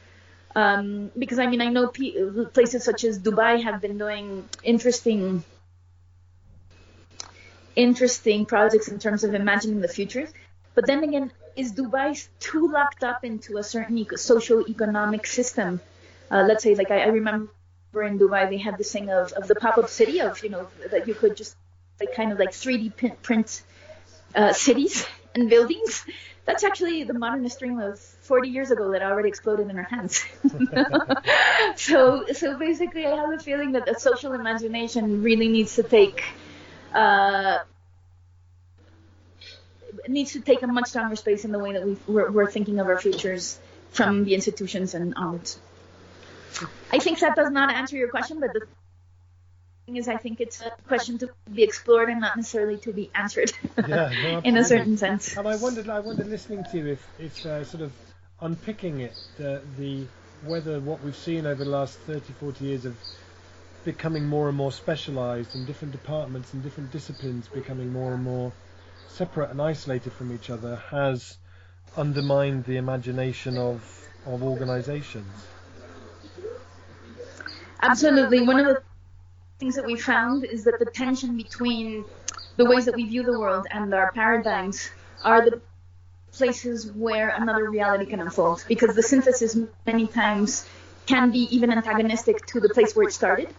Um, 0.56 1.12
because 1.18 1.40
I 1.40 1.48
mean, 1.48 1.62
I 1.62 1.70
know 1.70 1.88
places 1.88 2.84
such 2.84 3.04
as 3.06 3.18
Dubai 3.18 3.64
have 3.64 3.82
been 3.82 3.98
doing 3.98 4.48
interesting 4.64 5.44
interesting 7.76 8.46
projects 8.46 8.88
in 8.88 9.00
terms 9.00 9.24
of 9.24 9.34
imagining 9.34 9.82
the 9.82 9.88
future. 9.88 10.28
But 10.76 10.86
then 10.86 11.04
again, 11.04 11.32
is 11.56 11.74
Dubai 11.74 12.28
too 12.40 12.68
locked 12.72 13.04
up 13.04 13.24
into 13.24 13.58
a 13.58 13.64
certain 13.64 13.98
eco- 13.98 14.16
social 14.16 14.68
economic 14.68 15.26
system? 15.28 15.82
Uh, 16.30 16.44
let's 16.48 16.64
say, 16.64 16.76
like 16.76 16.92
I, 16.92 17.02
I, 17.02 17.08
remember 17.08 17.50
in 17.96 18.18
Dubai, 18.18 18.50
they 18.50 18.58
had 18.58 18.78
this 18.78 18.92
thing 18.92 19.10
of, 19.10 19.32
of 19.34 19.48
the 19.48 19.56
pop-up 19.56 19.90
city 19.90 20.22
of, 20.22 20.42
you 20.44 20.50
know, 20.50 20.68
that 20.92 21.08
you 21.08 21.14
could 21.14 21.36
just 21.36 21.56
like 22.00 22.16
kind 22.16 22.32
of 22.32 22.40
like 22.40 22.52
3D 22.52 23.22
print 23.22 23.64
uh, 24.36 24.54
cities 24.54 25.06
and 25.36 25.50
buildings 25.50 26.06
That's 26.46 26.64
actually 26.64 27.04
the 27.04 27.14
modernist 27.14 27.60
dream 27.60 27.80
of 27.80 28.00
40 28.00 28.50
years 28.50 28.72
ago 28.72 28.92
that 28.92 29.04
already 29.04 29.30
exploded 29.30 29.70
in 29.70 29.78
our 29.78 29.84
hands. 29.84 30.26
so, 31.76 32.26
so 32.34 32.58
basically, 32.58 33.06
I 33.06 33.16
have 33.16 33.32
a 33.32 33.40
feeling 33.40 33.74
that 33.74 33.86
the 33.86 33.96
social 34.00 34.34
imagination 34.34 35.22
really 35.22 35.48
needs 35.48 35.76
to 35.76 35.84
take 35.84 36.24
uh, 36.94 37.60
needs 40.08 40.34
to 40.34 40.42
take 40.42 40.62
a 40.62 40.68
much 40.68 40.90
stronger 40.90 41.16
space 41.16 41.46
in 41.46 41.52
the 41.52 41.60
way 41.60 41.74
that 41.74 41.86
we 41.86 41.98
we're, 42.08 42.32
we're 42.32 42.52
thinking 42.52 42.80
of 42.80 42.88
our 42.88 43.00
futures 43.00 43.60
from 43.92 44.24
the 44.24 44.36
institutions 44.36 44.94
and 44.94 45.14
onwards. 45.16 45.60
I 46.92 47.00
think 47.00 47.20
that 47.20 47.36
does 47.36 47.52
not 47.52 47.74
answer 47.74 47.96
your 47.96 48.10
question, 48.10 48.40
but 48.40 48.54
the 48.54 48.68
thing 49.86 49.98
is, 49.98 50.08
I 50.08 50.18
think 50.18 50.42
it's 50.42 50.62
a 50.62 50.72
question 50.88 51.18
to 51.20 51.30
be 51.52 51.64
explored 51.64 52.10
and 52.10 52.22
not 52.22 52.36
necessarily 52.36 52.78
to 52.80 52.94
be 52.94 53.10
answered 53.16 53.52
Yeah, 53.88 54.12
no, 54.24 54.40
in 54.44 54.58
a 54.58 54.64
certain 54.64 54.98
sense. 54.98 55.36
And 55.38 55.48
I 55.48 55.56
wondered, 55.56 55.90
I 55.90 56.00
wondered, 56.00 56.28
listening 56.28 56.64
to 56.72 56.78
you, 56.78 56.88
if, 56.88 57.08
if 57.20 57.46
uh, 57.46 57.64
sort 57.64 57.84
of 57.84 57.92
unpicking 58.42 59.02
it, 59.02 59.14
the, 59.38 59.62
the 59.78 60.06
whether 60.46 60.80
what 60.80 61.04
we've 61.04 61.16
seen 61.16 61.46
over 61.46 61.64
the 61.64 61.70
last 61.70 61.98
30, 62.00 62.34
40 62.40 62.66
years 62.66 62.86
of 62.86 62.96
becoming 63.84 64.26
more 64.26 64.48
and 64.48 64.58
more 64.58 64.72
specialised 64.72 65.56
and 65.56 65.66
different 65.66 65.92
departments 65.92 66.54
and 66.54 66.64
different 66.64 66.92
disciplines 66.92 67.48
becoming 67.48 67.92
more 67.92 68.14
and 68.14 68.24
more 68.24 68.52
separate 69.14 69.50
and 69.52 69.62
isolated 69.62 70.14
from 70.14 70.34
each 70.34 70.50
other 70.50 70.78
has 70.90 71.38
undermined 71.98 72.64
the 72.66 72.78
imagination 72.78 73.58
of 73.58 73.98
of 74.26 74.44
organisations. 74.44 75.26
Absolutely. 77.82 78.42
One 78.42 78.60
of 78.60 78.68
the 78.68 78.84
things 79.60 79.76
that 79.76 79.86
we 79.86 79.96
found 79.96 80.46
is 80.46 80.64
that 80.66 80.78
the 80.80 80.86
tension 80.86 81.36
between 81.36 82.06
the 82.58 82.66
ways 82.66 82.86
that 82.86 82.96
we 82.96 83.06
view 83.06 83.24
the 83.24 83.40
world 83.40 83.66
and 83.72 83.94
our 83.94 84.12
paradigms 84.12 84.90
are 85.24 85.50
the 85.50 85.62
places 86.32 86.92
where 86.92 87.30
another 87.30 87.70
reality 87.70 88.06
can 88.06 88.20
unfold 88.20 88.64
because 88.68 88.96
the 88.96 89.04
synthesis 89.04 89.58
many 89.86 90.08
times 90.08 90.66
can 91.06 91.32
be 91.32 91.48
even 91.56 91.72
antagonistic 91.72 92.46
to 92.46 92.60
the 92.60 92.70
place 92.70 92.96
where 92.96 93.08
it 93.08 93.14
started 93.14 93.50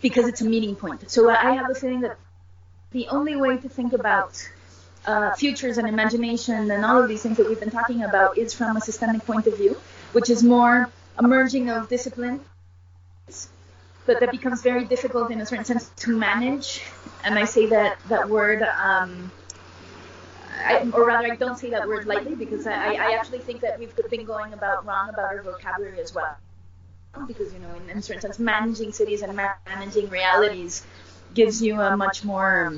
because 0.00 0.26
it's 0.26 0.40
a 0.40 0.44
meeting 0.44 0.74
point. 0.74 1.10
So 1.10 1.30
I 1.30 1.52
have 1.52 1.70
a 1.70 1.74
feeling 1.74 2.00
that 2.00 2.18
the 2.90 3.08
only 3.08 3.36
way 3.36 3.58
to 3.58 3.68
think 3.68 3.92
about 3.92 4.48
uh, 5.06 5.34
futures 5.34 5.78
and 5.78 5.88
imagination 5.88 6.70
and 6.70 6.84
all 6.84 7.02
of 7.02 7.08
these 7.08 7.22
things 7.22 7.36
that 7.36 7.48
we've 7.48 7.60
been 7.60 7.70
talking 7.70 8.02
about 8.02 8.38
is 8.38 8.52
from 8.52 8.76
a 8.76 8.80
systemic 8.80 9.24
point 9.24 9.46
of 9.46 9.56
view, 9.56 9.76
which 10.12 10.30
is 10.30 10.42
more 10.42 10.90
a 11.18 11.22
merging 11.22 11.70
of 11.70 11.88
discipline 11.88 12.40
but 14.06 14.20
that 14.20 14.30
becomes 14.30 14.62
very 14.62 14.84
difficult 14.84 15.30
in 15.30 15.40
a 15.40 15.46
certain 15.46 15.64
sense 15.64 15.90
to 15.96 16.16
manage. 16.16 16.82
And 17.24 17.38
I 17.38 17.44
say 17.44 17.66
that 17.66 17.98
that 18.08 18.28
word, 18.28 18.62
um, 18.62 19.30
I, 20.64 20.88
or 20.92 21.06
rather, 21.06 21.32
I 21.32 21.36
don't 21.36 21.58
say 21.58 21.70
that 21.70 21.86
word 21.86 22.06
lightly 22.06 22.34
because 22.34 22.66
I, 22.66 22.94
I 22.94 23.16
actually 23.18 23.40
think 23.40 23.60
that 23.60 23.78
we've 23.78 23.94
been 24.08 24.24
going 24.24 24.52
about 24.52 24.86
wrong 24.86 25.08
about 25.08 25.24
our 25.24 25.42
vocabulary 25.42 26.00
as 26.00 26.14
well. 26.14 26.36
Because 27.26 27.52
you 27.52 27.58
know, 27.58 27.74
in, 27.74 27.90
in 27.90 27.98
a 27.98 28.02
certain 28.02 28.22
sense, 28.22 28.38
managing 28.38 28.92
cities 28.92 29.22
and 29.22 29.34
managing 29.66 30.08
realities 30.08 30.84
gives 31.34 31.60
you 31.60 31.80
a 31.80 31.96
much 31.96 32.24
more 32.24 32.74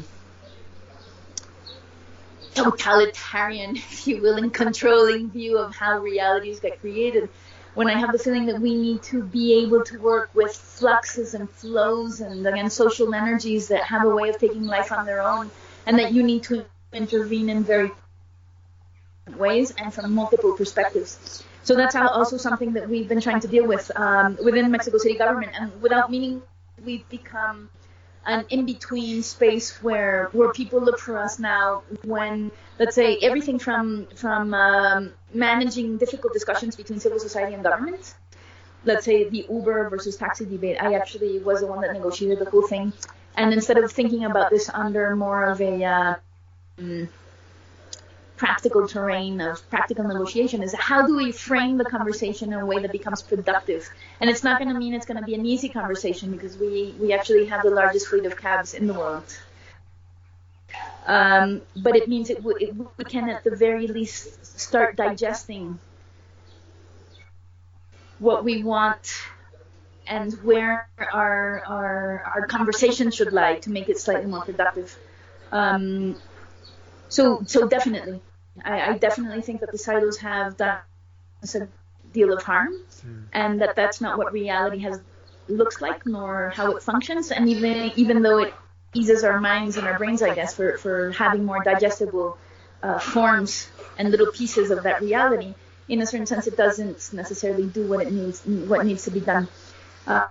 totalitarian, 2.65 3.77
if 3.77 4.07
you 4.07 4.21
will, 4.21 4.37
and 4.37 4.53
controlling 4.53 5.31
view 5.31 5.59
of 5.59 5.75
how 5.75 5.99
realities 5.99 6.61
get 6.61 6.81
created 6.81 7.29
when 7.75 7.89
I 7.89 7.97
have 7.97 8.11
the 8.11 8.19
feeling 8.19 8.47
that 8.47 8.61
we 8.61 8.75
need 8.75 9.03
to 9.05 9.23
be 9.23 9.63
able 9.63 9.85
to 9.85 10.01
work 10.01 10.31
with 10.35 10.53
fluxes 10.53 11.35
and 11.35 11.49
flows 11.49 12.21
and 12.21 12.45
again 12.45 12.71
social 12.71 13.15
energies 13.15 13.69
that 13.69 13.85
have 13.85 14.05
a 14.05 14.09
way 14.09 14.29
of 14.31 14.39
taking 14.39 14.65
life 14.65 14.91
on 14.91 15.07
their 15.07 15.23
own 15.23 15.49
and 15.87 15.97
that 15.99 16.13
you 16.13 16.25
need 16.25 16.43
to 16.45 16.65
intervene 16.93 17.49
in 17.49 17.63
very 17.63 17.93
ways 19.37 19.73
and 19.79 19.95
from 19.95 20.13
multiple 20.13 20.55
perspectives. 20.55 21.45
So 21.63 21.77
that's 21.77 21.95
also 21.95 22.37
something 22.37 22.73
that 22.73 22.89
we've 22.89 23.09
been 23.09 23.21
trying 23.21 23.41
to 23.41 23.49
deal 23.49 23.67
with 23.67 23.91
um, 23.95 24.39
within 24.43 24.71
Mexico 24.71 24.99
City 24.99 25.17
government 25.17 25.53
and 25.55 25.81
without 25.81 26.11
meaning 26.11 26.43
we've 26.85 27.09
become 27.09 27.69
an 28.29 28.45
in-between 28.51 29.23
space 29.23 29.83
where 29.83 30.29
where 30.33 30.53
people 30.53 30.81
look 30.81 30.99
for 30.99 31.19
us 31.19 31.39
now 31.39 31.83
when 32.05 32.51
let's 32.79 32.95
say 32.95 33.19
everything 33.23 33.59
from 33.59 34.07
from 34.15 34.55
um, 34.55 35.13
managing 35.35 35.97
difficult 35.99 36.33
discussions 36.33 36.77
between 36.77 37.01
civil 37.01 37.19
society 37.19 37.55
and 37.55 37.63
government 37.65 38.15
let's 38.85 39.05
say 39.05 39.29
the 39.29 39.47
uber 39.51 39.89
versus 39.89 40.17
taxi 40.17 40.45
debate 40.45 40.77
i 40.81 40.95
actually 40.95 41.39
was 41.41 41.61
the 41.61 41.67
one 41.67 41.81
that 41.81 41.93
negotiated 41.93 42.39
the 42.39 42.51
whole 42.51 42.67
thing. 42.67 42.93
And 43.37 43.53
instead 43.53 43.79
of 43.79 43.93
thinking 43.93 44.25
about 44.25 44.51
this 44.51 44.69
under 44.69 45.15
more 45.15 45.45
of 45.45 45.61
a 45.61 45.85
uh, 45.85 46.15
practical 48.39 48.87
terrain 48.89 49.41
of 49.41 49.69
practical 49.69 50.05
negotiation 50.05 50.63
is 50.63 50.73
how 50.75 51.07
do 51.07 51.17
we 51.17 51.33
frame 51.33 51.77
the 51.77 51.85
conversation 51.85 52.53
in 52.53 52.59
a 52.59 52.65
way 52.65 52.81
that 52.81 52.93
becomes 52.93 53.21
productive? 53.21 53.87
And 54.21 54.31
it's 54.31 54.45
not 54.45 54.59
going 54.59 54.73
to 54.73 54.79
mean 54.79 54.95
it's 54.95 55.07
going 55.07 55.21
to 55.21 55.27
be 55.27 55.35
an 55.35 55.45
easy 55.45 55.69
conversation 55.69 56.31
because 56.31 56.57
we 56.57 56.95
we 57.01 57.13
actually 57.13 57.47
have 57.47 57.63
the 57.63 57.71
largest 57.71 58.07
fleet 58.07 58.25
of 58.25 58.37
cabs 58.37 58.73
in 58.75 58.87
the 58.87 58.95
world. 58.95 59.29
Um, 61.07 61.63
but 61.77 61.97
it 61.97 62.09
means 62.09 62.31
it, 62.31 62.39
it 62.45 62.75
we 62.97 63.05
can 63.05 63.29
at 63.29 63.43
the 63.43 63.57
very 63.57 63.87
least 63.87 64.59
start 64.59 64.97
digesting 64.97 65.79
what 68.19 68.45
we 68.45 68.63
want 68.63 69.23
and 70.07 70.33
where 70.43 70.89
our 71.13 71.63
our 71.67 72.23
our 72.35 72.47
conversation 72.47 73.11
should 73.11 73.33
lie 73.33 73.57
to 73.57 73.71
make 73.71 73.89
it 73.89 73.99
slightly 73.99 74.27
more 74.27 74.43
productive. 74.43 74.97
Um, 75.51 76.17
so 77.09 77.43
so 77.47 77.67
definitely 77.67 78.21
I, 78.65 78.91
I 78.91 78.99
definitely 78.99 79.43
think 79.43 79.61
that 79.61 79.73
the 79.73 79.79
silos 79.79 80.19
have 80.19 80.57
done 80.57 80.79
a 81.55 81.69
deal 82.13 82.33
of 82.33 82.43
harm 82.43 82.75
Mm. 83.07 83.27
and 83.33 83.61
that 83.61 83.77
that's 83.77 84.01
not 84.01 84.19
what 84.19 84.33
reality 84.33 84.79
has 84.81 85.01
looks 85.47 85.81
like 85.81 86.05
nor 86.05 86.51
how 86.51 86.75
it 86.77 86.83
functions 86.83 87.31
and 87.31 87.49
even 87.49 87.93
even 87.95 88.23
though 88.23 88.39
it 88.39 88.53
eases 88.93 89.23
our 89.23 89.41
minds 89.41 89.77
and 89.77 89.87
our 89.87 89.97
brains 89.99 90.21
i 90.21 90.35
guess 90.35 90.53
for 90.55 90.77
for 90.79 91.13
having 91.13 91.45
more 91.45 91.63
digestible 91.63 92.37
uh, 92.83 92.99
forms 92.99 93.69
and 93.97 94.11
little 94.11 94.33
pieces 94.33 94.73
of 94.73 94.83
that 94.83 95.01
reality 95.01 95.55
in 95.89 96.01
a 96.03 96.07
certain 96.07 96.27
sense 96.27 96.49
it 96.49 96.57
doesn't 96.57 97.13
necessarily 97.13 97.67
do 97.67 97.87
what 97.87 98.05
it 98.05 98.13
needs 98.13 98.45
what 98.45 98.85
needs 98.85 99.05
to 99.05 99.13
be 99.13 99.21
done 99.21 99.47
uh, 100.09 100.27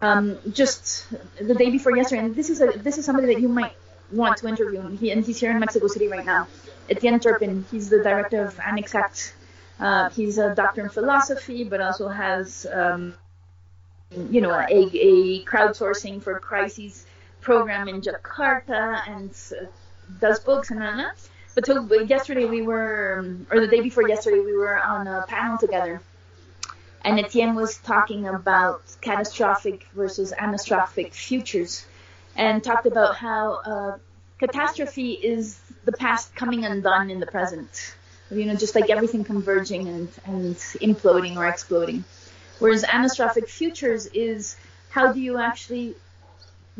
um, 0.00 0.38
just 0.52 1.06
the 1.40 1.54
day 1.54 1.70
before 1.70 1.96
yesterday 1.96 2.22
and 2.24 2.34
this 2.36 2.50
is 2.50 2.60
a 2.60 2.66
this 2.76 2.98
is 2.98 3.04
somebody 3.04 3.26
that 3.34 3.40
you 3.40 3.48
might 3.48 3.74
want 4.12 4.36
to 4.38 4.46
interview 4.46 4.80
him. 4.80 4.96
he, 4.98 5.10
and 5.10 5.24
he's 5.24 5.38
here 5.38 5.50
in 5.50 5.58
mexico 5.58 5.86
city 5.86 6.08
right 6.08 6.26
now 6.26 6.46
etienne 6.88 7.20
turpin 7.20 7.64
he's 7.70 7.88
the 7.88 8.02
director 8.02 8.44
of 8.44 8.54
anexact 8.56 9.32
uh, 9.80 10.10
he's 10.10 10.36
a 10.36 10.54
doctor 10.54 10.82
in 10.82 10.90
philosophy, 10.90 11.64
but 11.64 11.80
also 11.80 12.06
has, 12.08 12.66
um, 12.70 13.14
you 14.30 14.42
know, 14.42 14.50
a, 14.50 14.66
a 14.68 15.44
crowdsourcing 15.44 16.22
for 16.22 16.38
crises 16.38 17.06
program 17.40 17.88
in 17.88 18.02
Jakarta 18.02 19.00
and 19.08 19.30
does 20.20 20.40
books 20.40 20.70
and 20.70 20.82
all 20.82 20.96
that. 20.96 21.16
But 21.54 21.66
so 21.66 21.82
yesterday 22.02 22.44
we 22.44 22.60
were, 22.60 23.24
or 23.50 23.60
the 23.60 23.66
day 23.66 23.80
before 23.80 24.06
yesterday, 24.06 24.40
we 24.40 24.54
were 24.54 24.78
on 24.78 25.06
a 25.06 25.24
panel 25.26 25.56
together, 25.56 26.00
and 27.02 27.18
Etienne 27.18 27.54
was 27.54 27.78
talking 27.78 28.28
about 28.28 28.82
catastrophic 29.00 29.86
versus 29.94 30.32
anastrophic 30.38 31.14
futures, 31.14 31.86
and 32.36 32.62
talked 32.62 32.86
about 32.86 33.16
how 33.16 33.54
uh, 33.64 33.98
catastrophe 34.38 35.12
is 35.12 35.60
the 35.84 35.92
past 35.92 36.34
coming 36.34 36.64
undone 36.64 37.10
in 37.10 37.20
the 37.20 37.26
present 37.26 37.94
you 38.30 38.44
know, 38.46 38.54
just 38.54 38.74
like 38.74 38.90
everything 38.90 39.24
converging 39.24 39.88
and, 39.88 40.08
and 40.24 40.56
imploding 40.56 41.36
or 41.36 41.46
exploding. 41.46 42.04
Whereas 42.58 42.84
anastrophic 42.84 43.48
futures 43.48 44.06
is 44.06 44.56
how 44.90 45.12
do 45.12 45.20
you 45.20 45.38
actually 45.38 45.94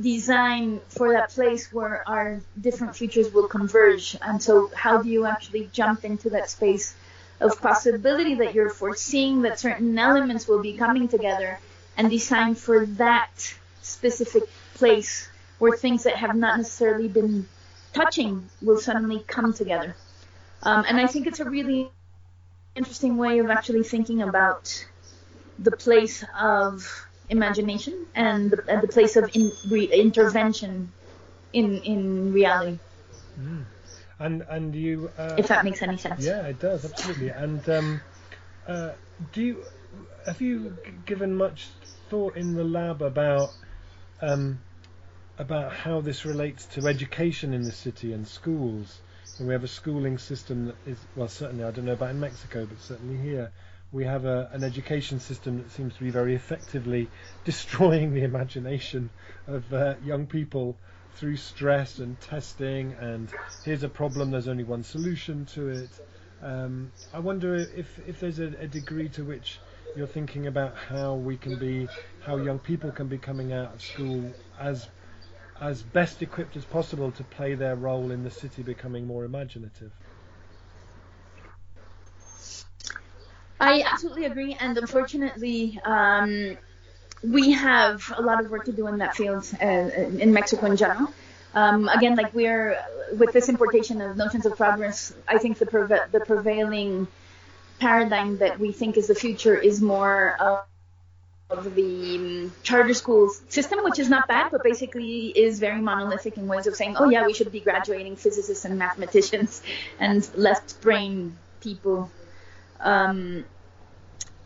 design 0.00 0.80
for 0.88 1.12
that 1.12 1.30
place 1.30 1.72
where 1.72 2.08
our 2.08 2.40
different 2.60 2.94
futures 2.94 3.32
will 3.32 3.48
converge? 3.48 4.16
And 4.22 4.42
so, 4.42 4.70
how 4.74 5.02
do 5.02 5.08
you 5.08 5.26
actually 5.26 5.68
jump 5.72 6.04
into 6.04 6.30
that 6.30 6.50
space 6.50 6.94
of 7.40 7.60
possibility 7.60 8.36
that 8.36 8.54
you're 8.54 8.70
foreseeing 8.70 9.42
that 9.42 9.58
certain 9.58 9.98
elements 9.98 10.46
will 10.46 10.60
be 10.60 10.74
coming 10.74 11.08
together 11.08 11.58
and 11.96 12.10
design 12.10 12.54
for 12.54 12.86
that 12.86 13.54
specific 13.80 14.44
place 14.74 15.29
where 15.60 15.76
things 15.76 16.02
that 16.04 16.16
have 16.16 16.34
not 16.34 16.56
necessarily 16.58 17.08
been 17.08 17.46
touching 17.92 18.48
will 18.60 18.78
suddenly 18.78 19.24
come 19.26 19.52
together? 19.52 19.94
Um, 20.62 20.84
and 20.88 20.98
I 20.98 21.06
think 21.06 21.26
it's 21.26 21.40
a 21.40 21.48
really 21.48 21.90
interesting 22.74 23.16
way 23.16 23.38
of 23.38 23.50
actually 23.50 23.82
thinking 23.82 24.22
about 24.22 24.86
the 25.58 25.70
place 25.70 26.24
of 26.38 27.06
imagination 27.28 28.06
and 28.14 28.50
the, 28.50 28.76
uh, 28.76 28.80
the 28.80 28.88
place 28.88 29.16
of 29.16 29.30
in, 29.34 29.52
re, 29.68 29.84
intervention 29.84 30.92
in 31.52 31.78
in 31.82 32.32
reality. 32.32 32.78
Mm. 33.38 33.64
And 34.18 34.42
and 34.48 34.74
you. 34.74 35.10
Uh, 35.16 35.36
if 35.38 35.48
that 35.48 35.64
makes 35.64 35.82
any 35.82 35.96
sense. 35.96 36.24
Yeah, 36.24 36.46
it 36.46 36.58
does 36.58 36.84
absolutely. 36.84 37.30
And 37.30 37.66
um, 37.68 38.00
uh, 38.66 38.90
do 39.32 39.42
you 39.42 39.64
have 40.26 40.40
you 40.40 40.76
given 41.06 41.34
much 41.34 41.68
thought 42.10 42.36
in 42.36 42.54
the 42.54 42.64
lab 42.64 43.00
about 43.02 43.50
um, 44.20 44.60
about 45.40 45.72
how 45.72 46.00
this 46.00 46.24
relates 46.24 46.66
to 46.66 46.86
education 46.86 47.52
in 47.52 47.64
the 47.64 47.72
city 47.72 48.12
and 48.12 48.28
schools? 48.28 49.00
and 49.40 49.48
we 49.48 49.54
have 49.54 49.64
a 49.64 49.68
schooling 49.68 50.18
system 50.18 50.66
that 50.66 50.76
is 50.86 50.98
well 51.16 51.26
certainly 51.26 51.64
I 51.64 51.70
don't 51.70 51.86
know 51.86 51.94
about 51.94 52.10
in 52.10 52.20
Mexico, 52.20 52.66
but 52.66 52.78
certainly 52.78 53.16
here 53.16 53.50
we 53.90 54.04
have 54.04 54.26
a, 54.26 54.50
an 54.52 54.62
education 54.62 55.18
system 55.18 55.62
that 55.62 55.70
seems 55.72 55.94
to 55.94 56.04
be 56.04 56.10
very 56.10 56.34
effectively 56.34 57.08
destroying 57.44 58.12
the 58.12 58.22
imagination 58.22 59.10
of 59.48 59.72
uh, 59.72 59.94
young 60.04 60.26
people 60.26 60.76
through 61.16 61.36
stress 61.36 61.98
and 61.98 62.20
testing 62.20 62.94
and 63.00 63.30
here's 63.64 63.82
a 63.82 63.88
problem 63.88 64.30
there's 64.30 64.46
only 64.46 64.62
one 64.62 64.84
solution 64.84 65.46
to 65.46 65.68
it 65.68 65.90
um, 66.42 66.92
I 67.12 67.18
wonder 67.18 67.54
if 67.54 67.98
if 68.06 68.20
there's 68.20 68.38
a, 68.38 68.52
a, 68.60 68.66
degree 68.66 69.08
to 69.10 69.24
which 69.24 69.58
you're 69.96 70.06
thinking 70.06 70.46
about 70.46 70.76
how 70.76 71.14
we 71.14 71.36
can 71.36 71.58
be 71.58 71.88
how 72.20 72.36
young 72.36 72.58
people 72.58 72.90
can 72.92 73.08
be 73.08 73.18
coming 73.18 73.52
out 73.52 73.74
of 73.74 73.82
school 73.82 74.32
as 74.58 74.86
as 75.60 75.82
best 75.82 76.22
equipped 76.22 76.56
as 76.56 76.64
possible 76.64 77.10
to 77.12 77.22
play 77.24 77.54
their 77.54 77.76
role 77.76 78.10
in 78.10 78.24
the 78.24 78.30
city 78.30 78.62
becoming 78.62 79.06
more 79.06 79.24
imaginative 79.24 79.92
I 83.60 83.82
absolutely 83.82 84.24
agree, 84.24 84.56
and 84.58 84.76
unfortunately, 84.78 85.78
um, 85.84 86.56
we 87.22 87.52
have 87.52 88.10
a 88.16 88.22
lot 88.22 88.42
of 88.42 88.50
work 88.50 88.64
to 88.64 88.72
do 88.72 88.86
in 88.86 88.98
that 88.98 89.14
field 89.14 89.46
uh, 89.60 89.66
in 89.66 90.32
Mexico 90.32 90.66
in 90.66 90.76
general. 90.78 91.12
Um, 91.54 91.88
again, 91.88 92.16
like 92.16 92.32
we're 92.32 92.82
with 93.18 93.32
this 93.32 93.50
importation 93.50 94.00
of 94.00 94.16
notions 94.16 94.46
of 94.46 94.56
progress, 94.56 95.12
I 95.28 95.36
think 95.38 95.58
the 95.58 95.66
the 96.10 96.20
prevailing 96.20 97.06
paradigm 97.78 98.38
that 98.38 98.58
we 98.58 98.72
think 98.72 98.96
is 98.96 99.08
the 99.08 99.14
future 99.14 99.56
is 99.56 99.82
more 99.82 100.36
of, 101.50 101.74
the 101.74 102.16
um, 102.16 102.52
charter 102.62 102.94
schools 102.94 103.42
system, 103.48 103.82
which 103.84 103.98
is 103.98 104.08
not 104.08 104.28
bad, 104.28 104.50
but 104.50 104.62
basically 104.62 105.26
is 105.28 105.58
very 105.58 105.80
monolithic 105.80 106.36
in 106.36 106.46
ways 106.46 106.66
of 106.66 106.74
saying, 106.74 106.96
oh 106.98 107.10
yeah, 107.10 107.26
we 107.26 107.32
should 107.32 107.50
be 107.50 107.60
graduating 107.60 108.16
physicists 108.16 108.64
and 108.64 108.78
mathematicians 108.78 109.62
and 109.98 110.28
left 110.36 110.80
brain 110.80 111.36
people 111.60 112.10
um, 112.80 113.44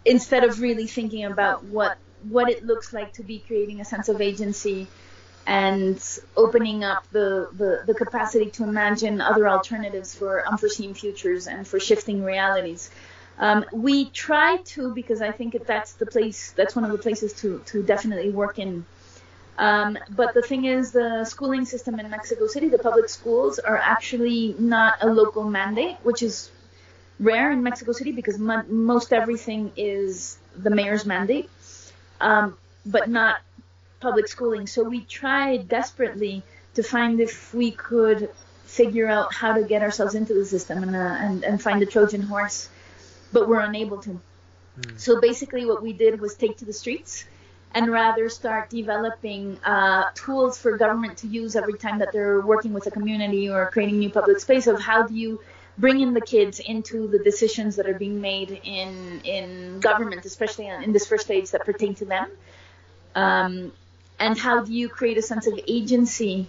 instead 0.04 0.44
of 0.44 0.60
really 0.60 0.86
thinking 0.86 1.24
about 1.24 1.64
what 1.64 1.98
what 2.28 2.48
it 2.48 2.64
looks 2.64 2.92
like 2.92 3.12
to 3.12 3.22
be 3.22 3.38
creating 3.38 3.80
a 3.80 3.84
sense 3.84 4.08
of 4.08 4.20
agency 4.20 4.86
and 5.46 6.20
opening 6.36 6.84
up 6.84 7.08
the, 7.10 7.50
the, 7.52 7.82
the 7.86 7.94
capacity 7.94 8.50
to 8.50 8.62
imagine 8.62 9.20
other 9.20 9.48
alternatives 9.48 10.14
for 10.14 10.46
unforeseen 10.48 10.94
futures 10.94 11.46
and 11.46 11.68
for 11.68 11.78
shifting 11.78 12.22
realities. 12.24 12.90
Um, 13.38 13.64
we 13.72 14.10
try 14.10 14.58
to 14.58 14.94
because 14.94 15.20
I 15.20 15.32
think 15.32 15.56
that's 15.66 15.94
the 15.94 16.06
place 16.06 16.52
that's 16.52 16.76
one 16.76 16.84
of 16.84 16.92
the 16.92 16.98
places 16.98 17.32
to, 17.40 17.60
to 17.66 17.82
definitely 17.82 18.30
work 18.30 18.58
in. 18.58 18.84
Um, 19.58 19.98
but 20.10 20.34
the 20.34 20.42
thing 20.42 20.64
is, 20.64 20.92
the 20.92 21.24
schooling 21.24 21.64
system 21.64 21.98
in 22.00 22.10
Mexico 22.10 22.46
City, 22.46 22.68
the 22.68 22.78
public 22.78 23.08
schools, 23.08 23.58
are 23.58 23.76
actually 23.76 24.54
not 24.58 24.96
a 25.00 25.06
local 25.06 25.44
mandate, 25.44 25.96
which 26.02 26.22
is 26.22 26.50
rare 27.20 27.52
in 27.52 27.62
Mexico 27.62 27.92
City 27.92 28.12
because 28.12 28.38
mo- 28.38 28.64
most 28.68 29.12
everything 29.12 29.72
is 29.76 30.38
the 30.56 30.70
mayor's 30.70 31.06
mandate, 31.06 31.48
um, 32.20 32.56
but 32.84 33.08
not 33.08 33.36
public 34.00 34.26
schooling. 34.28 34.66
So 34.66 34.82
we 34.82 35.00
tried 35.02 35.68
desperately 35.68 36.42
to 36.74 36.82
find 36.82 37.20
if 37.20 37.54
we 37.54 37.70
could 37.70 38.30
figure 38.64 39.08
out 39.08 39.32
how 39.32 39.54
to 39.54 39.62
get 39.62 39.82
ourselves 39.82 40.14
into 40.14 40.34
the 40.34 40.44
system 40.44 40.82
and, 40.82 40.96
uh, 40.96 40.98
and, 40.98 41.44
and 41.44 41.62
find 41.62 41.80
the 41.80 41.86
Trojan 41.86 42.22
horse, 42.22 42.68
but 43.34 43.48
we're 43.48 43.60
unable 43.60 43.98
to. 43.98 44.12
Mm. 44.80 44.98
So 44.98 45.20
basically, 45.20 45.66
what 45.66 45.82
we 45.82 45.92
did 45.92 46.20
was 46.20 46.34
take 46.34 46.56
to 46.58 46.64
the 46.64 46.72
streets 46.72 47.24
and 47.74 47.90
rather 47.90 48.28
start 48.28 48.70
developing 48.70 49.58
uh, 49.64 50.04
tools 50.14 50.56
for 50.56 50.76
government 50.78 51.18
to 51.18 51.26
use 51.26 51.56
every 51.56 51.76
time 51.76 51.98
that 51.98 52.12
they're 52.12 52.40
working 52.40 52.72
with 52.72 52.86
a 52.86 52.90
community 52.90 53.50
or 53.50 53.68
creating 53.72 53.98
new 53.98 54.10
public 54.10 54.38
space 54.38 54.66
of 54.68 54.80
how 54.80 55.02
do 55.02 55.14
you 55.14 55.40
bring 55.76 56.00
in 56.00 56.14
the 56.14 56.20
kids 56.20 56.60
into 56.60 57.08
the 57.08 57.18
decisions 57.18 57.74
that 57.76 57.86
are 57.88 57.98
being 57.98 58.20
made 58.20 58.50
in 58.62 59.20
in 59.24 59.80
government, 59.80 60.24
especially 60.24 60.68
in 60.68 60.92
this 60.92 61.06
first 61.06 61.24
stage 61.24 61.50
that 61.50 61.64
pertain 61.64 61.94
to 61.96 62.04
them. 62.04 62.30
Um, 63.16 63.72
and 64.20 64.38
how 64.38 64.64
do 64.64 64.72
you 64.72 64.88
create 64.88 65.18
a 65.18 65.22
sense 65.22 65.46
of 65.48 65.58
agency 65.66 66.46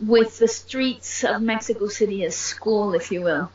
with 0.00 0.38
the 0.38 0.48
streets 0.48 1.22
of 1.22 1.40
Mexico 1.40 1.86
City 1.86 2.24
as 2.24 2.34
school, 2.34 2.94
if 2.94 3.12
you 3.12 3.22
will? 3.22 3.50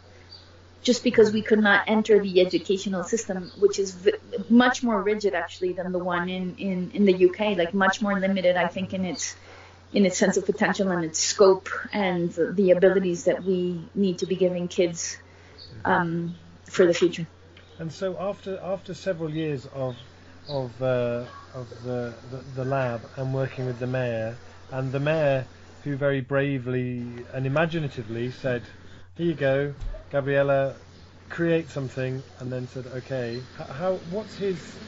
Just 0.87 1.03
because 1.03 1.33
we 1.33 1.41
could 1.41 1.59
not 1.59 1.83
enter 1.87 2.17
the 2.17 2.39
educational 2.39 3.03
system, 3.03 3.51
which 3.59 3.77
is 3.77 3.91
v- 3.91 4.13
much 4.47 4.83
more 4.83 5.01
rigid 5.01 5.33
actually 5.33 5.73
than 5.73 5.91
the 5.91 5.99
one 5.99 6.29
in, 6.29 6.55
in, 6.55 6.91
in 6.93 7.03
the 7.03 7.15
UK, 7.27 7.57
like 7.57 7.73
much 7.73 8.01
more 8.01 8.17
limited, 8.17 8.55
I 8.55 8.67
think, 8.67 8.93
in 8.93 9.03
its 9.03 9.35
in 9.91 10.05
its 10.05 10.17
sense 10.17 10.37
of 10.37 10.45
potential 10.45 10.89
and 10.91 11.03
its 11.03 11.19
scope 11.19 11.67
and 11.91 12.31
the 12.31 12.71
abilities 12.71 13.25
that 13.25 13.43
we 13.43 13.81
need 13.95 14.19
to 14.19 14.25
be 14.25 14.37
giving 14.37 14.69
kids 14.69 15.17
um, 15.83 16.35
for 16.63 16.85
the 16.85 16.93
future. 16.93 17.27
And 17.79 17.91
so 17.91 18.15
after 18.17 18.57
after 18.75 18.93
several 18.93 19.29
years 19.29 19.65
of 19.73 19.97
of 20.47 20.81
uh, 20.81 21.25
of 21.53 21.67
the, 21.83 22.13
the, 22.31 22.37
the 22.55 22.63
lab 22.63 23.01
and 23.17 23.33
working 23.33 23.65
with 23.65 23.79
the 23.79 23.87
mayor 23.87 24.37
and 24.71 24.93
the 24.93 25.01
mayor 25.01 25.45
who 25.83 25.97
very 25.97 26.21
bravely 26.21 27.03
and 27.33 27.45
imaginatively 27.45 28.31
said, 28.31 28.61
"Here 29.17 29.27
you 29.27 29.33
go, 29.33 29.73
Gabriella, 30.09 30.77
create 31.29 31.69
something," 31.69 32.23
and 32.39 32.51
then 32.51 32.67
said, 32.67 32.87
"Okay, 32.87 33.45
how 33.53 33.95
what's 34.05 34.35
his 34.37 34.79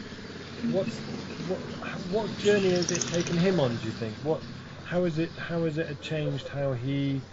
what's 0.68 1.02
what 1.46 1.62
what 2.04 2.36
journey 2.38 2.72
has 2.72 2.92
it 2.92 3.06
taken 3.08 3.38
him 3.38 3.60
on? 3.60 3.78
Do 3.78 3.88
you 3.88 3.94
think 3.94 4.24
what 4.24 4.44
how 4.84 5.04
is 5.06 5.18
it 5.18 5.38
how 5.38 5.66
has 5.66 5.78
it 5.78 6.02
changed 6.02 6.48
how 6.50 6.74
he 6.74 7.24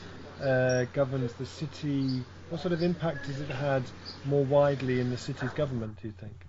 uh, 0.41 0.85
governs 0.93 1.35
the 1.35 1.47
city? 1.47 2.27
What 2.49 2.61
sort 2.61 2.73
of 2.73 2.83
impact 2.83 3.27
has 3.27 3.41
it 3.41 3.51
had 3.51 3.91
more 4.25 4.45
widely 4.45 5.01
in 5.01 5.11
the 5.11 5.17
city's 5.17 5.53
government? 5.53 6.01
Do 6.01 6.09
you 6.09 6.15
think? 6.15 6.47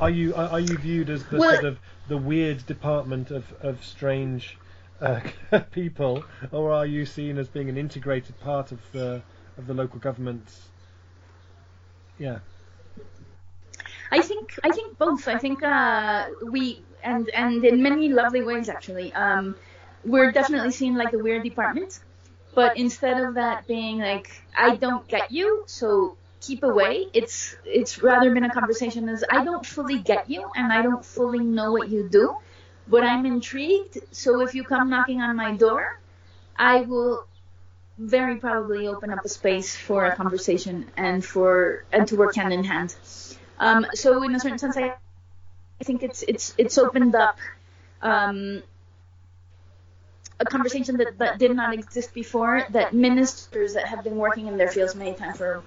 Are 0.00 0.10
you 0.10 0.34
are, 0.34 0.48
are 0.50 0.60
you 0.60 0.76
viewed 0.76 1.10
as 1.10 1.24
the 1.26 1.38
well, 1.38 1.52
sort 1.52 1.64
of 1.64 1.80
the 2.08 2.18
weird 2.18 2.66
department 2.66 3.30
of 3.30 3.52
of 3.60 3.84
strange 3.84 4.58
uh, 5.00 5.20
people, 5.70 6.24
or 6.50 6.72
are 6.72 6.86
you 6.86 7.06
seen 7.06 7.38
as 7.38 7.48
being 7.48 7.68
an 7.68 7.76
integrated 7.76 8.38
part 8.40 8.72
of 8.72 8.80
the 8.92 9.22
of 9.58 9.66
the 9.66 9.74
local 9.74 9.98
governments? 9.98 10.68
Yeah. 12.18 12.38
I 14.10 14.20
think 14.20 14.58
I 14.62 14.70
think 14.70 14.98
both. 14.98 15.26
I 15.26 15.38
think 15.38 15.62
uh, 15.62 16.26
we 16.50 16.82
and 17.02 17.28
and 17.30 17.64
in 17.64 17.82
many 17.82 18.10
lovely 18.10 18.42
ways 18.42 18.68
actually. 18.68 19.12
Um, 19.14 19.56
we're 20.04 20.32
definitely 20.32 20.72
seen 20.72 20.96
like 20.96 21.12
a 21.12 21.18
weird 21.18 21.42
department. 21.42 22.00
But 22.54 22.76
instead 22.76 23.22
of 23.22 23.34
that 23.34 23.66
being 23.66 23.98
like, 23.98 24.30
I 24.56 24.76
don't 24.76 25.08
get 25.08 25.30
you, 25.30 25.64
so 25.66 26.16
keep 26.40 26.62
away, 26.62 27.06
it's 27.14 27.56
it's 27.64 28.02
rather 28.02 28.32
been 28.34 28.44
a 28.44 28.50
conversation 28.50 29.08
as 29.08 29.24
I 29.30 29.44
don't 29.44 29.64
fully 29.64 29.98
get 29.98 30.28
you 30.28 30.50
and 30.54 30.70
I 30.72 30.82
don't 30.82 31.04
fully 31.04 31.44
know 31.44 31.72
what 31.72 31.88
you 31.88 32.08
do, 32.08 32.36
but 32.88 33.04
I'm 33.04 33.24
intrigued. 33.24 33.98
So 34.10 34.42
if 34.42 34.54
you 34.54 34.64
come 34.64 34.90
knocking 34.90 35.22
on 35.22 35.34
my 35.36 35.56
door, 35.56 35.98
I 36.56 36.82
will 36.82 37.26
very 37.98 38.36
probably 38.36 38.88
open 38.88 39.10
up 39.10 39.24
a 39.24 39.28
space 39.28 39.76
for 39.76 40.06
a 40.06 40.16
conversation 40.16 40.86
and 40.96 41.24
for 41.24 41.84
and 41.92 42.08
to 42.08 42.16
work 42.16 42.34
hand 42.34 42.52
in 42.52 42.64
hand. 42.64 42.94
Um, 43.58 43.86
so 43.94 44.22
in 44.22 44.34
a 44.34 44.40
certain 44.40 44.58
sense, 44.58 44.76
I, 44.76 44.94
I 45.80 45.84
think 45.84 46.02
it's 46.02 46.22
it's 46.22 46.54
it's 46.58 46.78
opened 46.78 47.14
up 47.14 47.38
um, 48.00 48.62
a 50.40 50.44
conversation 50.44 50.96
that, 50.96 51.18
that 51.18 51.38
did 51.38 51.54
not 51.54 51.72
exist 51.72 52.12
before 52.12 52.66
that 52.70 52.94
ministers 52.94 53.74
that 53.74 53.86
have 53.86 54.02
been 54.04 54.16
working 54.16 54.48
in 54.48 54.56
their 54.56 54.68
fields 54.68 54.94
many 54.94 55.14
times 55.14 55.38
for 55.38 55.62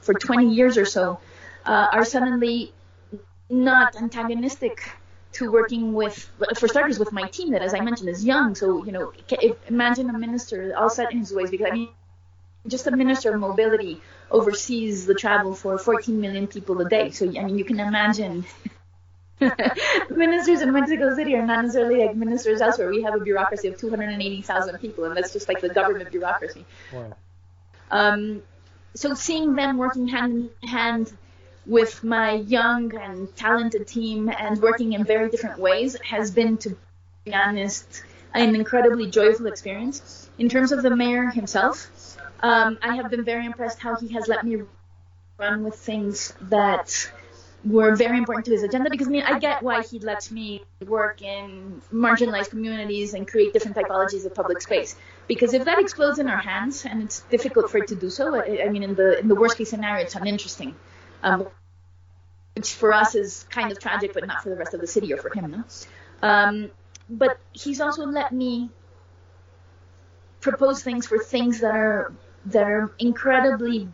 for 0.00 0.14
20 0.14 0.54
years 0.54 0.78
or 0.78 0.84
so 0.84 1.18
uh, 1.66 1.88
are 1.92 2.04
suddenly 2.04 2.72
not 3.50 3.96
antagonistic 3.96 4.92
to 5.32 5.52
working 5.52 5.92
with, 5.92 6.30
for 6.56 6.68
starters, 6.68 6.98
with 6.98 7.12
my 7.12 7.28
team 7.28 7.52
that, 7.52 7.62
as 7.62 7.74
I 7.74 7.80
mentioned, 7.80 8.08
is 8.08 8.24
young. 8.24 8.54
So, 8.54 8.84
you 8.84 8.92
know, 8.92 9.12
imagine 9.68 10.10
a 10.10 10.18
minister 10.18 10.74
all 10.76 10.90
set 10.90 11.12
in 11.12 11.18
his 11.18 11.32
ways 11.32 11.50
because 11.50 11.68
I 11.70 11.74
mean, 11.74 11.88
just 12.66 12.86
a 12.86 12.90
minister 12.90 13.34
of 13.34 13.40
mobility 13.40 14.00
oversees 14.30 15.06
the 15.06 15.14
travel 15.14 15.54
for 15.54 15.78
14 15.78 16.20
million 16.20 16.46
people 16.46 16.80
a 16.80 16.88
day. 16.88 17.10
So, 17.10 17.26
I 17.26 17.44
mean, 17.44 17.58
you 17.58 17.64
can 17.64 17.80
imagine 17.80 18.44
ministers 20.10 20.62
in 20.62 20.72
Mexico 20.72 21.14
City 21.14 21.34
are 21.36 21.46
not 21.46 21.62
necessarily 21.62 22.06
like 22.06 22.16
ministers 22.16 22.60
elsewhere. 22.60 22.90
We 22.90 23.02
have 23.02 23.14
a 23.14 23.20
bureaucracy 23.20 23.68
of 23.68 23.78
280,000 23.78 24.78
people, 24.78 25.04
and 25.04 25.16
that's 25.16 25.32
just 25.32 25.48
like 25.48 25.60
the 25.60 25.68
government 25.68 26.10
bureaucracy. 26.10 26.64
Wow. 26.92 27.16
Um, 27.90 28.42
so 28.94 29.14
seeing 29.14 29.54
them 29.54 29.78
working 29.78 30.08
hand 30.08 30.50
in 30.62 30.68
hand 30.68 31.12
with 31.68 32.02
my 32.02 32.32
young 32.32 32.96
and 32.96 33.34
talented 33.36 33.86
team 33.86 34.30
and 34.30 34.60
working 34.60 34.94
in 34.94 35.04
very 35.04 35.28
different 35.28 35.58
ways 35.58 35.96
has 36.02 36.30
been, 36.30 36.56
to 36.56 36.76
be 37.24 37.34
honest, 37.34 38.02
an 38.34 38.54
incredibly 38.54 39.10
joyful 39.10 39.46
experience. 39.46 40.30
In 40.38 40.48
terms 40.48 40.72
of 40.72 40.82
the 40.82 40.96
mayor 40.96 41.28
himself, 41.30 42.16
um, 42.40 42.78
I 42.82 42.96
have 42.96 43.10
been 43.10 43.24
very 43.24 43.44
impressed 43.44 43.78
how 43.78 43.96
he 43.96 44.08
has 44.14 44.28
let 44.28 44.44
me 44.46 44.62
run 45.36 45.62
with 45.62 45.74
things 45.74 46.32
that 46.42 47.10
were 47.64 47.94
very 47.94 48.16
important 48.16 48.46
to 48.46 48.52
his 48.52 48.62
agenda 48.62 48.88
because 48.88 49.08
I 49.08 49.10
mean 49.10 49.24
I 49.24 49.38
get 49.38 49.62
why 49.62 49.82
he 49.82 49.98
lets 49.98 50.30
me 50.30 50.62
work 50.86 51.22
in 51.22 51.82
marginalized 51.92 52.50
communities 52.50 53.14
and 53.14 53.26
create 53.26 53.52
different 53.52 53.76
typologies 53.76 54.24
of 54.24 54.34
public 54.34 54.62
space 54.62 54.94
because 55.26 55.54
if 55.54 55.64
that 55.64 55.80
explodes 55.80 56.20
in 56.20 56.28
our 56.28 56.38
hands 56.38 56.86
and 56.86 57.02
it's 57.02 57.20
difficult 57.22 57.68
for 57.70 57.78
it 57.78 57.88
to 57.88 57.96
do 57.96 58.10
so 58.10 58.36
I, 58.36 58.64
I 58.64 58.68
mean 58.68 58.84
in 58.84 58.94
the 58.94 59.18
in 59.18 59.26
the 59.26 59.34
worst 59.34 59.58
case 59.58 59.70
scenario 59.70 60.04
it's 60.04 60.14
uninteresting 60.14 60.76
um, 61.22 61.46
which 62.54 62.74
for 62.74 62.92
us 62.92 63.14
is 63.14 63.44
kind 63.50 63.70
of 63.72 63.78
tragic 63.78 64.12
but 64.14 64.26
not 64.26 64.42
for 64.42 64.50
the 64.50 64.56
rest 64.56 64.74
of 64.74 64.80
the 64.80 64.86
city 64.86 65.12
or 65.12 65.16
for 65.16 65.32
him 65.32 65.50
no? 65.50 65.64
um, 66.28 66.70
but 67.08 67.38
he's 67.52 67.80
also 67.80 68.04
let 68.04 68.32
me 68.32 68.70
propose 70.40 70.82
things 70.82 71.06
for 71.06 71.18
things 71.18 71.60
that 71.60 71.74
are 71.74 72.12
that 72.46 72.62
are 72.62 72.92
incredibly 72.98 73.88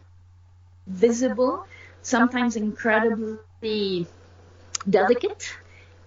visible 0.87 1.67
sometimes 2.03 2.57
incredibly 2.57 4.07
delicate 4.89 5.55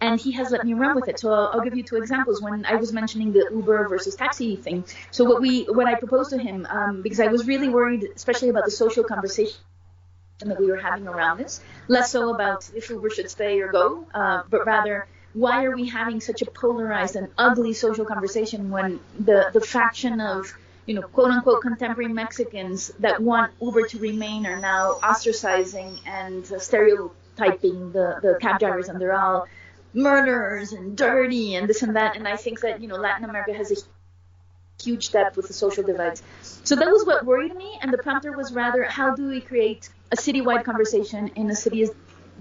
and 0.01 0.20
he 0.20 0.32
has 0.34 0.51
let 0.51 0.63
me 0.63 0.74
run 0.74 0.95
with 0.95 1.07
it. 1.07 1.20
So 1.20 1.34
I'll, 1.34 1.49
I'll, 1.53 1.61
give 1.61 1.76
you 1.76 1.84
two 1.84 1.95
examples. 1.95 2.41
When 2.41 2.65
I 2.65 2.76
was 2.76 2.93
mentioning 2.93 3.32
the 3.32 3.49
Uber 3.51 3.88
versus 3.88 4.15
taxi 4.15 4.55
thing, 4.55 4.84
so 5.11 5.24
what 5.24 5.41
we 5.41 5.63
when 5.63 5.88
I 5.88 5.95
proposed 5.95 6.30
to 6.32 6.38
him, 6.38 6.68
um, 6.70 7.01
because 7.01 7.20
I 7.20 7.28
was 7.28 7.47
really 7.47 7.70
worried, 7.70 8.07
especially 8.15 8.49
about 8.49 8.65
the 8.65 8.72
social 8.72 9.03
conversation 9.03 9.57
that 10.39 10.59
we 10.59 10.67
were 10.67 10.77
having 10.77 11.07
around 11.07 11.39
this, 11.39 11.61
less 11.88 12.11
so 12.11 12.33
about 12.33 12.69
if 12.75 12.89
Uber 12.89 13.09
should 13.09 13.29
stay 13.29 13.59
or 13.59 13.71
go, 13.71 14.05
uh, 14.13 14.43
but 14.49 14.65
rather 14.65 15.07
why 15.33 15.65
are 15.65 15.75
we 15.75 15.88
having 15.88 16.21
such 16.21 16.41
a 16.41 16.45
polarized 16.45 17.15
and 17.15 17.27
ugly 17.38 17.73
social 17.73 18.05
conversation 18.05 18.69
when 18.69 18.99
the 19.19 19.49
the 19.53 19.61
faction 19.61 20.19
of 20.21 20.53
you 20.88 20.93
know, 20.95 21.01
quote 21.01 21.29
unquote 21.31 21.61
contemporary 21.61 22.11
Mexicans 22.11 22.91
that 22.99 23.21
want 23.21 23.51
Uber 23.61 23.88
to 23.88 23.99
remain 23.99 24.45
are 24.45 24.59
now 24.59 24.93
ostracizing 25.03 25.99
and 26.07 26.49
uh, 26.51 26.57
stereotyping 26.57 27.91
the, 27.91 28.19
the 28.21 28.38
cab 28.41 28.59
drivers, 28.59 28.88
and 28.88 28.99
they're 28.99 29.13
all 29.13 29.47
murderers 29.93 30.71
and 30.71 30.97
dirty 30.97 31.55
and 31.55 31.67
this 31.67 31.83
and 31.83 31.95
that. 31.97 32.15
And 32.15 32.27
I 32.27 32.38
think 32.38 32.61
that, 32.61 32.81
you 32.81 32.88
know, 32.88 32.95
Latin 32.95 33.29
America 33.29 33.53
has 33.53 33.71
a 33.71 33.75
huge 34.81 35.11
depth 35.11 35.35
with 35.35 35.47
the 35.47 35.53
social 35.53 35.83
divides. 35.83 36.23
So 36.41 36.75
that 36.75 36.88
was 36.88 37.05
what 37.05 37.25
worried 37.25 37.55
me. 37.55 37.77
And 37.81 37.91
the 37.91 37.97
prompter 37.97 38.31
was 38.31 38.53
rather, 38.53 38.83
how 38.83 39.13
do 39.13 39.27
we 39.27 39.41
create 39.41 39.89
a 40.11 40.15
citywide 40.15 40.63
conversation 40.63 41.29
in 41.35 41.49
a 41.49 41.55
city 41.55 41.81
as 41.83 41.91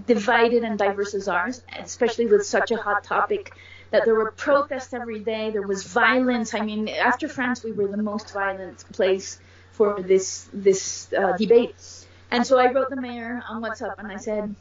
divided 0.07 0.63
and 0.63 0.79
diverse 0.79 1.15
as 1.15 1.29
ours, 1.29 1.63
especially 1.79 2.27
with 2.27 2.45
such 2.47 2.71
a 2.71 2.77
hot 2.77 3.03
topic 3.05 3.53
that 3.91 4.05
there 4.05 4.15
were 4.15 4.33
protests 4.33 4.93
every 4.93 5.21
day. 5.21 5.51
There 5.51 5.67
was 5.67 5.85
violence. 5.85 6.55
I 6.55 6.61
mean, 6.61 6.89
after 6.89 7.29
France, 7.29 7.65
we 7.65 7.73
were 7.73 7.89
the 7.89 8.03
most 8.03 8.33
violent 8.33 8.85
place 8.93 9.39
for 9.73 10.01
this 10.03 10.49
this 10.53 11.13
uh, 11.13 11.37
debate. 11.37 11.75
And 12.31 12.47
so 12.47 12.59
I 12.59 12.73
wrote 12.73 12.91
the 12.91 13.01
mayor 13.01 13.43
on 13.49 13.63
WhatsApp 13.63 13.99
and 13.99 14.09
I 14.09 14.17
said, 14.17 14.55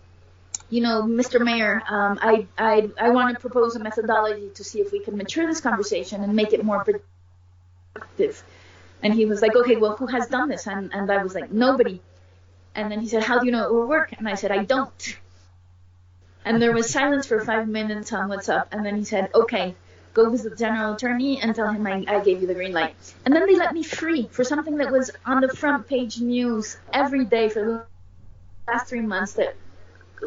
you 0.69 0.81
know, 0.81 1.03
Mr. 1.03 1.43
Mayor, 1.43 1.81
um, 1.89 2.19
I 2.21 2.47
I 2.57 2.89
I 2.99 3.09
want 3.09 3.35
to 3.35 3.41
propose 3.41 3.75
a 3.75 3.79
methodology 3.79 4.49
to 4.55 4.63
see 4.63 4.79
if 4.81 4.91
we 4.91 4.99
can 4.99 5.17
mature 5.17 5.47
this 5.47 5.61
conversation 5.61 6.23
and 6.23 6.35
make 6.35 6.53
it 6.53 6.63
more 6.63 6.83
productive. 6.83 8.43
And 9.01 9.13
he 9.13 9.25
was 9.25 9.41
like, 9.41 9.55
okay, 9.55 9.75
well, 9.75 9.95
who 9.95 10.07
has 10.07 10.27
done 10.27 10.49
this? 10.49 10.67
And 10.67 10.93
and 10.93 11.11
I 11.11 11.23
was 11.23 11.33
like, 11.33 11.51
nobody. 11.51 11.99
And 12.75 12.91
then 12.91 12.99
he 12.99 13.07
said, 13.07 13.23
how 13.23 13.39
do 13.39 13.45
you 13.45 13.51
know 13.51 13.65
it 13.65 13.73
will 13.73 13.87
work? 13.87 14.13
And 14.17 14.27
I 14.27 14.35
said, 14.35 14.51
I 14.51 14.65
don't. 14.65 15.17
And 16.43 16.61
there 16.61 16.73
was 16.73 16.89
silence 16.89 17.25
for 17.25 17.43
five 17.43 17.67
minutes 17.67 18.13
on 18.13 18.29
WhatsApp. 18.29 18.67
And 18.71 18.85
then 18.85 18.97
he 18.97 19.05
said, 19.05 19.31
okay, 19.33 19.75
go 20.13 20.29
visit 20.29 20.51
the 20.51 20.55
general 20.55 20.93
attorney 20.93 21.41
and 21.41 21.55
tell 21.55 21.69
him 21.69 21.87
I, 21.87 22.03
I 22.07 22.19
gave 22.19 22.41
you 22.41 22.47
the 22.47 22.53
green 22.53 22.73
light. 22.73 22.95
And 23.25 23.33
then 23.33 23.45
they 23.47 23.55
let 23.55 23.73
me 23.73 23.81
free 23.81 24.27
for 24.31 24.43
something 24.43 24.77
that 24.77 24.91
was 24.91 25.11
on 25.25 25.41
the 25.41 25.49
front 25.49 25.87
page 25.87 26.19
news 26.19 26.77
every 26.93 27.25
day 27.25 27.49
for 27.49 27.65
the 27.65 27.85
last 28.71 28.89
three 28.89 29.01
months 29.01 29.33
that 29.33 29.55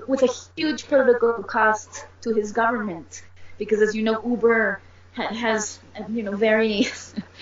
with 0.07 0.22
a 0.22 0.28
huge 0.57 0.86
political 0.86 1.42
cost 1.42 2.07
to 2.22 2.34
his 2.34 2.53
government. 2.53 3.22
Because 3.59 3.80
as 3.82 3.94
you 3.94 4.03
know, 4.03 4.22
Uber 4.24 4.80
has 5.12 5.80
you 6.11 6.22
know 6.22 6.36
very 6.36 6.86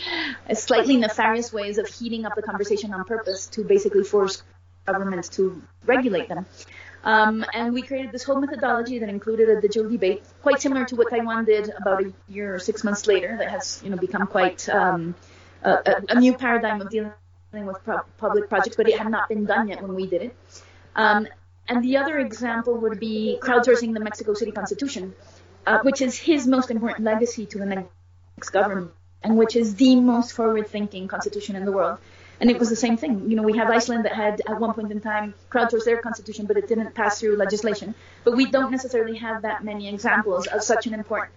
slightly 0.55 0.97
nefarious 0.97 1.53
ways 1.53 1.79
of 1.79 1.87
heating 1.87 2.25
up 2.25 2.35
the 2.35 2.43
conversation 2.43 2.95
on 2.95 3.05
purpose 3.05 3.49
to 3.49 3.65
basically 3.65 4.05
force 4.05 4.43
governments 4.87 5.29
to 5.31 5.63
regulate 5.85 6.29
them. 6.29 6.47
Um, 7.05 7.45
and 7.55 7.73
we 7.73 7.83
created 7.83 8.11
this 8.11 8.25
whole 8.25 8.41
methodology 8.41 8.99
that 8.99 9.09
included 9.09 9.49
a 9.49 9.61
digital 9.61 9.89
debate, 9.89 10.25
quite 10.43 10.61
similar 10.61 10.85
to 10.87 10.97
what 10.97 11.09
Taiwan 11.09 11.45
did 11.45 11.71
about 11.81 12.03
a 12.03 12.13
year 12.29 12.55
or 12.55 12.59
six 12.59 12.83
months 12.83 13.07
later. 13.07 13.37
That 13.39 13.51
has, 13.51 13.81
you 13.85 13.91
know, 13.91 13.97
become 13.97 14.27
quite 14.27 14.69
um, 14.69 15.15
a, 15.63 16.03
a, 16.09 16.19
new 16.19 16.35
paradigm 16.35 16.81
of 16.81 16.91
dealing 16.91 17.13
with 17.53 17.83
pro- 17.85 18.03
public 18.19 18.49
projects, 18.49 18.77
but 18.77 18.89
it 18.89 18.99
had 18.99 19.09
not 19.09 19.29
been 19.29 19.45
done 19.45 19.69
yet 19.69 19.83
when 19.83 19.95
we 19.95 20.09
did 20.09 20.23
it. 20.23 20.37
Um, 20.97 21.29
and 21.69 21.83
the 21.83 21.97
other 21.97 22.19
example 22.19 22.77
would 22.79 22.99
be 22.99 23.39
crowdsourcing 23.41 23.93
the 23.95 24.01
Mexico 24.01 24.35
City 24.35 24.51
Constitution, 24.51 25.15
uh, 25.67 25.79
which 25.83 26.01
is 26.01 26.17
his 26.17 26.47
most 26.47 26.71
important 26.71 27.05
legacy 27.05 27.47
to 27.47 27.59
the 27.59 27.67
next 27.67 28.51
government, 28.51 28.91
and 29.23 29.37
which 29.37 29.57
is 29.57 29.75
the 29.77 29.97
most 29.97 30.33
forward-thinking 30.33 31.09
constitution 31.09 31.57
in 31.57 31.65
the 31.65 31.73
world. 31.73 31.99
And 32.41 32.51
it 32.51 32.59
was 32.59 32.69
the 32.69 32.77
same 32.77 32.97
thing. 32.97 33.31
You 33.31 33.37
know, 33.37 33.43
we 33.43 33.57
have 33.57 33.71
Iceland 33.71 34.05
that 34.05 34.13
had 34.13 34.43
at 34.47 34.61
one 34.61 34.75
point 34.75 34.93
in 34.93 35.01
time 35.01 35.35
crowdsourced 35.51 35.85
their 35.85 35.99
constitution, 35.99 36.47
but 36.47 36.57
it 36.57 36.69
didn't 36.69 36.95
pass 36.95 37.21
through 37.21 37.37
legislation. 37.37 37.95
But 38.25 38.37
we 38.37 38.47
don't 38.47 38.71
necessarily 38.71 39.17
have 39.19 39.43
that 39.43 39.65
many 39.65 39.89
examples 39.89 40.47
of 40.47 40.63
such 40.63 40.87
an 40.87 40.95
important 40.95 41.33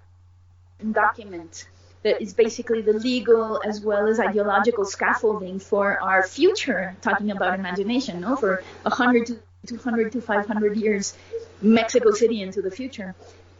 document 0.92 1.68
that 2.04 2.22
is 2.22 2.34
basically 2.34 2.82
the 2.82 2.94
legal 2.94 3.62
as 3.66 3.82
well 3.82 4.08
as 4.08 4.20
ideological 4.20 4.86
scaffolding 4.86 5.60
for 5.60 6.00
our 6.00 6.24
future, 6.24 6.96
talking 7.02 7.32
about 7.32 7.60
imagination, 7.60 8.22
no? 8.22 8.36
for 8.36 8.64
100 8.84 9.28
to 9.28 9.40
200 9.68 10.14
to 10.14 10.22
500 10.22 10.78
years, 10.78 11.14
Mexico 11.62 12.12
City 12.12 12.42
into 12.42 12.62
the 12.62 12.72
future. 12.72 13.16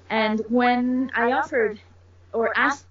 And 0.10 0.42
when 0.48 1.12
I 1.14 1.34
offered 1.34 1.80
or 2.32 2.58
asked 2.58 2.86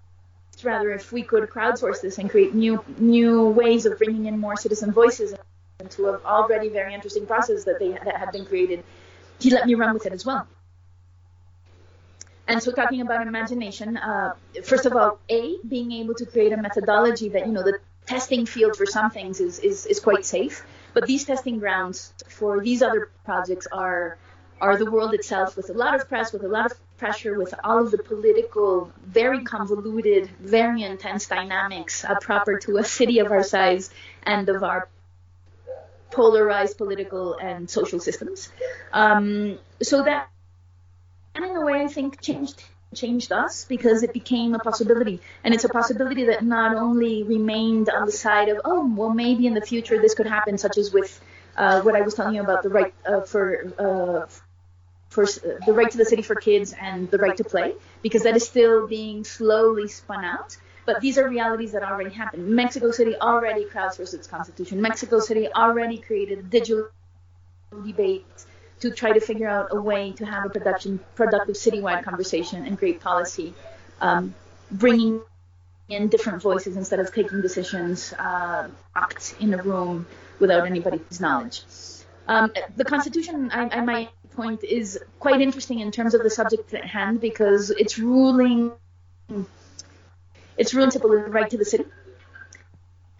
rather 0.65 0.91
if 0.93 1.13
we 1.13 1.23
could 1.23 1.49
crowdsource 1.51 2.01
this 2.01 2.19
and 2.19 2.31
create 2.31 2.55
new 2.55 2.85
new 2.99 3.49
ways 3.51 3.87
of 3.87 3.99
bringing 3.99 4.27
in 4.27 4.39
more 4.39 4.57
citizen 4.57 4.93
voices 4.93 5.35
into 5.81 6.09
an 6.09 6.21
already 6.25 6.69
very 6.69 6.95
interesting 6.95 7.27
process 7.27 7.65
that 7.65 7.79
they 7.79 7.91
that 7.91 8.17
had 8.17 8.33
been 8.33 8.45
created. 8.45 8.83
He 9.41 9.51
let 9.51 9.67
me 9.67 9.75
run 9.75 9.95
with 9.95 10.07
it 10.07 10.13
as 10.13 10.27
well. 10.27 10.47
And 12.49 12.63
so, 12.63 12.73
talking 12.73 13.03
about 13.03 13.27
imagination, 13.27 13.99
uh, 13.99 14.33
first 14.65 14.87
of 14.87 14.97
all, 14.97 15.19
a 15.29 15.59
being 15.69 15.93
able 15.93 16.15
to 16.15 16.25
create 16.25 16.53
a 16.53 16.57
methodology 16.57 17.29
that 17.29 17.47
you 17.47 17.53
know 17.53 17.63
the 17.63 17.79
testing 18.07 18.47
field 18.47 18.75
for 18.75 18.87
some 18.87 19.11
things 19.11 19.39
is 19.39 19.59
is, 19.59 19.85
is 19.87 20.01
quite 20.01 20.25
safe, 20.25 20.65
but 20.95 21.07
these 21.07 21.25
testing 21.25 21.59
grounds 21.59 22.15
for 22.27 22.61
these 22.61 22.83
other 22.83 23.11
projects 23.25 23.67
are 23.71 24.17
are 24.61 24.77
the 24.77 24.91
world 24.91 25.15
itself 25.15 25.57
with 25.57 25.69
a 25.71 25.75
lot 25.75 25.95
of 25.95 26.09
press, 26.09 26.33
with 26.33 26.43
a 26.43 26.49
lot 26.49 26.67
of 26.73 26.79
pressure, 26.99 27.39
with 27.39 27.55
all 27.65 27.79
of 27.79 27.91
the 27.91 27.99
political, 27.99 28.93
very 29.05 29.45
convoluted, 29.45 30.29
very 30.41 30.83
intense 30.83 31.27
dynamics 31.27 32.05
uh, 32.05 32.17
proper 32.21 32.59
to 32.59 32.79
a 32.79 32.85
city 32.85 33.21
of 33.21 33.31
our 33.31 33.43
size 33.43 33.91
and 34.25 34.49
of 34.49 34.63
our 34.63 34.89
polarized 36.11 36.77
political 36.77 37.35
and 37.35 37.71
social 37.71 38.01
systems. 38.01 38.51
Um, 38.93 39.59
so 39.83 40.03
that, 40.03 40.29
and 41.35 41.45
in 41.45 41.57
a 41.57 41.65
way, 41.65 41.83
I 41.83 41.87
think 41.87 42.21
changed 42.21 42.63
changed 42.95 43.33
us 43.33 43.67
because 43.67 44.03
it 44.03 44.15
became 44.15 44.55
a 44.55 44.59
possibility, 44.59 45.21
and 45.45 45.53
it's 45.55 45.65
a 45.65 45.69
possibility 45.69 46.25
that 46.25 46.43
not 46.43 46.75
only 46.75 47.23
remained 47.23 47.91
on 47.91 48.07
the 48.07 48.13
side 48.13 48.49
of 48.49 48.61
oh 48.65 48.91
well 48.97 49.11
maybe 49.11 49.47
in 49.47 49.55
the 49.55 49.61
future 49.61 50.01
this 50.01 50.15
could 50.15 50.27
happen, 50.27 50.57
such 50.59 50.79
as 50.79 50.93
with 50.93 51.21
uh, 51.57 51.83
what 51.83 51.95
I 51.95 52.01
was 52.01 52.15
telling 52.15 52.35
you 52.37 52.43
about 52.43 52.63
the 52.63 52.71
right 52.71 52.95
uh, 53.07 53.21
for 53.21 53.73
uh, 53.79 54.48
for 55.09 55.25
the 55.25 55.73
right 55.73 55.91
to 55.91 55.97
the 55.97 56.05
city 56.05 56.23
for 56.23 56.35
kids 56.35 56.75
and 56.81 57.11
the 57.11 57.19
right 57.19 57.37
to 57.37 57.45
play, 57.45 57.75
because 58.03 58.23
that 58.25 58.37
is 58.37 58.47
still 58.47 58.87
being 58.87 59.25
slowly 59.25 59.89
spun 59.89 60.25
out. 60.25 60.57
But 60.85 61.01
these 61.01 61.19
are 61.19 61.29
realities 61.29 61.73
that 61.73 61.83
already 61.83 62.11
happen. 62.11 62.55
Mexico 62.55 62.91
City 62.91 63.15
already 63.17 63.65
crowdsourced 63.67 64.15
its 64.15 64.27
constitution. 64.27 64.81
Mexico 64.81 65.21
City 65.21 65.49
already 65.53 65.99
created 65.99 66.39
a 66.39 66.43
digital 66.43 66.89
debate 67.85 68.27
to 68.81 68.91
try 68.91 69.13
to 69.13 69.21
figure 69.21 69.49
out 69.49 69.69
a 69.71 69.81
way 69.81 70.13
to 70.13 70.25
have 70.25 70.47
a 70.47 70.49
production, 70.49 71.01
productive 71.15 71.57
citywide 71.57 72.05
conversation 72.05 72.65
and 72.65 72.79
create 72.79 73.01
policy, 73.01 73.53
um, 74.01 74.35
bringing 74.71 75.21
in 75.89 76.09
different 76.09 76.43
voices 76.43 76.77
instead 76.77 77.01
of 77.01 77.13
taking 77.13 77.41
decisions 77.43 78.13
uh, 78.19 78.69
in 79.41 79.55
a 79.55 79.63
room 79.63 80.07
without 80.39 80.67
anybody's 80.67 81.21
knowledge. 81.21 81.63
Um, 82.29 82.53
the 82.77 82.85
Constitution, 82.85 83.51
I, 83.53 83.69
I 83.71 83.81
might 83.81 84.11
point 84.41 84.63
is 84.63 84.89
quite 85.19 85.41
interesting 85.47 85.81
in 85.81 85.91
terms 85.91 86.15
of 86.15 86.23
the 86.23 86.31
subject 86.31 86.73
at 86.81 86.85
hand 86.85 87.21
because 87.21 87.71
it's 87.83 87.99
ruling 87.99 88.73
it's 90.57 90.73
ruling 90.75 90.91
the 90.91 91.09
right 91.39 91.51
to 91.51 91.59
the 91.63 91.65
city, 91.73 91.85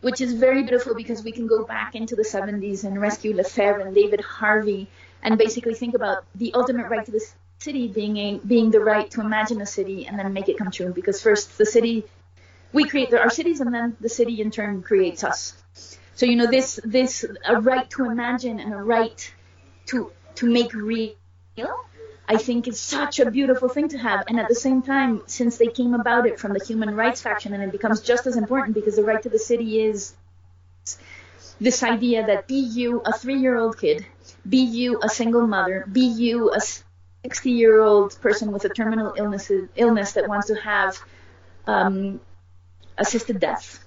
which 0.07 0.21
is 0.21 0.33
very 0.47 0.63
beautiful 0.63 0.95
because 1.03 1.23
we 1.29 1.33
can 1.39 1.47
go 1.55 1.65
back 1.65 1.95
into 2.01 2.15
the 2.21 2.27
70s 2.35 2.85
and 2.85 3.01
rescue 3.01 3.33
Lefebvre 3.35 3.81
and 3.87 3.95
David 3.95 4.21
Harvey 4.21 4.83
and 5.23 5.39
basically 5.39 5.75
think 5.75 5.95
about 5.95 6.25
the 6.35 6.53
ultimate 6.55 6.89
right 6.89 7.05
to 7.07 7.13
the 7.13 7.25
city 7.59 7.89
being 7.89 8.17
a, 8.17 8.29
being 8.55 8.71
the 8.71 8.81
right 8.81 9.11
to 9.15 9.21
imagine 9.21 9.61
a 9.61 9.71
city 9.79 10.07
and 10.07 10.19
then 10.19 10.33
make 10.33 10.49
it 10.49 10.59
come 10.59 10.71
true. 10.71 10.93
Because 11.01 11.23
first 11.23 11.59
the 11.59 11.67
city, 11.67 12.05
we 12.73 12.85
create 12.85 13.13
our 13.15 13.31
cities 13.31 13.61
and 13.61 13.73
then 13.75 13.97
the 14.01 14.09
city 14.09 14.41
in 14.41 14.51
turn 14.51 14.83
creates 14.83 15.23
us. 15.25 15.39
So 16.15 16.27
you 16.27 16.37
know 16.37 16.51
this 16.57 16.81
this 16.85 17.25
a 17.55 17.61
right 17.61 17.89
to 17.91 18.11
imagine 18.11 18.59
and 18.61 18.73
a 18.75 18.83
right 18.97 19.21
to 19.91 20.13
to 20.39 20.47
make 20.47 20.73
real 20.75 21.15
I 22.31 22.37
think 22.37 22.69
is 22.69 22.79
such 22.79 23.21
a 23.21 23.31
beautiful 23.31 23.71
thing 23.71 23.89
to 23.89 23.99
have. 23.99 24.25
And 24.29 24.39
at 24.39 24.49
the 24.49 24.55
same 24.55 24.83
time, 24.83 25.23
since 25.27 25.57
they 25.57 25.69
came 25.69 25.95
about 25.95 26.27
it 26.27 26.39
from 26.39 26.53
the 26.53 26.63
human 26.63 26.95
rights 26.95 27.23
faction, 27.23 27.55
and 27.55 27.63
it 27.63 27.73
becomes 27.73 28.03
just 28.03 28.27
as 28.27 28.37
important 28.37 28.75
because 28.75 28.97
the 28.97 29.03
right 29.03 29.23
to 29.23 29.31
the 29.31 29.39
city 29.39 29.81
is 29.81 30.13
this 31.59 31.83
idea 31.83 32.27
that 32.27 32.47
be 32.47 32.61
you 32.61 33.01
a 33.07 33.13
three 33.17 33.39
year 33.39 33.57
old 33.57 33.79
kid, 33.79 34.07
be 34.47 34.59
you 34.59 35.01
a 35.03 35.09
single 35.09 35.47
mother, 35.47 35.87
be 35.91 36.03
you 36.03 36.53
a 36.53 36.61
60 36.61 37.51
year 37.51 37.81
old 37.81 38.21
person 38.21 38.53
with 38.53 38.65
a 38.67 38.69
terminal 38.69 39.15
illness, 39.17 39.51
illness 39.75 40.13
that 40.13 40.29
wants 40.29 40.49
to 40.49 40.55
have 40.55 40.99
um, 41.67 42.21
assisted 42.99 43.41
death, 43.41 43.85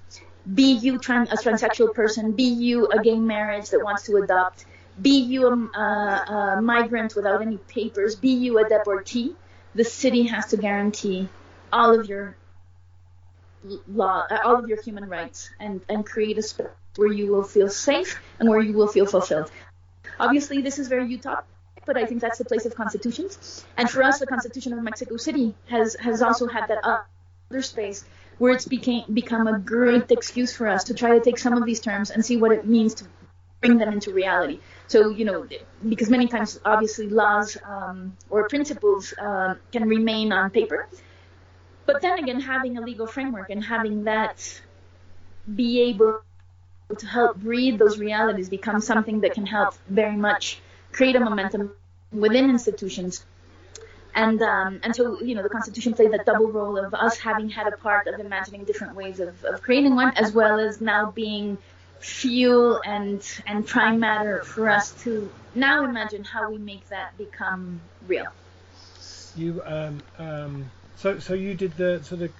be 0.52 0.72
you 0.72 0.98
trans, 0.98 1.30
a 1.30 1.36
transsexual 1.36 1.94
person, 1.94 2.32
be 2.32 2.44
you 2.66 2.88
a 2.88 3.00
gay 3.00 3.18
marriage 3.18 3.70
that 3.70 3.84
wants 3.84 4.02
to 4.06 4.16
adopt, 4.16 4.64
be 5.00 5.20
you 5.20 5.46
a, 5.46 5.78
a, 5.78 6.56
a 6.58 6.62
migrant 6.62 7.14
without 7.16 7.40
any 7.42 7.56
papers, 7.56 8.14
be 8.14 8.30
you 8.30 8.58
a 8.58 8.68
deportee, 8.68 9.34
the 9.74 9.84
city 9.84 10.24
has 10.24 10.46
to 10.46 10.56
guarantee 10.56 11.28
all 11.72 11.98
of 11.98 12.08
your 12.08 12.36
law, 13.88 14.26
uh, 14.30 14.38
all 14.44 14.56
of 14.56 14.68
your 14.68 14.80
human 14.82 15.08
rights, 15.08 15.50
and 15.60 15.80
and 15.88 16.04
create 16.04 16.38
a 16.38 16.42
space 16.42 16.66
where 16.96 17.12
you 17.12 17.32
will 17.32 17.42
feel 17.42 17.68
safe 17.68 18.20
and 18.38 18.48
where 18.48 18.60
you 18.60 18.74
will 18.74 18.88
feel 18.88 19.06
fulfilled. 19.06 19.50
Obviously, 20.20 20.60
this 20.60 20.78
is 20.78 20.88
very 20.88 21.08
utopic, 21.08 21.44
but 21.86 21.96
I 21.96 22.04
think 22.04 22.20
that's 22.20 22.38
the 22.38 22.44
place 22.44 22.66
of 22.66 22.74
constitutions. 22.74 23.64
And 23.78 23.88
for 23.88 24.02
us, 24.02 24.18
the 24.18 24.26
Constitution 24.26 24.74
of 24.74 24.82
Mexico 24.82 25.16
City 25.16 25.54
has 25.66 25.96
has 25.96 26.20
also 26.20 26.46
had 26.46 26.68
that 26.68 26.84
other 26.84 27.62
space 27.62 28.04
where 28.38 28.52
it's 28.52 28.66
became 28.66 29.04
become 29.12 29.46
a 29.46 29.58
great 29.58 30.10
excuse 30.10 30.54
for 30.54 30.66
us 30.68 30.84
to 30.84 30.94
try 30.94 31.18
to 31.18 31.20
take 31.20 31.38
some 31.38 31.54
of 31.54 31.64
these 31.64 31.80
terms 31.80 32.10
and 32.10 32.24
see 32.24 32.36
what 32.36 32.52
it 32.52 32.66
means 32.66 32.94
to 32.94 33.04
bring 33.62 33.78
them 33.78 33.92
into 33.92 34.12
reality. 34.12 34.58
So, 34.88 35.08
you 35.10 35.24
know, 35.24 35.46
because 35.88 36.10
many 36.10 36.26
times, 36.26 36.60
obviously, 36.64 37.08
laws 37.08 37.56
um, 37.64 38.16
or 38.28 38.48
principles 38.48 39.14
uh, 39.14 39.54
can 39.72 39.88
remain 39.88 40.32
on 40.32 40.50
paper. 40.50 40.88
But 41.86 42.02
then 42.02 42.18
again, 42.18 42.40
having 42.40 42.76
a 42.76 42.80
legal 42.80 43.06
framework 43.06 43.48
and 43.50 43.64
having 43.64 44.04
that 44.04 44.60
be 45.54 45.80
able 45.82 46.20
to 46.98 47.06
help 47.06 47.36
breed 47.36 47.78
those 47.78 47.98
realities 47.98 48.48
becomes 48.48 48.86
something 48.86 49.20
that 49.20 49.32
can 49.32 49.46
help 49.46 49.74
very 49.88 50.16
much 50.16 50.60
create 50.92 51.16
a 51.16 51.20
momentum 51.20 51.72
within 52.12 52.50
institutions. 52.50 53.24
And 54.14 54.42
um, 54.42 54.80
and 54.82 54.94
so 54.94 55.22
you 55.22 55.34
know 55.34 55.42
the 55.42 55.48
Constitution 55.48 55.94
played 55.94 56.12
that 56.12 56.26
double 56.26 56.52
role 56.52 56.76
of 56.76 56.92
us 56.92 57.18
having 57.18 57.48
had 57.48 57.66
a 57.66 57.76
part 57.78 58.06
of 58.08 58.20
imagining 58.20 58.64
different 58.64 58.94
ways 58.94 59.20
of, 59.20 59.42
of 59.44 59.62
creating 59.62 59.94
one, 59.94 60.12
as 60.16 60.32
well 60.32 60.60
as 60.60 60.82
now 60.82 61.10
being 61.10 61.56
fuel 62.02 62.80
and 62.84 63.22
and 63.46 63.66
prime 63.66 64.00
matter 64.00 64.42
for 64.42 64.68
us 64.68 64.90
to 65.02 65.30
now 65.54 65.84
imagine 65.84 66.24
how 66.24 66.50
we 66.50 66.58
make 66.58 66.88
that 66.88 67.16
become 67.16 67.80
real. 68.06 68.26
You 69.36 69.62
um, 69.64 70.02
um, 70.18 70.70
so 70.96 71.18
so 71.20 71.34
you 71.34 71.54
did 71.54 71.76
the 71.76 72.00
so 72.02 72.16
the 72.16 72.30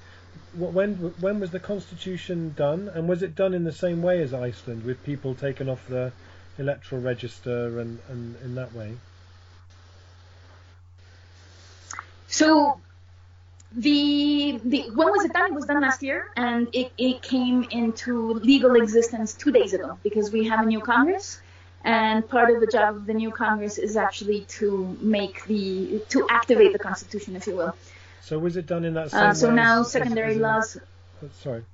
when 0.54 0.94
when 1.20 1.38
was 1.40 1.50
the 1.50 1.60
constitution 1.60 2.54
done 2.56 2.90
and 2.92 3.08
was 3.08 3.22
it 3.22 3.34
done 3.36 3.54
in 3.54 3.64
the 3.64 3.72
same 3.72 4.02
way 4.02 4.20
as 4.20 4.34
Iceland 4.34 4.84
with 4.84 5.02
people 5.04 5.34
taken 5.34 5.68
off 5.68 5.86
the 5.88 6.12
electoral 6.58 7.00
register 7.00 7.80
and, 7.80 7.98
and 8.08 8.36
in 8.42 8.56
that 8.56 8.74
way? 8.74 8.96
So 12.26 12.80
the 13.74 14.60
the 14.64 14.90
when 14.94 15.10
was 15.10 15.24
it 15.24 15.32
done? 15.32 15.52
It 15.52 15.54
was 15.54 15.66
done 15.66 15.80
last 15.80 16.02
year, 16.02 16.30
and 16.36 16.68
it, 16.72 16.92
it 16.98 17.22
came 17.22 17.64
into 17.70 18.34
legal 18.34 18.74
existence 18.76 19.34
two 19.34 19.50
days 19.50 19.72
ago 19.72 19.98
because 20.02 20.30
we 20.30 20.48
have 20.48 20.60
a 20.60 20.66
new 20.66 20.80
Congress, 20.80 21.40
and 21.84 22.28
part 22.28 22.50
of 22.50 22.60
the 22.60 22.66
job 22.66 22.96
of 22.96 23.06
the 23.06 23.14
new 23.14 23.30
Congress 23.30 23.78
is 23.78 23.96
actually 23.96 24.42
to 24.60 24.96
make 25.00 25.44
the 25.46 26.02
to 26.10 26.26
activate 26.28 26.72
the 26.72 26.78
Constitution, 26.78 27.36
if 27.36 27.46
you 27.46 27.56
will. 27.56 27.74
So 28.20 28.38
was 28.38 28.56
it 28.56 28.66
done 28.66 28.84
in 28.84 28.94
that 28.94 29.06
uh, 29.06 29.08
same 29.08 29.20
uh, 29.20 29.34
so 29.34 29.50
now 29.50 29.82
secondary 29.82 30.36
laws. 30.36 30.78
Oh, 31.22 31.28
sorry. 31.40 31.64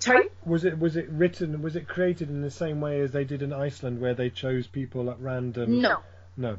Sorry. 0.00 0.28
Was 0.44 0.64
it 0.64 0.78
was 0.78 0.96
it 0.96 1.08
written? 1.10 1.60
Was 1.60 1.76
it 1.76 1.88
created 1.88 2.28
in 2.28 2.40
the 2.40 2.50
same 2.50 2.80
way 2.80 3.00
as 3.00 3.12
they 3.12 3.24
did 3.24 3.42
in 3.42 3.52
Iceland, 3.52 4.00
where 4.00 4.14
they 4.14 4.30
chose 4.30 4.66
people 4.66 5.10
at 5.10 5.20
random? 5.20 5.80
No. 5.80 5.98
No. 6.36 6.58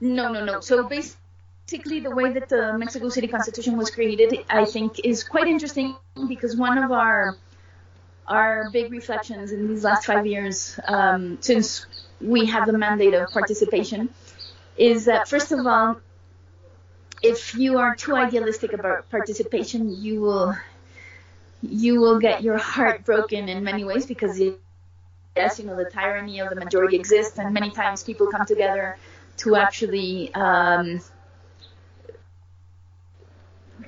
No, 0.00 0.32
no, 0.32 0.44
no. 0.44 0.60
So 0.60 0.84
basically 0.84 1.25
basically 1.66 2.00
the 2.00 2.10
way 2.10 2.32
that 2.32 2.48
the 2.48 2.78
Mexico 2.78 3.08
City 3.08 3.26
Constitution 3.26 3.76
was 3.76 3.90
created, 3.90 4.44
I 4.48 4.64
think, 4.64 5.00
is 5.04 5.24
quite 5.24 5.48
interesting 5.48 5.96
because 6.28 6.56
one 6.56 6.78
of 6.78 6.92
our 6.92 7.36
our 8.28 8.70
big 8.72 8.90
reflections 8.90 9.52
in 9.52 9.68
these 9.68 9.84
last 9.84 10.04
five 10.04 10.26
years, 10.26 10.80
um, 10.88 11.38
since 11.40 11.86
we 12.20 12.46
have 12.46 12.66
the 12.66 12.76
mandate 12.76 13.14
of 13.14 13.30
participation, 13.30 14.08
is 14.76 15.04
that 15.04 15.28
first 15.28 15.52
of 15.52 15.64
all, 15.66 16.00
if 17.22 17.54
you 17.54 17.78
are 17.78 17.94
too 17.94 18.16
idealistic 18.16 18.72
about 18.72 19.08
participation, 19.10 20.02
you 20.02 20.20
will 20.20 20.54
you 21.62 22.00
will 22.00 22.20
get 22.20 22.42
your 22.42 22.58
heart 22.58 23.04
broken 23.04 23.48
in 23.48 23.64
many 23.64 23.82
ways 23.84 24.06
because 24.06 24.40
yes, 25.36 25.58
you 25.58 25.66
know 25.66 25.76
the 25.76 25.90
tyranny 25.90 26.38
of 26.40 26.48
the 26.48 26.56
majority 26.56 26.96
exists, 26.96 27.38
and 27.38 27.52
many 27.52 27.70
times 27.70 28.04
people 28.04 28.28
come 28.28 28.46
together 28.46 28.96
to 29.38 29.56
actually 29.56 30.32
um, 30.34 31.00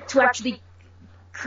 to 0.08 0.20
actually 0.20 0.60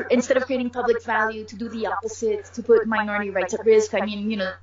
instead 0.09 0.37
of 0.37 0.45
creating 0.45 0.69
public 0.69 1.03
value 1.03 1.43
to 1.45 1.55
do 1.55 1.67
the 1.69 1.85
opposite 1.87 2.45
to 2.45 2.63
put 2.63 2.87
minority 2.87 3.29
rights 3.29 3.53
at 3.53 3.65
risk. 3.65 3.93
I 3.93 4.01
mean 4.01 4.29
you 4.31 4.37
know 4.37 4.53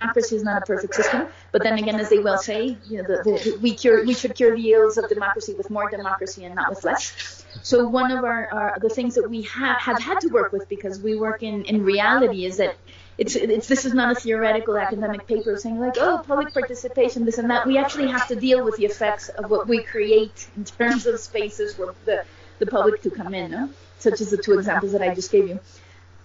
democracy 0.00 0.36
is 0.36 0.42
not 0.42 0.62
a 0.62 0.64
perfect 0.64 0.94
system 0.94 1.26
but 1.52 1.62
then 1.62 1.78
again 1.78 2.00
as 2.00 2.08
they 2.08 2.18
well 2.18 2.38
say 2.38 2.78
you 2.88 2.98
know 2.98 3.02
the, 3.02 3.22
the, 3.22 3.58
we 3.60 3.74
cure 3.74 4.04
we 4.06 4.14
should 4.14 4.34
cure 4.34 4.56
the 4.56 4.72
ills 4.72 4.96
of 4.96 5.08
democracy 5.08 5.52
with 5.54 5.68
more 5.70 5.90
democracy 5.90 6.44
and 6.44 6.54
not 6.54 6.70
with 6.70 6.82
less. 6.84 7.44
So 7.62 7.86
one 7.86 8.10
of 8.10 8.24
our, 8.24 8.48
our 8.52 8.78
the 8.80 8.88
things 8.88 9.14
that 9.16 9.28
we 9.28 9.42
have 9.42 9.76
have 9.78 10.00
had 10.00 10.20
to 10.20 10.28
work 10.28 10.52
with 10.52 10.68
because 10.68 11.00
we 11.00 11.16
work 11.16 11.42
in 11.42 11.64
in 11.64 11.84
reality 11.84 12.44
is 12.44 12.56
that 12.58 12.76
it's, 13.18 13.36
it's 13.36 13.68
this 13.68 13.84
is 13.84 13.92
not 13.92 14.16
a 14.16 14.18
theoretical 14.18 14.78
academic 14.78 15.26
paper 15.26 15.56
saying 15.58 15.78
like 15.78 15.96
oh 15.98 16.22
public 16.26 16.54
participation 16.54 17.26
this 17.26 17.36
and 17.36 17.50
that. 17.50 17.66
We 17.66 17.76
actually 17.76 18.08
have 18.08 18.26
to 18.28 18.36
deal 18.36 18.64
with 18.64 18.76
the 18.76 18.86
effects 18.86 19.28
of 19.28 19.50
what 19.50 19.68
we 19.68 19.82
create 19.82 20.48
in 20.56 20.64
terms 20.64 21.04
of 21.06 21.20
spaces 21.20 21.78
where 21.78 21.92
the 22.06 22.24
the 22.60 22.66
public 22.66 23.02
to 23.02 23.10
come 23.10 23.34
in, 23.34 23.50
no? 23.50 23.70
such 23.98 24.20
as 24.20 24.30
the 24.30 24.36
two 24.36 24.58
examples 24.58 24.92
that 24.92 25.02
I 25.02 25.14
just 25.14 25.32
gave 25.32 25.48
you. 25.48 25.60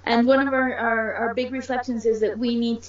And 0.06 0.28
one 0.28 0.48
of 0.48 0.54
our, 0.54 0.76
our, 0.76 1.14
our 1.16 1.34
big 1.34 1.52
reflections 1.52 2.06
is 2.06 2.20
that 2.20 2.38
we 2.38 2.56
need 2.56 2.88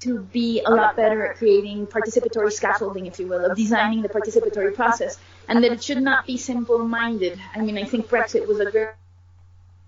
to 0.00 0.20
be 0.20 0.62
a 0.64 0.70
lot 0.70 0.96
better 0.96 1.26
at 1.26 1.36
creating 1.36 1.86
participatory 1.86 2.52
scaffolding, 2.52 3.06
if 3.06 3.18
you 3.18 3.26
will, 3.28 3.44
of 3.44 3.56
designing 3.56 4.02
the 4.02 4.08
participatory 4.08 4.74
process, 4.74 5.18
and 5.48 5.62
that 5.62 5.72
it 5.72 5.82
should 5.82 6.02
not 6.02 6.26
be 6.26 6.36
simple-minded. 6.36 7.40
I 7.54 7.60
mean, 7.60 7.78
I 7.78 7.84
think 7.84 8.08
Brexit 8.08 8.46
was 8.46 8.60
a 8.60 8.70
very 8.70 8.92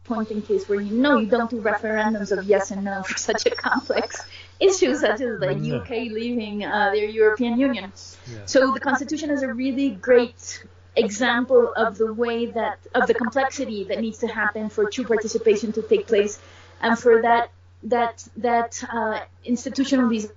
pointing 0.05 0.41
case 0.41 0.69
where 0.69 0.81
you 0.81 0.97
know 0.97 1.19
you 1.19 1.27
don't 1.27 1.51
do 1.51 1.61
referendums 1.61 2.31
of 2.37 2.45
yes 2.45 2.71
and 2.71 2.85
no 2.85 3.03
for 3.03 3.19
such 3.19 3.45
a 3.45 3.51
complex 3.51 4.25
issue 4.61 4.95
such 4.95 5.21
as 5.21 5.41
the 5.41 5.81
UK 5.81 5.91
leaving 6.13 6.65
uh, 6.65 6.91
their 6.93 7.07
European 7.07 7.59
Union. 7.59 7.93
Yeah. 8.31 8.39
So 8.47 8.73
the 8.73 8.81
Constitution 8.81 9.31
is 9.31 9.43
a 9.43 9.53
really 9.53 9.91
great 9.91 10.65
example 10.97 11.73
of 11.75 11.99
the 11.99 12.13
way 12.13 12.47
that 12.47 12.79
of 12.95 13.07
the 13.07 13.15
complexity 13.15 13.85
that 13.85 14.01
needs 14.01 14.19
to 14.19 14.27
happen 14.27 14.69
for 14.71 14.89
true 14.91 15.05
participation 15.05 15.73
to 15.73 15.83
take 15.83 16.07
place, 16.07 16.39
and 16.81 16.99
for 16.99 17.23
that 17.23 17.51
that 17.85 18.27
that 18.39 18.83
uh, 18.93 19.21
institutional 19.45 20.09
design, 20.09 20.33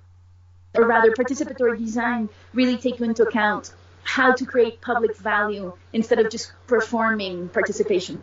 or 0.74 0.86
rather 0.86 1.10
participatory 1.12 1.78
design, 1.78 2.28
really 2.52 2.76
take 2.76 3.00
into 3.00 3.22
account 3.22 3.72
how 4.02 4.32
to 4.32 4.44
create 4.44 4.80
public 4.80 5.16
value 5.16 5.72
instead 5.92 6.18
of 6.18 6.30
just 6.30 6.52
performing 6.66 7.48
participation. 7.48 8.22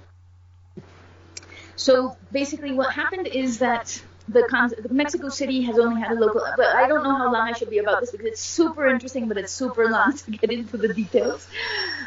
So 1.76 2.18
basically, 2.32 2.72
what 2.72 2.94
happened 2.94 3.28
is 3.28 3.60
that 3.60 4.02
the, 4.28 4.48
con- 4.50 4.74
Mexico 4.90 5.30
City 5.30 5.62
has 5.62 5.80
only 5.80 6.02
had 6.02 6.12
a 6.12 6.20
local, 6.20 6.42
but 6.58 6.76
I 6.76 6.88
don't 6.88 7.04
know 7.04 7.16
how 7.16 7.32
long 7.32 7.48
I 7.48 7.54
should 7.54 7.70
be 7.70 7.78
about 7.78 8.02
this 8.02 8.12
because 8.12 8.26
it's 8.26 8.42
super 8.42 8.88
interesting, 8.88 9.28
but 9.28 9.38
it's 9.38 9.52
super 9.52 9.90
long 9.90 10.16
to 10.18 10.32
get 10.32 10.52
into 10.52 10.78
the 10.78 10.94
details. 10.94 11.48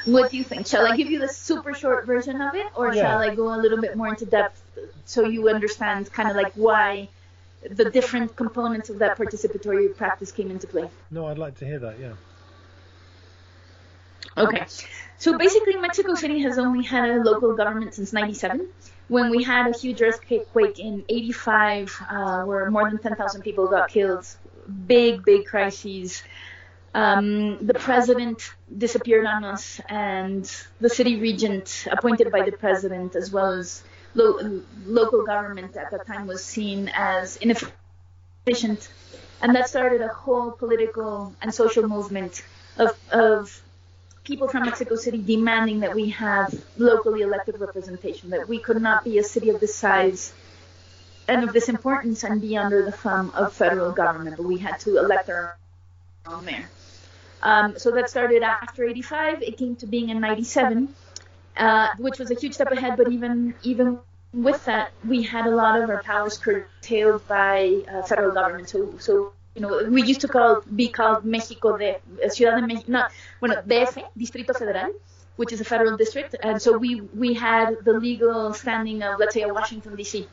What 0.04 0.30
do 0.30 0.36
you 0.36 0.44
think? 0.44 0.66
Shall 0.66 0.86
I 0.86 0.96
give 0.96 1.10
you 1.10 1.18
the 1.18 1.28
super 1.28 1.74
short 1.74 2.06
version 2.06 2.40
of 2.40 2.54
it, 2.54 2.66
or 2.74 2.92
yeah. 2.92 3.02
shall 3.02 3.18
I 3.18 3.34
go 3.34 3.54
a 3.54 3.58
little 3.58 3.80
bit 3.80 3.96
more 3.96 4.08
into 4.08 4.26
depth 4.26 4.62
so 5.04 5.24
you 5.24 5.48
understand 5.48 6.12
kind 6.12 6.28
of 6.28 6.36
like 6.36 6.52
why 6.54 7.08
the 7.68 7.90
different 7.90 8.36
components 8.36 8.90
of 8.90 8.98
that 8.98 9.18
participatory 9.18 9.94
practice 9.96 10.32
came 10.32 10.50
into 10.50 10.66
play? 10.66 10.90
No, 11.10 11.26
I'd 11.26 11.38
like 11.38 11.56
to 11.58 11.64
hear 11.64 11.78
that. 11.78 11.98
Yeah. 11.98 12.12
Okay. 14.36 14.66
So 15.18 15.36
basically, 15.36 15.76
Mexico 15.76 16.14
City 16.14 16.40
has 16.42 16.58
only 16.58 16.84
had 16.84 17.10
a 17.10 17.22
local 17.22 17.54
government 17.54 17.94
since 17.94 18.12
97 18.12 18.68
when 19.10 19.28
we 19.28 19.42
had 19.42 19.66
a 19.66 19.76
huge 19.76 20.00
earthquake 20.00 20.78
in 20.78 21.04
85 21.08 22.02
uh, 22.08 22.42
where 22.44 22.70
more 22.70 22.88
than 22.88 22.98
10,000 22.98 23.42
people 23.42 23.66
got 23.66 23.88
killed, 23.90 24.24
big, 24.86 25.24
big 25.24 25.46
crises. 25.46 26.22
Um, 26.94 27.58
the 27.66 27.74
president 27.74 28.54
disappeared 28.78 29.26
on 29.26 29.42
us, 29.42 29.80
and 29.88 30.44
the 30.80 30.88
city 30.88 31.20
regent, 31.20 31.88
appointed 31.90 32.30
by 32.30 32.42
the 32.42 32.52
president, 32.52 33.16
as 33.16 33.32
well 33.32 33.50
as 33.50 33.82
lo- 34.14 34.62
local 34.86 35.26
government 35.26 35.76
at 35.76 35.90
that 35.90 36.06
time, 36.06 36.28
was 36.28 36.44
seen 36.44 36.88
as 36.94 37.36
inefficient. 37.38 38.92
And 39.42 39.56
that 39.56 39.68
started 39.68 40.02
a 40.02 40.08
whole 40.08 40.52
political 40.52 41.34
and 41.42 41.52
social 41.52 41.88
movement 41.88 42.44
of, 42.78 42.96
of 43.10 43.60
people 44.30 44.46
from 44.48 44.64
Mexico 44.64 44.94
City 44.94 45.18
demanding 45.18 45.80
that 45.80 45.92
we 45.94 46.10
have 46.10 46.54
locally 46.78 47.22
elected 47.22 47.58
representation, 47.58 48.30
that 48.30 48.48
we 48.48 48.58
could 48.60 48.80
not 48.80 49.02
be 49.02 49.18
a 49.18 49.24
city 49.24 49.50
of 49.50 49.58
this 49.58 49.74
size 49.74 50.32
and 51.26 51.42
of 51.42 51.52
this 51.52 51.68
importance 51.68 52.22
and 52.22 52.40
be 52.40 52.56
under 52.56 52.84
the 52.84 52.92
thumb 52.92 53.32
of 53.34 53.52
federal 53.52 53.90
government, 53.90 54.36
but 54.36 54.46
we 54.46 54.56
had 54.56 54.78
to 54.78 54.98
elect 54.98 55.28
our 55.28 55.58
own 56.26 56.44
mayor. 56.44 56.68
Um, 57.42 57.76
so 57.76 57.90
that 57.90 58.08
started 58.08 58.42
after 58.42 58.84
85. 58.84 59.42
It 59.42 59.56
came 59.56 59.74
to 59.76 59.86
being 59.86 60.10
in 60.10 60.20
97, 60.20 60.94
uh, 61.56 61.88
which 61.98 62.18
was 62.20 62.30
a 62.30 62.34
huge 62.34 62.54
step 62.54 62.70
ahead. 62.70 62.96
But 62.96 63.10
even 63.10 63.54
even 63.62 63.98
with 64.32 64.64
that, 64.66 64.92
we 65.04 65.22
had 65.22 65.46
a 65.46 65.54
lot 65.62 65.80
of 65.80 65.90
our 65.90 66.02
powers 66.02 66.38
curtailed 66.38 67.26
by 67.26 67.82
uh, 67.90 68.02
federal 68.02 68.32
government. 68.32 68.68
So 68.68 68.94
so 68.98 69.32
you 69.54 69.62
know 69.62 69.84
we 69.88 70.02
used 70.02 70.20
to 70.20 70.28
call 70.28 70.62
be 70.74 70.88
called 70.88 71.24
Mexico 71.24 71.76
de 71.76 71.98
Ciudad 72.28 72.56
de 72.60 72.66
México, 72.66 72.88
not 72.88 73.12
bueno 73.40 73.62
DF 73.62 74.04
Distrito 74.16 74.52
Federal, 74.54 74.92
which 75.36 75.52
is 75.52 75.60
a 75.60 75.64
federal 75.64 75.96
district. 75.96 76.36
And 76.42 76.60
so 76.60 76.78
we 76.78 77.00
we 77.00 77.34
had 77.34 77.84
the 77.84 77.94
legal 77.94 78.52
standing 78.54 79.02
of 79.02 79.18
let's 79.18 79.34
say 79.34 79.44
Washington 79.46 79.96
D.C. 79.96 80.28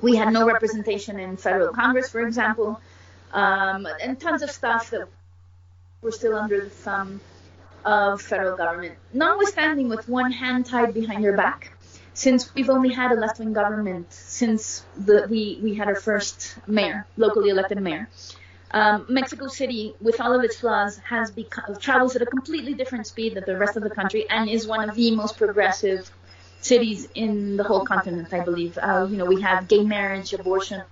We 0.00 0.16
had 0.16 0.32
no 0.32 0.46
representation 0.46 1.18
in 1.18 1.36
federal 1.36 1.72
Congress, 1.72 2.10
for 2.10 2.20
example, 2.20 2.80
um, 3.32 3.86
and 4.02 4.20
tons 4.20 4.42
of 4.42 4.50
stuff 4.50 4.90
that 4.90 5.08
we're 6.02 6.10
still 6.10 6.36
under 6.36 6.64
the 6.64 6.70
thumb 6.70 7.20
of 7.84 8.20
federal 8.20 8.56
government. 8.56 8.96
Notwithstanding 9.12 9.88
with 9.88 10.08
one 10.08 10.32
hand 10.32 10.66
tied 10.66 10.94
behind 10.94 11.22
your 11.22 11.36
back, 11.36 11.72
since 12.12 12.54
we've 12.54 12.70
only 12.70 12.92
had 12.92 13.12
a 13.12 13.14
left-wing 13.14 13.52
government 13.52 14.12
since 14.12 14.84
the, 14.96 15.26
we, 15.28 15.58
we 15.62 15.74
had 15.74 15.88
our 15.88 15.94
first 15.94 16.56
mayor, 16.66 17.06
locally 17.16 17.50
elected 17.50 17.80
mayor. 17.80 18.08
Um, 18.74 19.06
Mexico 19.08 19.46
City, 19.46 19.94
with 20.00 20.20
all 20.20 20.34
of 20.34 20.42
its 20.42 20.56
flaws, 20.56 20.98
has 20.98 21.30
become, 21.30 21.76
travels 21.76 22.16
at 22.16 22.22
a 22.22 22.26
completely 22.26 22.74
different 22.74 23.06
speed 23.06 23.36
than 23.36 23.44
the 23.46 23.56
rest 23.56 23.76
of 23.76 23.84
the 23.84 23.90
country 23.90 24.28
and 24.28 24.50
is 24.50 24.66
one 24.66 24.88
of 24.88 24.96
the 24.96 25.12
most 25.12 25.38
progressive 25.38 26.10
cities 26.60 27.06
in 27.14 27.56
the 27.56 27.62
whole 27.62 27.84
continent, 27.86 28.34
I 28.34 28.40
believe. 28.40 28.76
Uh, 28.76 29.06
you 29.08 29.16
know, 29.16 29.26
we 29.26 29.40
have 29.42 29.68
gay 29.68 29.84
marriage, 29.84 30.32
abortion 30.32 30.82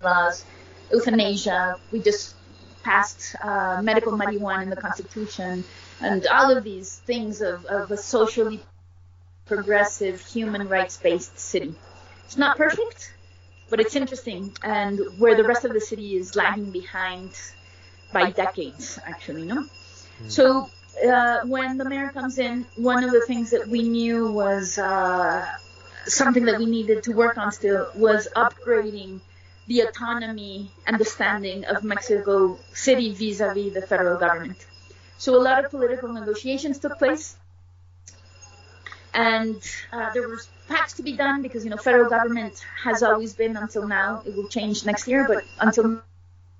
laws, 0.00 0.44
euthanasia. 0.92 1.80
We 1.90 2.00
just 2.00 2.36
passed 2.84 3.34
uh, 3.42 3.80
medical 3.82 4.12
marijuana 4.12 4.62
in 4.62 4.70
the 4.70 4.76
Constitution, 4.76 5.64
and 6.00 6.24
all 6.28 6.56
of 6.56 6.62
these 6.62 7.00
things 7.06 7.40
of, 7.40 7.64
of 7.66 7.90
a 7.90 7.96
socially 7.96 8.60
progressive, 9.46 10.20
human 10.20 10.68
rights-based 10.68 11.36
city. 11.40 11.74
It's 12.26 12.36
not 12.36 12.56
perfect, 12.56 13.12
but 13.70 13.80
it's 13.80 13.96
interesting, 13.96 14.52
and 14.62 15.00
where 15.18 15.36
the 15.36 15.44
rest 15.44 15.64
of 15.64 15.72
the 15.72 15.80
city 15.80 16.16
is 16.16 16.36
lagging 16.36 16.70
behind 16.70 17.30
by 18.12 18.30
decades, 18.30 18.98
actually, 19.06 19.44
no? 19.44 19.62
Mm. 19.62 20.30
So 20.30 20.68
uh, 21.08 21.40
when 21.44 21.78
the 21.78 21.84
mayor 21.84 22.10
comes 22.10 22.38
in, 22.38 22.66
one 22.76 23.04
of 23.04 23.12
the 23.12 23.24
things 23.26 23.50
that 23.50 23.68
we 23.68 23.82
knew 23.82 24.32
was 24.32 24.76
uh, 24.78 25.46
something 26.06 26.44
that 26.44 26.58
we 26.58 26.66
needed 26.66 27.04
to 27.04 27.12
work 27.12 27.38
on 27.38 27.52
still 27.52 27.88
was 27.94 28.28
upgrading 28.34 29.20
the 29.68 29.80
autonomy 29.82 30.70
understanding 30.86 31.64
of 31.66 31.84
Mexico 31.84 32.58
City 32.72 33.14
vis-a-vis 33.14 33.72
the 33.72 33.82
federal 33.82 34.18
government. 34.18 34.66
So 35.18 35.36
a 35.36 35.42
lot 35.48 35.64
of 35.64 35.70
political 35.70 36.12
negotiations 36.12 36.78
took 36.78 36.98
place, 36.98 37.36
and 39.14 39.62
uh, 39.92 40.12
there 40.12 40.26
were 40.28 40.40
pacts 40.70 40.94
to 40.94 41.02
be 41.02 41.16
done 41.16 41.42
because 41.42 41.64
you 41.64 41.70
know 41.70 41.76
federal 41.76 42.08
government 42.08 42.64
has 42.82 43.02
always 43.02 43.34
been 43.34 43.56
until 43.56 43.86
now. 43.86 44.22
It 44.24 44.34
will 44.36 44.48
change 44.48 44.86
next 44.86 45.06
year, 45.08 45.26
but 45.28 45.44
until 45.58 45.84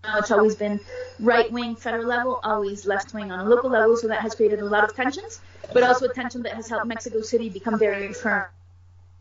now 0.04 0.18
it's 0.18 0.30
always 0.30 0.56
been 0.56 0.80
right-wing 1.18 1.76
federal 1.76 2.06
level, 2.06 2.40
always 2.42 2.86
left-wing 2.86 3.30
on 3.30 3.38
a 3.40 3.44
local 3.44 3.70
level. 3.70 3.96
So 3.96 4.08
that 4.08 4.20
has 4.20 4.34
created 4.34 4.60
a 4.60 4.64
lot 4.64 4.84
of 4.84 4.94
tensions, 4.94 5.40
but 5.72 5.82
also 5.82 6.06
a 6.06 6.12
tension 6.12 6.42
that 6.42 6.54
has 6.54 6.68
helped 6.68 6.86
Mexico 6.86 7.20
City 7.22 7.48
become 7.48 7.78
very 7.78 8.12
firm 8.12 8.46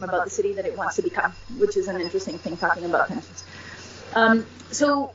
about 0.01 0.23
the 0.25 0.31
city 0.31 0.53
that 0.53 0.65
it 0.65 0.77
wants 0.77 0.95
to 0.95 1.01
become, 1.01 1.33
which 1.57 1.75
is 1.77 1.87
an 1.87 1.99
interesting 2.01 2.37
thing 2.37 2.57
talking 2.57 2.85
about 2.85 3.07
tensions. 3.09 3.43
Um, 4.15 4.45
so 4.71 5.13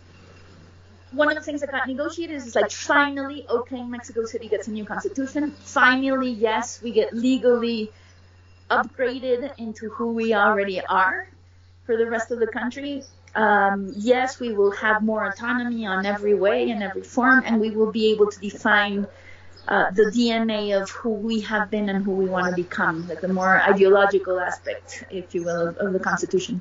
one 1.12 1.28
of 1.28 1.34
the 1.36 1.40
things 1.40 1.60
that 1.62 1.70
got 1.70 1.88
negotiated 1.88 2.36
is 2.36 2.54
like 2.54 2.70
finally, 2.70 3.46
okay, 3.48 3.82
Mexico 3.82 4.24
City 4.24 4.48
gets 4.48 4.68
a 4.68 4.70
new 4.70 4.84
constitution. 4.84 5.52
Finally, 5.52 6.30
yes, 6.30 6.82
we 6.82 6.92
get 6.92 7.14
legally 7.14 7.90
upgraded 8.70 9.52
into 9.58 9.90
who 9.90 10.12
we 10.12 10.34
already 10.34 10.80
are 10.80 11.28
for 11.84 11.96
the 11.96 12.08
rest 12.08 12.30
of 12.30 12.38
the 12.40 12.46
country. 12.46 13.02
Um, 13.34 13.92
yes, 13.96 14.38
we 14.38 14.52
will 14.52 14.70
have 14.72 15.02
more 15.02 15.26
autonomy 15.26 15.86
on 15.86 16.06
every 16.06 16.34
way 16.34 16.70
and 16.70 16.82
every 16.82 17.02
form, 17.02 17.42
and 17.44 17.60
we 17.60 17.70
will 17.70 17.90
be 17.90 18.12
able 18.12 18.30
to 18.30 18.38
define 18.38 19.06
uh, 19.66 19.90
the 19.90 20.04
DNA 20.04 20.80
of 20.80 20.90
who 20.90 21.10
we 21.10 21.40
have 21.40 21.70
been 21.70 21.88
and 21.88 22.04
who 22.04 22.12
we 22.12 22.26
want 22.26 22.54
to 22.54 22.62
become, 22.62 23.08
like 23.08 23.20
the 23.20 23.28
more 23.28 23.60
ideological 23.60 24.38
aspect, 24.38 25.04
if 25.10 25.34
you 25.34 25.42
will, 25.44 25.68
of, 25.68 25.76
of 25.78 25.92
the 25.92 25.98
Constitution. 25.98 26.60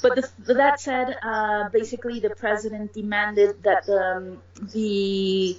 But 0.00 0.14
the, 0.16 0.54
that 0.54 0.80
said, 0.80 1.16
uh, 1.22 1.68
basically 1.70 2.20
the 2.20 2.30
president 2.30 2.92
demanded 2.92 3.62
that 3.64 3.88
um, 3.88 4.38
the 4.72 5.56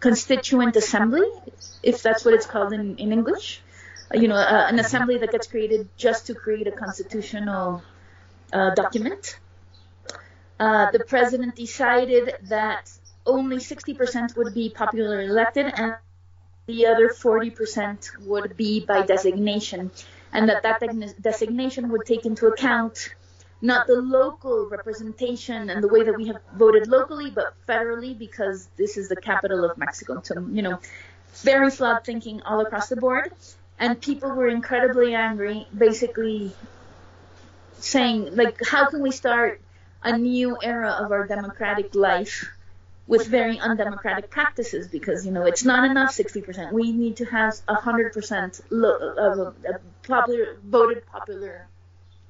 constituent 0.00 0.76
assembly, 0.76 1.28
if 1.82 2.02
that's 2.02 2.24
what 2.24 2.34
it's 2.34 2.46
called 2.46 2.72
in, 2.72 2.96
in 2.98 3.12
English, 3.12 3.62
you 4.14 4.28
know, 4.28 4.36
uh, 4.36 4.66
an 4.68 4.78
assembly 4.78 5.18
that 5.18 5.32
gets 5.32 5.46
created 5.46 5.88
just 5.96 6.26
to 6.26 6.34
create 6.34 6.66
a 6.66 6.72
constitutional 6.72 7.82
uh, 8.52 8.74
document. 8.74 9.38
Uh, 10.58 10.90
the 10.90 11.00
president 11.00 11.54
decided 11.54 12.34
that 12.48 12.90
only 13.26 13.56
60% 13.56 14.36
would 14.36 14.54
be 14.54 14.70
popularly 14.70 15.26
elected 15.26 15.66
and 15.76 15.96
the 16.66 16.86
other 16.86 17.08
40% 17.08 18.26
would 18.26 18.56
be 18.56 18.84
by 18.84 19.02
designation, 19.02 19.90
and 20.32 20.48
that 20.48 20.62
that 20.62 20.80
designation 21.20 21.88
would 21.90 22.04
take 22.04 22.26
into 22.26 22.46
account 22.46 23.14
not 23.60 23.86
the 23.86 23.94
local 23.94 24.68
representation 24.68 25.70
and 25.70 25.82
the 25.82 25.88
way 25.88 26.04
that 26.04 26.16
we 26.16 26.26
have 26.28 26.36
voted 26.54 26.86
locally, 26.86 27.30
but 27.30 27.54
federally 27.66 28.16
because 28.16 28.68
this 28.76 28.96
is 28.96 29.08
the 29.08 29.16
capital 29.16 29.64
of 29.64 29.76
Mexico. 29.78 30.20
So, 30.22 30.46
you 30.52 30.62
know, 30.62 30.78
very 31.42 31.70
flawed 31.70 32.04
thinking 32.04 32.42
all 32.42 32.60
across 32.60 32.88
the 32.88 32.96
board. 32.96 33.32
And 33.78 34.00
people 34.00 34.30
were 34.30 34.48
incredibly 34.48 35.14
angry, 35.14 35.66
basically 35.76 36.52
saying, 37.78 38.34
like, 38.34 38.58
how 38.66 38.88
can 38.90 39.02
we 39.02 39.12
start 39.12 39.60
a 40.02 40.18
new 40.18 40.56
era 40.62 40.90
of 40.90 41.12
our 41.12 41.26
democratic 41.26 41.94
life 41.94 42.50
with 43.06 43.26
very 43.26 43.58
undemocratic 43.58 44.30
practices? 44.30 44.88
Because, 44.88 45.24
you 45.24 45.30
know, 45.30 45.44
it's 45.44 45.64
not 45.64 45.88
enough 45.88 46.10
60%. 46.10 46.72
We 46.72 46.92
need 46.92 47.18
to 47.18 47.24
have 47.26 47.54
100% 47.68 48.60
lo- 48.70 49.54
popular, 50.02 50.56
voted 50.64 51.06
popular 51.06 51.68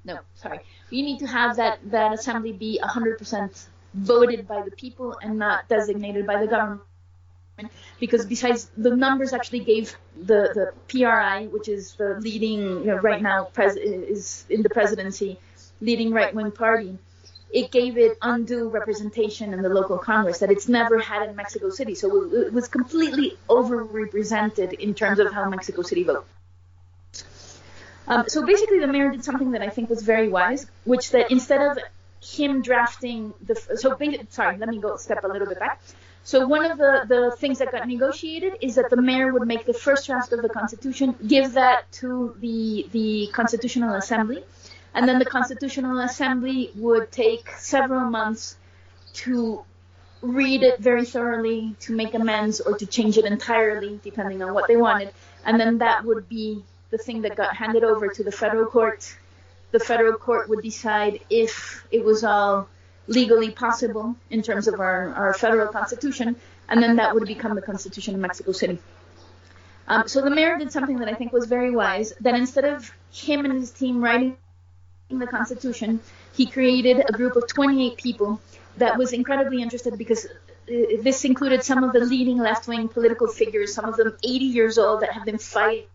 no, 0.08 0.20
sorry. 0.36 0.60
We 0.90 1.02
need 1.02 1.18
to 1.18 1.26
have 1.26 1.56
that, 1.56 1.78
that 1.90 2.14
assembly 2.14 2.52
be 2.52 2.80
100% 2.82 3.66
voted 3.94 4.48
by 4.48 4.62
the 4.62 4.70
people 4.70 5.18
and 5.22 5.38
not 5.38 5.68
designated 5.68 6.26
by 6.26 6.40
the 6.40 6.46
government. 6.46 6.80
Because 8.00 8.26
besides, 8.26 8.70
the 8.76 8.94
numbers 8.94 9.32
actually 9.32 9.60
gave 9.60 9.96
the, 10.16 10.50
the 10.54 10.72
PRI, 10.88 11.46
which 11.46 11.68
is 11.68 11.94
the 11.94 12.18
leading, 12.20 12.60
you 12.60 12.86
know, 12.86 12.96
right 12.96 13.20
now 13.20 13.44
pres- 13.44 13.76
is 13.76 14.44
in 14.48 14.62
the 14.62 14.70
presidency, 14.70 15.38
leading 15.80 16.12
right 16.12 16.34
wing 16.34 16.50
party, 16.50 16.98
it 17.50 17.70
gave 17.70 17.96
it 17.96 18.18
undue 18.20 18.68
representation 18.68 19.54
in 19.54 19.62
the 19.62 19.68
local 19.68 19.98
Congress 19.98 20.38
that 20.38 20.50
it's 20.50 20.68
never 20.68 20.98
had 20.98 21.28
in 21.28 21.34
Mexico 21.34 21.70
City. 21.70 21.94
So 21.94 22.30
it 22.32 22.52
was 22.52 22.68
completely 22.68 23.38
overrepresented 23.48 24.74
in 24.74 24.94
terms 24.94 25.18
of 25.18 25.32
how 25.32 25.48
Mexico 25.48 25.82
City 25.82 26.04
votes. 26.04 26.28
Um, 28.06 28.24
so 28.28 28.44
basically, 28.44 28.80
the 28.80 28.86
mayor 28.86 29.10
did 29.10 29.24
something 29.24 29.52
that 29.52 29.62
I 29.62 29.68
think 29.68 29.90
was 29.90 30.02
very 30.02 30.28
wise, 30.28 30.66
which 30.84 31.10
that 31.10 31.30
instead 31.30 31.60
of 31.60 31.78
him 32.22 32.62
drafting 32.62 33.34
the 33.42 33.54
so 33.54 33.96
sorry, 34.30 34.58
let 34.58 34.68
me 34.68 34.78
go 34.78 34.96
step 34.96 35.24
a 35.24 35.28
little 35.28 35.46
bit 35.46 35.60
back. 35.60 35.80
So 36.24 36.46
one 36.46 36.70
of 36.70 36.78
the, 36.78 37.04
the 37.08 37.36
things 37.38 37.58
that 37.58 37.72
got 37.72 37.88
negotiated 37.88 38.54
is 38.60 38.74
that 38.74 38.90
the 38.90 39.00
mayor 39.00 39.32
would 39.32 39.46
make 39.48 39.64
the 39.64 39.72
first 39.72 40.06
draft 40.06 40.32
of 40.32 40.42
the 40.42 40.48
constitution, 40.48 41.14
give 41.26 41.54
that 41.54 41.90
to 41.92 42.36
the 42.40 42.86
the 42.92 43.30
constitutional 43.32 43.94
assembly, 43.94 44.44
and 44.94 45.08
then 45.08 45.18
the 45.18 45.24
constitutional 45.24 45.98
assembly 46.00 46.70
would 46.74 47.10
take 47.10 47.48
several 47.56 48.10
months 48.10 48.56
to 49.14 49.64
read 50.20 50.62
it 50.62 50.80
very 50.80 51.04
thoroughly, 51.04 51.76
to 51.80 51.94
make 51.94 52.12
amends 52.14 52.60
or 52.60 52.76
to 52.76 52.86
change 52.86 53.16
it 53.16 53.24
entirely, 53.24 54.00
depending 54.02 54.42
on 54.42 54.52
what 54.52 54.66
they 54.68 54.76
wanted, 54.76 55.12
and 55.44 55.58
then 55.58 55.78
that 55.78 56.04
would 56.04 56.28
be 56.28 56.62
the 56.90 56.98
thing 56.98 57.22
that 57.22 57.36
got 57.36 57.54
handed 57.54 57.84
over 57.84 58.08
to 58.08 58.24
the 58.24 58.32
federal 58.32 58.66
court. 58.66 59.16
The 59.70 59.80
federal 59.80 60.14
court 60.14 60.48
would 60.48 60.62
decide 60.62 61.20
if 61.30 61.86
it 61.90 62.04
was 62.04 62.24
all 62.24 62.68
legally 63.08 63.50
possible 63.50 64.14
in 64.30 64.42
terms 64.42 64.68
of 64.68 64.78
our, 64.80 65.12
our 65.14 65.34
federal 65.34 65.72
constitution, 65.72 66.36
and 66.68 66.82
then 66.82 66.96
that 66.96 67.14
would 67.14 67.26
become 67.26 67.54
the 67.54 67.62
Constitution 67.62 68.14
of 68.14 68.20
Mexico 68.20 68.52
City. 68.52 68.78
Um, 69.88 70.06
so 70.06 70.20
the 70.20 70.30
mayor 70.30 70.58
did 70.58 70.70
something 70.70 70.98
that 70.98 71.08
I 71.08 71.14
think 71.14 71.32
was 71.32 71.46
very 71.46 71.70
wise. 71.70 72.12
That 72.20 72.34
instead 72.34 72.66
of 72.66 72.92
him 73.10 73.44
and 73.46 73.54
his 73.54 73.70
team 73.70 74.04
writing 74.04 74.36
the 75.08 75.26
Constitution, 75.26 76.00
he 76.34 76.44
created 76.46 77.02
a 77.08 77.12
group 77.12 77.36
of 77.36 77.48
28 77.48 77.96
people 77.96 78.40
that 78.76 78.98
was 78.98 79.12
incredibly 79.14 79.62
interested 79.62 79.96
because 79.96 80.26
uh, 80.26 81.00
this 81.02 81.24
included 81.24 81.64
some 81.64 81.82
of 81.82 81.94
the 81.94 82.00
leading 82.00 82.36
left-wing 82.36 82.88
political 82.88 83.26
figures, 83.26 83.72
some 83.72 83.86
of 83.86 83.96
them 83.96 84.16
80 84.22 84.44
years 84.44 84.76
old 84.76 85.00
that 85.00 85.12
have 85.12 85.24
been 85.24 85.38
fighting 85.38 85.86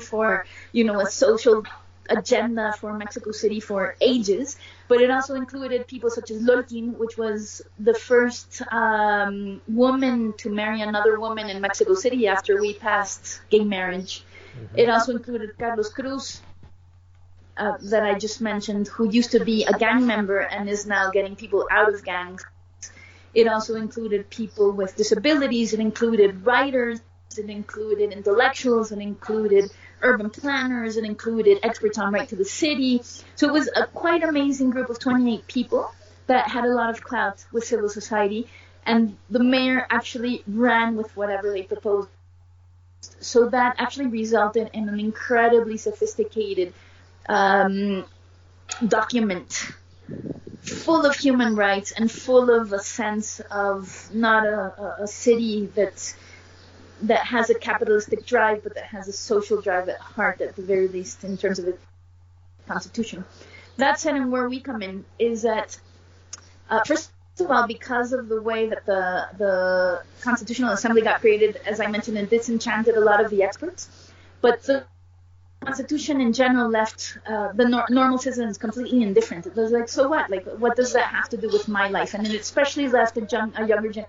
for, 0.00 0.46
you 0.72 0.84
know, 0.84 1.00
a 1.00 1.06
social 1.06 1.64
agenda 2.10 2.72
for 2.78 2.92
Mexico 2.92 3.30
City 3.32 3.60
for 3.60 3.96
ages, 4.00 4.56
but 4.88 5.00
it 5.00 5.10
also 5.10 5.34
included 5.34 5.86
people 5.86 6.10
such 6.10 6.30
as 6.30 6.42
Lol 6.42 6.62
Kin, 6.62 6.98
which 6.98 7.16
was 7.16 7.62
the 7.78 7.94
first 7.94 8.62
um, 8.70 9.60
woman 9.68 10.34
to 10.38 10.50
marry 10.50 10.80
another 10.80 11.18
woman 11.18 11.48
in 11.48 11.60
Mexico 11.60 11.94
City 11.94 12.26
after 12.26 12.60
we 12.60 12.74
passed 12.74 13.40
gay 13.50 13.64
marriage. 13.64 14.24
Mm-hmm. 14.56 14.78
It 14.78 14.88
also 14.88 15.12
included 15.12 15.58
Carlos 15.58 15.90
Cruz, 15.90 16.40
uh, 17.56 17.76
that 17.82 18.02
I 18.02 18.18
just 18.18 18.40
mentioned, 18.40 18.88
who 18.88 19.08
used 19.08 19.30
to 19.32 19.44
be 19.44 19.64
a 19.64 19.72
gang 19.72 20.06
member 20.06 20.40
and 20.40 20.68
is 20.68 20.86
now 20.86 21.10
getting 21.10 21.36
people 21.36 21.68
out 21.70 21.92
of 21.92 22.04
gangs. 22.04 22.44
It 23.34 23.48
also 23.48 23.76
included 23.76 24.30
people 24.30 24.72
with 24.72 24.96
disabilities. 24.96 25.72
It 25.72 25.80
included 25.80 26.44
writers. 26.46 27.00
It 27.36 27.50
included 27.50 28.12
intellectuals. 28.12 28.92
It 28.92 28.98
included 28.98 29.70
urban 30.02 30.30
planners. 30.30 30.96
It 30.96 31.04
included 31.04 31.58
experts 31.62 31.98
on 31.98 32.12
right 32.12 32.28
to 32.28 32.36
the 32.36 32.44
city. 32.44 33.02
So 33.36 33.48
it 33.48 33.52
was 33.52 33.68
a 33.74 33.86
quite 33.86 34.22
amazing 34.22 34.70
group 34.70 34.90
of 34.90 34.98
28 34.98 35.46
people 35.46 35.90
that 36.26 36.48
had 36.48 36.64
a 36.64 36.74
lot 36.74 36.90
of 36.90 37.02
clout 37.02 37.44
with 37.52 37.64
civil 37.64 37.88
society. 37.88 38.48
And 38.86 39.16
the 39.30 39.42
mayor 39.42 39.86
actually 39.90 40.42
ran 40.46 40.96
with 40.96 41.16
whatever 41.16 41.50
they 41.50 41.62
proposed. 41.62 42.08
So 43.20 43.48
that 43.50 43.76
actually 43.78 44.06
resulted 44.06 44.70
in 44.72 44.88
an 44.88 45.00
incredibly 45.00 45.76
sophisticated 45.76 46.72
um, 47.28 48.04
document 48.86 49.72
full 50.64 51.04
of 51.04 51.14
human 51.14 51.54
rights 51.54 51.92
and 51.92 52.10
full 52.10 52.50
of 52.50 52.72
a 52.72 52.78
sense 52.78 53.40
of 53.50 54.08
not 54.14 54.46
a, 54.46 55.02
a, 55.02 55.06
city 55.06 55.66
that 55.74 56.14
that 57.08 57.26
has 57.26 57.50
a 57.50 57.54
capitalistic 57.54 58.26
drive, 58.26 58.62
but 58.62 58.74
that 58.74 58.84
has 58.84 59.08
a 59.08 59.12
social 59.12 59.60
drive 59.60 59.88
at 59.88 59.98
heart, 59.98 60.40
at 60.40 60.56
the 60.56 60.62
very 60.62 60.88
least, 60.88 61.24
in 61.24 61.36
terms 61.36 61.58
of 61.58 61.66
the 61.66 61.76
constitution. 62.66 63.24
That 63.76 63.98
said, 63.98 64.14
and 64.14 64.30
where 64.30 64.48
we 64.48 64.60
come 64.60 64.82
in 64.82 65.04
is 65.18 65.42
that 65.42 65.78
uh, 66.70 66.82
first 66.84 67.10
of 67.40 67.50
all, 67.50 67.66
because 67.66 68.12
of 68.12 68.28
the 68.28 68.40
way 68.40 68.68
that 68.68 68.86
the 68.86 69.28
the 69.38 70.02
Constitutional 70.22 70.72
Assembly 70.72 71.02
got 71.02 71.20
created, 71.20 71.60
as 71.66 71.80
I 71.80 71.86
mentioned, 71.88 72.16
it 72.16 72.30
disenchanted 72.30 72.96
a 72.96 73.00
lot 73.00 73.22
of 73.22 73.30
the 73.30 73.42
experts. 73.42 74.12
But 74.40 74.62
the 74.62 74.84
Constitution 75.64 76.20
in 76.20 76.32
general 76.32 76.70
left 76.70 77.18
uh, 77.26 77.52
the 77.52 77.68
nor- 77.68 77.86
normal 77.88 78.18
citizens 78.18 78.56
completely 78.58 79.02
indifferent. 79.02 79.46
It 79.46 79.56
was 79.56 79.72
like, 79.72 79.88
so 79.88 80.08
what? 80.08 80.30
Like, 80.30 80.46
what 80.58 80.76
does 80.76 80.92
that 80.92 81.06
have 81.06 81.28
to 81.30 81.36
do 81.36 81.48
with 81.48 81.68
my 81.68 81.88
life? 81.88 82.14
And 82.14 82.26
it 82.26 82.34
especially 82.40 82.88
left 82.88 83.16
a, 83.16 83.52
a 83.56 83.66
younger 83.66 84.06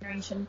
generation 0.00 0.48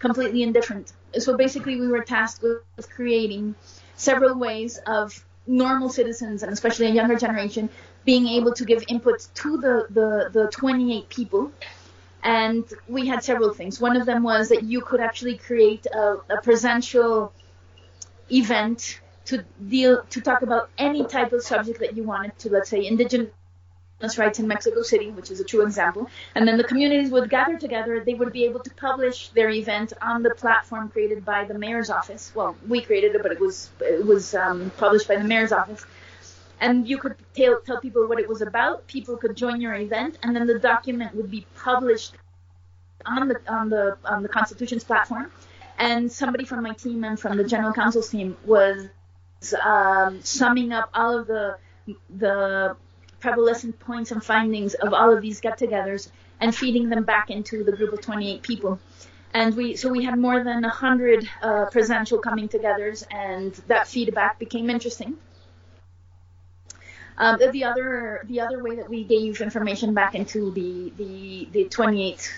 completely 0.00 0.42
indifferent. 0.42 0.92
So 1.18 1.36
basically, 1.36 1.78
we 1.80 1.88
were 1.88 2.02
tasked 2.02 2.42
with, 2.42 2.90
creating 2.90 3.54
several 3.94 4.38
ways 4.38 4.78
of 4.86 5.24
normal 5.46 5.88
citizens, 5.88 6.42
and 6.42 6.52
especially 6.52 6.86
a 6.86 6.90
younger 6.90 7.16
generation, 7.16 7.68
being 8.04 8.26
able 8.26 8.52
to 8.54 8.64
give 8.64 8.82
input 8.88 9.28
to 9.34 9.58
the, 9.58 9.86
the, 9.90 10.30
the 10.32 10.48
28 10.50 11.08
people. 11.08 11.52
And 12.22 12.64
we 12.88 13.06
had 13.06 13.22
several 13.22 13.52
things. 13.54 13.80
One 13.80 13.96
of 13.96 14.06
them 14.06 14.22
was 14.22 14.48
that 14.48 14.62
you 14.64 14.80
could 14.80 15.00
actually 15.00 15.36
create 15.36 15.86
a, 15.86 16.16
a 16.28 16.40
presential 16.42 17.32
event 18.30 19.00
to 19.26 19.44
deal 19.68 20.02
to 20.10 20.20
talk 20.20 20.42
about 20.42 20.70
any 20.78 21.04
type 21.04 21.32
of 21.32 21.42
subject 21.42 21.80
that 21.80 21.96
you 21.96 22.02
wanted 22.02 22.38
to, 22.38 22.50
let's 22.50 22.68
say 22.68 22.86
indigenous 22.86 23.30
rights 24.18 24.38
in 24.38 24.46
Mexico 24.46 24.82
City, 24.82 25.10
which 25.10 25.30
is 25.30 25.40
a 25.40 25.44
true 25.44 25.62
example, 25.62 26.08
and 26.34 26.46
then 26.46 26.56
the 26.56 26.64
communities 26.64 27.10
would 27.10 27.28
gather 27.30 27.58
together. 27.58 28.02
They 28.04 28.14
would 28.14 28.32
be 28.32 28.44
able 28.44 28.60
to 28.60 28.70
publish 28.70 29.28
their 29.28 29.50
event 29.50 29.92
on 30.00 30.22
the 30.22 30.30
platform 30.30 30.88
created 30.88 31.24
by 31.24 31.44
the 31.44 31.54
mayor's 31.54 31.90
office. 31.90 32.32
Well, 32.34 32.56
we 32.66 32.80
created 32.80 33.14
it, 33.14 33.22
but 33.22 33.32
it 33.32 33.40
was 33.40 33.70
it 33.80 34.04
was 34.04 34.34
um, 34.34 34.70
published 34.78 35.08
by 35.08 35.16
the 35.16 35.24
mayor's 35.24 35.52
office. 35.52 35.84
And 36.60 36.86
you 36.86 36.98
could 36.98 37.16
tell, 37.34 37.60
tell 37.60 37.80
people 37.80 38.06
what 38.06 38.20
it 38.20 38.28
was 38.28 38.42
about. 38.42 38.86
People 38.86 39.16
could 39.16 39.34
join 39.34 39.60
your 39.62 39.74
event, 39.74 40.18
and 40.22 40.36
then 40.36 40.46
the 40.46 40.58
document 40.58 41.14
would 41.14 41.30
be 41.30 41.46
published 41.56 42.14
on 43.06 43.28
the 43.28 43.40
on 43.48 43.70
the 43.70 43.96
on 44.04 44.22
the 44.22 44.28
Constitution's 44.28 44.84
platform. 44.84 45.30
And 45.78 46.12
somebody 46.12 46.44
from 46.44 46.62
my 46.62 46.74
team 46.74 47.04
and 47.04 47.18
from 47.18 47.38
the 47.38 47.44
general 47.44 47.72
counsel's 47.72 48.10
team 48.10 48.36
was 48.44 48.88
um, 49.62 50.20
summing 50.22 50.72
up 50.72 50.90
all 50.92 51.18
of 51.18 51.26
the 51.26 51.56
the 52.10 52.76
prevalent 53.20 53.78
points 53.78 54.10
and 54.10 54.22
findings 54.24 54.74
of 54.74 54.92
all 54.92 55.12
of 55.12 55.22
these 55.22 55.40
get-togethers 55.40 56.10
and 56.40 56.54
feeding 56.54 56.88
them 56.88 57.04
back 57.04 57.30
into 57.30 57.64
the 57.64 57.72
group 57.72 57.92
of 57.92 58.00
28 58.00 58.42
people. 58.42 58.80
And 59.32 59.54
we 59.56 59.76
so 59.76 59.88
we 59.88 60.04
had 60.04 60.18
more 60.18 60.42
than 60.42 60.62
100 60.62 61.28
uh, 61.42 61.66
presential 61.66 62.18
coming 62.18 62.48
togethers, 62.48 63.06
and 63.12 63.52
that 63.68 63.86
feedback 63.86 64.40
became 64.40 64.68
interesting. 64.68 65.16
Um, 67.16 67.38
the 67.52 67.64
other 67.64 68.22
the 68.24 68.40
other 68.40 68.62
way 68.62 68.76
that 68.76 68.88
we 68.88 69.04
gave 69.04 69.40
information 69.40 69.94
back 69.94 70.14
into 70.14 70.50
the 70.50 70.92
the 70.96 71.48
the 71.52 71.64
28 71.68 72.32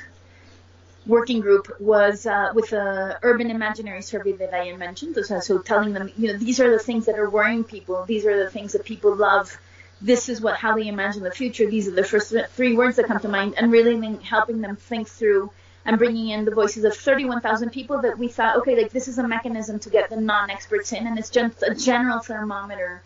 working 1.07 1.41
group 1.41 1.81
was 1.81 2.27
uh, 2.27 2.53
with 2.55 2.73
a 2.73 3.19
urban 3.23 3.51
imaginary 3.51 4.03
survey 4.03 4.33
that 4.33 4.55
I 4.55 4.77
mentioned. 4.77 5.17
So, 5.25 5.41
so 5.41 5.59
telling 5.59 5.93
them, 5.93 6.11
you 6.17 6.33
know, 6.33 6.39
these 6.39 6.61
are 6.61 6.71
the 6.71 6.79
things 6.79 7.07
that 7.07 7.19
are 7.19 7.29
worrying 7.29 7.65
people. 7.65 8.05
These 8.05 8.27
are 8.27 8.45
the 8.45 8.51
things 8.51 8.73
that 8.73 8.85
people 8.85 9.15
love. 9.15 9.59
This 10.03 10.29
is 10.29 10.41
what 10.41 10.57
how 10.57 10.77
they 10.77 10.89
imagine 10.89 11.23
the 11.23 11.31
future. 11.31 11.71
These 11.71 11.89
are 11.89 11.93
the 11.93 12.05
first 12.05 12.35
three 12.51 12.75
words 12.75 12.97
that 12.97 13.07
come 13.07 13.21
to 13.21 13.29
mind, 13.29 13.55
and 13.57 13.71
really 13.71 14.17
helping 14.17 14.61
them 14.61 14.77
think 14.77 15.09
through 15.09 15.51
and 15.85 15.99
bringing 15.99 16.29
in 16.29 16.45
the 16.45 16.55
voices 16.55 16.85
of 16.85 16.95
31,000 16.95 17.71
people 17.71 18.03
that 18.03 18.19
we 18.19 18.29
thought, 18.29 18.57
okay, 18.59 18.81
like 18.81 18.93
this 18.93 19.09
is 19.09 19.19
a 19.19 19.27
mechanism 19.27 19.79
to 19.81 19.91
get 19.91 20.11
the 20.11 20.17
non-experts 20.17 20.93
in, 20.93 21.07
and 21.07 21.19
it's 21.19 21.31
just 21.31 21.63
a 21.63 21.75
general 21.75 22.21
thermometer 22.21 23.03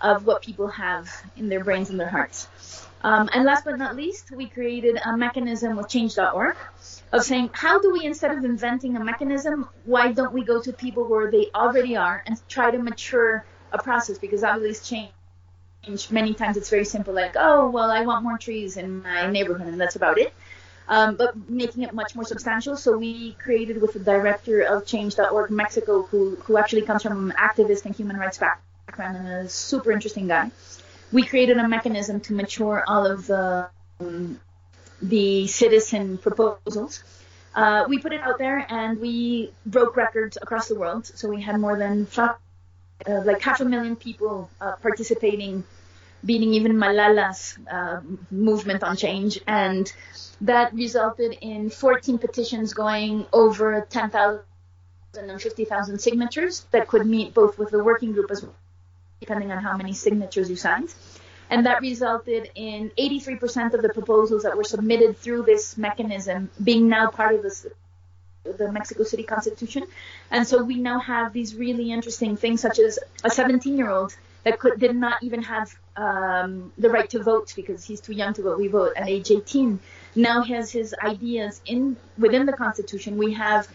of 0.00 0.26
what 0.26 0.42
people 0.42 0.68
have 0.68 1.10
in 1.36 1.48
their 1.48 1.64
brains 1.64 1.88
and 1.88 1.98
their 1.98 2.08
hearts. 2.08 2.48
Um, 3.02 3.28
and 3.32 3.44
last 3.44 3.64
but 3.64 3.78
not 3.78 3.96
least, 3.96 4.30
we 4.30 4.46
created 4.46 4.98
a 5.04 5.16
mechanism 5.16 5.76
with 5.76 5.88
change.org 5.88 6.56
of 7.12 7.22
saying, 7.22 7.50
how 7.52 7.78
do 7.78 7.92
we, 7.92 8.04
instead 8.04 8.30
of 8.36 8.44
inventing 8.44 8.96
a 8.96 9.04
mechanism, 9.04 9.68
why 9.84 10.12
don't 10.12 10.32
we 10.32 10.42
go 10.42 10.60
to 10.60 10.72
people 10.72 11.04
where 11.04 11.30
they 11.30 11.50
already 11.54 11.96
are 11.96 12.22
and 12.26 12.36
try 12.48 12.70
to 12.70 12.78
mature 12.78 13.44
a 13.72 13.82
process? 13.82 14.18
Because 14.18 14.42
obviously 14.42 14.96
change, 14.96 15.12
many 16.10 16.34
times 16.34 16.56
it's 16.56 16.70
very 16.70 16.84
simple, 16.84 17.14
like, 17.14 17.34
oh, 17.36 17.68
well, 17.70 17.90
I 17.90 18.02
want 18.02 18.22
more 18.22 18.38
trees 18.38 18.76
in 18.76 19.02
my 19.02 19.30
neighborhood, 19.30 19.68
and 19.68 19.80
that's 19.80 19.96
about 19.96 20.18
it. 20.18 20.32
Um, 20.86 21.16
but 21.16 21.48
making 21.48 21.82
it 21.82 21.94
much 21.94 22.14
more 22.14 22.24
substantial. 22.24 22.76
So 22.76 22.98
we 22.98 23.32
created 23.32 23.80
with 23.80 23.94
the 23.94 24.00
director 24.00 24.60
of 24.62 24.84
Change.org 24.84 25.50
Mexico, 25.50 26.02
who, 26.02 26.36
who 26.44 26.58
actually 26.58 26.82
comes 26.82 27.02
from 27.02 27.30
an 27.30 27.36
activist 27.38 27.86
and 27.86 27.94
human 27.94 28.18
rights 28.18 28.38
background 28.38 29.16
and 29.16 29.28
a 29.28 29.48
super 29.48 29.92
interesting 29.92 30.28
guy 30.28 30.50
we 31.14 31.24
created 31.24 31.56
a 31.58 31.68
mechanism 31.68 32.20
to 32.20 32.34
mature 32.34 32.84
all 32.86 33.06
of 33.06 33.26
the 33.28 33.68
um, 34.00 34.40
the 35.00 35.46
citizen 35.46 36.18
proposals. 36.18 37.02
Uh, 37.54 37.84
we 37.88 37.98
put 37.98 38.12
it 38.12 38.20
out 38.20 38.36
there 38.38 38.66
and 38.68 39.00
we 39.00 39.52
broke 39.64 39.96
records 39.96 40.36
across 40.42 40.66
the 40.66 40.74
world. 40.74 41.06
So 41.06 41.28
we 41.28 41.40
had 41.40 41.58
more 41.60 41.78
than 41.78 42.06
five, 42.06 42.34
uh, 43.08 43.22
like 43.24 43.40
half 43.42 43.60
a 43.60 43.64
million 43.64 43.96
people 43.96 44.50
uh, 44.60 44.76
participating, 44.76 45.64
beating 46.24 46.54
even 46.54 46.78
Malala's 46.78 47.58
uh, 47.70 48.00
movement 48.30 48.82
on 48.82 48.96
change, 48.96 49.40
and 49.46 49.92
that 50.40 50.72
resulted 50.74 51.36
in 51.40 51.70
14 51.70 52.18
petitions 52.18 52.74
going 52.74 53.26
over 53.32 53.86
10,000 53.88 54.40
and 55.16 55.40
50,000 55.40 55.98
signatures 55.98 56.66
that 56.72 56.88
could 56.88 57.06
meet 57.06 57.34
both 57.34 57.56
with 57.56 57.70
the 57.70 57.82
working 57.82 58.12
group 58.12 58.30
as 58.32 58.42
well 58.42 58.54
depending 59.20 59.50
on 59.50 59.62
how 59.62 59.76
many 59.76 59.92
signatures 59.92 60.50
you 60.50 60.56
signed. 60.56 60.94
And 61.50 61.66
that 61.66 61.80
resulted 61.80 62.50
in 62.54 62.90
83% 62.98 63.74
of 63.74 63.82
the 63.82 63.90
proposals 63.90 64.42
that 64.42 64.56
were 64.56 64.64
submitted 64.64 65.18
through 65.18 65.42
this 65.42 65.76
mechanism 65.76 66.50
being 66.62 66.88
now 66.88 67.10
part 67.10 67.34
of 67.34 67.42
this, 67.42 67.66
the 68.44 68.70
Mexico 68.70 69.04
City 69.04 69.22
Constitution. 69.22 69.84
And 70.30 70.46
so 70.46 70.62
we 70.62 70.76
now 70.78 70.98
have 70.98 71.32
these 71.32 71.54
really 71.54 71.90
interesting 71.90 72.36
things, 72.36 72.60
such 72.60 72.78
as 72.78 72.98
a 73.24 73.30
17 73.30 73.76
year 73.76 73.90
old 73.90 74.16
that 74.44 74.58
could, 74.58 74.78
did 74.78 74.94
not 74.94 75.22
even 75.22 75.42
have 75.42 75.74
um, 75.96 76.72
the 76.78 76.90
right 76.90 77.08
to 77.10 77.22
vote 77.22 77.52
because 77.56 77.84
he's 77.84 78.00
too 78.00 78.12
young 78.12 78.34
to 78.34 78.42
vote. 78.42 78.58
We 78.58 78.68
vote 78.68 78.92
at 78.96 79.08
age 79.08 79.30
18. 79.30 79.80
Now 80.16 80.42
has 80.42 80.70
his 80.70 80.94
ideas 81.02 81.60
in 81.66 81.96
within 82.18 82.46
the 82.46 82.52
Constitution. 82.52 83.16
We 83.16 83.32
have, 83.34 83.68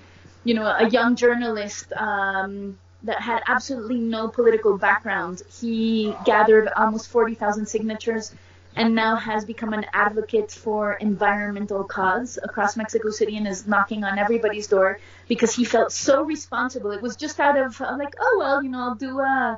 you 0.43 0.53
know, 0.53 0.65
a 0.65 0.87
young 0.89 1.15
journalist. 1.15 1.91
Um, 1.93 2.77
that 3.03 3.21
had 3.21 3.41
absolutely 3.47 3.97
no 3.97 4.27
political 4.27 4.77
background. 4.77 5.41
He 5.61 6.13
gathered 6.25 6.67
almost 6.75 7.09
40,000 7.09 7.65
signatures 7.65 8.35
and 8.75 8.95
now 8.95 9.15
has 9.15 9.45
become 9.45 9.73
an 9.73 9.85
advocate 9.93 10.51
for 10.51 10.93
environmental 10.93 11.83
cause 11.83 12.37
across 12.41 12.77
Mexico 12.77 13.09
City 13.09 13.37
and 13.37 13.47
is 13.47 13.67
knocking 13.67 14.03
on 14.03 14.17
everybody's 14.19 14.67
door 14.67 14.99
because 15.27 15.53
he 15.53 15.65
felt 15.65 15.91
so 15.91 16.23
responsible. 16.23 16.91
It 16.91 17.01
was 17.01 17.15
just 17.15 17.39
out 17.39 17.57
of 17.57 17.79
uh, 17.81 17.95
like, 17.97 18.15
oh 18.19 18.37
well, 18.39 18.63
you 18.63 18.69
know, 18.69 18.79
I'll 18.79 18.95
do 18.95 19.19
uh, 19.19 19.57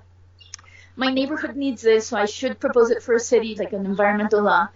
my 0.95 1.11
neighborhood 1.11 1.55
needs 1.55 1.81
this, 1.81 2.07
so 2.07 2.17
I 2.17 2.25
should 2.25 2.59
propose 2.59 2.91
it 2.91 3.03
for 3.03 3.15
a 3.15 3.19
city 3.19 3.55
like 3.55 3.73
an 3.73 3.85
environmental 3.85 4.41
law. 4.41 4.69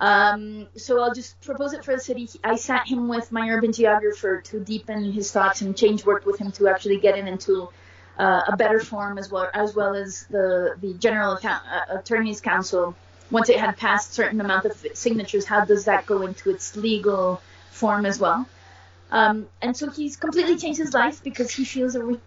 Um, 0.00 0.66
so 0.76 1.02
I'll 1.02 1.12
just 1.12 1.38
propose 1.42 1.74
it 1.74 1.84
for 1.84 1.94
the 1.94 2.00
city. 2.00 2.28
I 2.42 2.56
sat 2.56 2.88
him 2.88 3.08
with 3.08 3.30
my 3.30 3.50
urban 3.50 3.72
geographer 3.72 4.40
to 4.46 4.60
deepen 4.60 5.12
his 5.12 5.30
thoughts 5.30 5.60
and 5.60 5.76
change 5.76 6.06
work 6.06 6.24
with 6.24 6.38
him 6.38 6.52
to 6.52 6.68
actually 6.68 6.98
get 6.98 7.18
it 7.18 7.26
into 7.26 7.68
uh, 8.18 8.42
a 8.48 8.56
better 8.56 8.80
form 8.80 9.18
as 9.18 9.30
well 9.30 9.48
as 9.52 9.74
well 9.74 9.94
as 9.94 10.26
the 10.30 10.74
the 10.80 10.94
general 10.94 11.34
account, 11.34 11.62
uh, 11.70 11.98
attorneys 11.98 12.40
council. 12.40 12.94
Once 13.30 13.48
it 13.48 13.58
had 13.58 13.76
passed 13.76 14.12
certain 14.12 14.40
amount 14.40 14.64
of 14.64 14.86
signatures, 14.94 15.44
how 15.44 15.64
does 15.64 15.84
that 15.84 16.06
go 16.06 16.22
into 16.22 16.50
its 16.50 16.76
legal 16.76 17.40
form 17.70 18.04
as 18.04 18.18
well? 18.18 18.46
Um, 19.10 19.48
and 19.60 19.76
so 19.76 19.90
he's 19.90 20.16
completely 20.16 20.56
changed 20.56 20.78
his 20.78 20.94
life 20.94 21.22
because 21.22 21.50
he 21.50 21.64
feels 21.64 21.94
a 21.94 22.18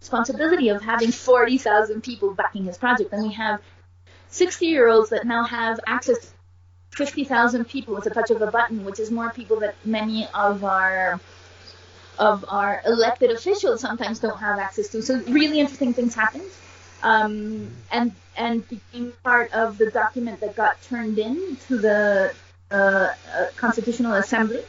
responsibility 0.00 0.68
of 0.70 0.82
having 0.82 1.10
40,000 1.10 2.02
people 2.02 2.34
backing 2.34 2.64
his 2.64 2.78
project. 2.78 3.12
And 3.12 3.22
we 3.22 3.34
have 3.34 3.60
60 4.28 4.66
year 4.66 4.88
olds 4.88 5.10
that 5.10 5.26
now 5.26 5.44
have 5.44 5.80
access 5.86 6.18
to 6.18 6.26
50,000 6.96 7.66
people 7.66 7.94
with 7.94 8.06
a 8.06 8.10
touch 8.10 8.30
of 8.30 8.40
a 8.40 8.50
button, 8.50 8.84
which 8.84 9.00
is 9.00 9.10
more 9.10 9.30
people 9.30 9.60
that 9.60 9.74
many 9.84 10.26
of 10.34 10.64
our 10.64 11.20
of 12.18 12.46
our 12.48 12.80
elected 12.86 13.30
officials 13.30 13.82
sometimes 13.82 14.20
don't 14.20 14.38
have 14.38 14.58
access 14.58 14.88
to. 14.88 15.02
So 15.02 15.20
really 15.28 15.60
interesting 15.60 15.92
things 15.92 16.14
happened. 16.14 16.50
Um, 17.02 17.70
and 17.92 18.12
and 18.36 18.66
became 18.68 19.12
part 19.22 19.52
of 19.52 19.78
the 19.78 19.90
document 19.90 20.40
that 20.40 20.56
got 20.56 20.80
turned 20.82 21.18
in 21.18 21.56
to 21.68 21.78
the 21.78 22.34
uh, 22.70 22.74
uh, 22.74 23.46
Constitutional 23.56 24.14
Assembly 24.14 24.62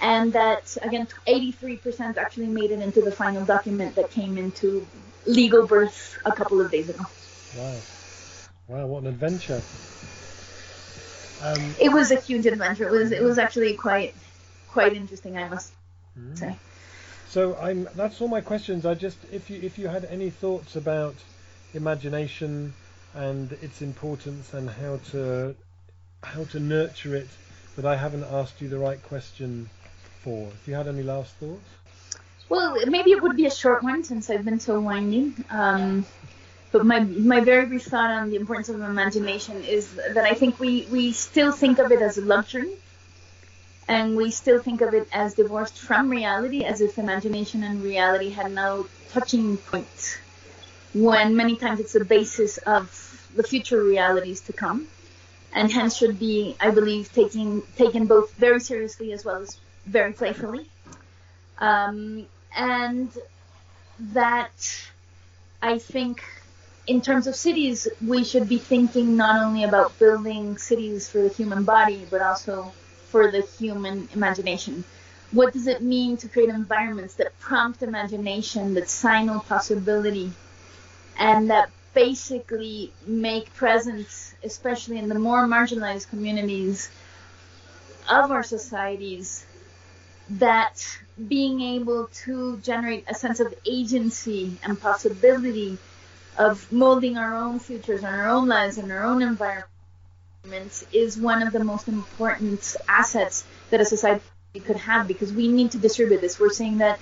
and 0.00 0.32
that 0.32 0.76
again 0.82 1.06
83% 1.26 2.16
actually 2.16 2.46
made 2.46 2.70
it 2.70 2.80
into 2.80 3.00
the 3.00 3.12
final 3.12 3.44
document 3.44 3.94
that 3.96 4.10
came 4.10 4.38
into 4.38 4.86
legal 5.26 5.66
birth 5.66 6.18
a 6.24 6.32
couple 6.32 6.60
of 6.60 6.70
days 6.70 6.88
ago. 6.88 7.04
Wow, 7.56 7.76
wow, 8.68 8.86
what 8.86 9.02
an 9.02 9.08
adventure! 9.08 9.62
Um, 11.42 11.74
it 11.80 11.92
was 11.92 12.10
a 12.10 12.16
huge 12.16 12.46
adventure. 12.46 12.88
It 12.88 12.92
was 12.92 13.12
it 13.12 13.22
was 13.22 13.38
actually 13.38 13.74
quite 13.74 14.14
quite 14.68 14.94
interesting, 14.94 15.36
I 15.36 15.48
must 15.48 15.72
mm. 16.18 16.36
say. 16.36 16.56
So 17.28 17.56
I'm 17.56 17.88
that's 17.94 18.20
all 18.20 18.28
my 18.28 18.40
questions. 18.40 18.86
I 18.86 18.94
just 18.94 19.18
if 19.32 19.50
you 19.50 19.60
if 19.62 19.78
you 19.78 19.88
had 19.88 20.04
any 20.06 20.30
thoughts 20.30 20.76
about 20.76 21.14
imagination 21.74 22.72
and 23.14 23.52
its 23.62 23.82
importance 23.82 24.54
and 24.54 24.68
how 24.68 24.98
to 25.10 25.54
how 26.22 26.44
to 26.44 26.60
nurture 26.60 27.14
it 27.14 27.28
that 27.76 27.86
I 27.86 27.96
haven't 27.96 28.24
asked 28.24 28.60
you 28.60 28.68
the 28.68 28.78
right 28.78 29.00
question 29.04 29.68
for. 30.22 30.48
If 30.48 30.66
you 30.66 30.74
had 30.74 30.88
any 30.88 31.02
last 31.02 31.34
thoughts? 31.34 31.68
Well, 32.48 32.76
maybe 32.86 33.12
it 33.12 33.22
would 33.22 33.36
be 33.36 33.46
a 33.46 33.50
short 33.50 33.82
one 33.82 34.02
since 34.04 34.30
I've 34.30 34.44
been 34.44 34.60
so 34.60 34.80
winding. 34.80 35.44
Um, 35.50 36.06
but 36.72 36.84
my 36.84 37.00
my 37.00 37.40
very 37.40 37.66
brief 37.66 37.84
thought 37.84 38.10
on 38.10 38.30
the 38.30 38.36
importance 38.36 38.68
of 38.68 38.80
imagination 38.80 39.64
is 39.64 39.94
that 39.94 40.24
I 40.24 40.34
think 40.34 40.58
we 40.58 40.86
we 40.90 41.12
still 41.12 41.52
think 41.52 41.78
of 41.78 41.92
it 41.92 42.02
as 42.02 42.18
a 42.18 42.22
luxury, 42.22 42.72
and 43.86 44.16
we 44.16 44.30
still 44.30 44.60
think 44.60 44.80
of 44.80 44.92
it 44.92 45.08
as 45.12 45.34
divorced 45.34 45.78
from 45.78 46.10
reality, 46.10 46.64
as 46.64 46.80
if 46.80 46.98
imagination 46.98 47.62
and 47.62 47.82
reality 47.82 48.30
had 48.30 48.52
no 48.52 48.86
touching 49.10 49.56
point. 49.56 50.20
When 50.94 51.36
many 51.36 51.56
times 51.56 51.80
it's 51.80 51.92
the 51.92 52.04
basis 52.04 52.58
of 52.58 53.30
the 53.36 53.42
future 53.42 53.82
realities 53.82 54.40
to 54.42 54.52
come, 54.52 54.88
and 55.52 55.70
hence 55.70 55.96
should 55.96 56.18
be, 56.18 56.56
I 56.60 56.70
believe, 56.70 57.12
taking 57.12 57.62
taken 57.76 58.06
both 58.06 58.32
very 58.34 58.60
seriously 58.60 59.12
as 59.12 59.24
well 59.24 59.42
as 59.42 59.58
very 59.86 60.12
playfully. 60.12 60.68
Um, 61.58 62.26
and 62.56 63.10
that 64.12 64.88
I 65.60 65.78
think 65.78 66.22
in 66.86 67.02
terms 67.02 67.26
of 67.26 67.36
cities, 67.36 67.86
we 68.04 68.24
should 68.24 68.48
be 68.48 68.58
thinking 68.58 69.16
not 69.16 69.44
only 69.44 69.64
about 69.64 69.98
building 69.98 70.56
cities 70.56 71.08
for 71.08 71.20
the 71.20 71.28
human 71.28 71.64
body, 71.64 72.06
but 72.10 72.22
also 72.22 72.72
for 73.10 73.30
the 73.30 73.42
human 73.42 74.08
imagination. 74.14 74.84
What 75.32 75.52
does 75.52 75.66
it 75.66 75.82
mean 75.82 76.16
to 76.18 76.28
create 76.28 76.48
environments 76.48 77.14
that 77.16 77.38
prompt 77.38 77.82
imagination, 77.82 78.72
that 78.74 78.88
signal 78.88 79.40
possibility, 79.40 80.32
and 81.18 81.50
that 81.50 81.70
basically 81.94 82.92
make 83.06 83.52
presence, 83.54 84.34
especially 84.44 84.98
in 84.98 85.08
the 85.08 85.18
more 85.18 85.46
marginalized 85.46 86.08
communities 86.08 86.90
of 88.08 88.30
our 88.30 88.42
societies, 88.42 89.44
that 90.30 90.86
being 91.26 91.60
able 91.60 92.08
to 92.12 92.58
generate 92.58 93.04
a 93.08 93.14
sense 93.14 93.40
of 93.40 93.52
agency 93.66 94.58
and 94.62 94.80
possibility 94.80 95.78
of 96.36 96.70
molding 96.70 97.16
our 97.16 97.34
own 97.34 97.58
futures 97.58 98.04
and 98.04 98.14
our 98.14 98.28
own 98.28 98.46
lives 98.46 98.78
and 98.78 98.92
our 98.92 99.02
own 99.02 99.22
environments 99.22 100.86
is 100.92 101.18
one 101.18 101.42
of 101.42 101.52
the 101.52 101.64
most 101.64 101.88
important 101.88 102.76
assets 102.86 103.44
that 103.70 103.80
a 103.80 103.84
society 103.84 104.22
could 104.64 104.76
have 104.76 105.08
because 105.08 105.32
we 105.32 105.48
need 105.48 105.72
to 105.72 105.78
distribute 105.78 106.20
this. 106.20 106.38
We're 106.38 106.50
saying 106.50 106.78
that 106.78 107.00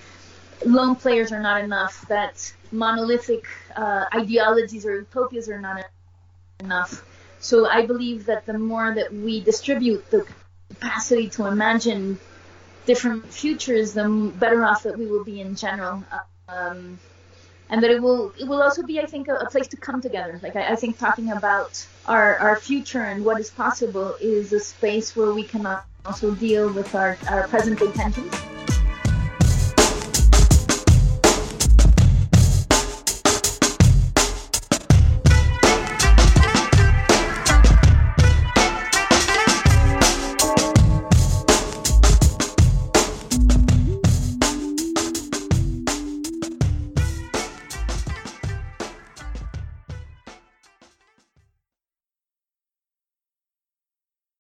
lone 0.65 0.97
players 0.97 1.33
are 1.33 1.41
not 1.41 1.63
enough, 1.63 2.07
that 2.09 2.53
monolithic 2.73 3.45
uh, 3.75 4.07
ideologies 4.15 4.87
or 4.87 4.97
utopias 4.97 5.49
are 5.49 5.61
not 5.61 5.85
enough. 6.61 7.05
So 7.41 7.69
I 7.69 7.87
believe 7.87 8.27
that 8.27 8.47
the 8.47 8.59
more 8.59 8.95
that 8.95 9.13
we 9.13 9.41
distribute 9.41 10.11
the 10.11 10.27
capacity 10.71 11.29
to 11.31 11.47
imagine 11.47 12.19
different 12.87 13.33
futures, 13.33 13.93
the 13.93 14.33
better 14.39 14.65
off 14.65 14.85
that 14.85 14.99
we 14.99 15.07
will 15.07 15.25
be 15.25 15.41
in 15.41 15.55
general. 15.55 16.05
Um, 16.49 16.99
and 17.69 17.83
that 17.83 17.91
it 17.91 18.01
will 18.01 18.33
it 18.39 18.47
will 18.47 18.63
also 18.63 18.83
be, 18.83 19.01
I 19.01 19.07
think, 19.07 19.29
a, 19.29 19.35
a 19.35 19.51
place 19.51 19.67
to 19.69 19.77
come 19.77 20.01
together. 20.01 20.39
Like 20.43 20.55
I, 20.55 20.73
I, 20.73 20.77
think 20.77 20.99
talking 20.99 21.33
about 21.33 21.85
our 22.07 22.37
our 22.39 22.57
future 22.57 23.03
and 23.03 23.25
what 23.25 23.41
is 23.41 23.51
possible 23.51 24.15
is 24.21 24.53
a 24.53 24.61
space 24.61 25.17
where 25.17 25.35
we 25.35 25.43
can 25.43 25.67
also 26.05 26.35
deal 26.35 26.73
with 26.73 26.95
our, 26.95 27.19
our 27.29 27.49
present 27.49 27.81
day 27.81 27.91
tensions. 27.93 28.33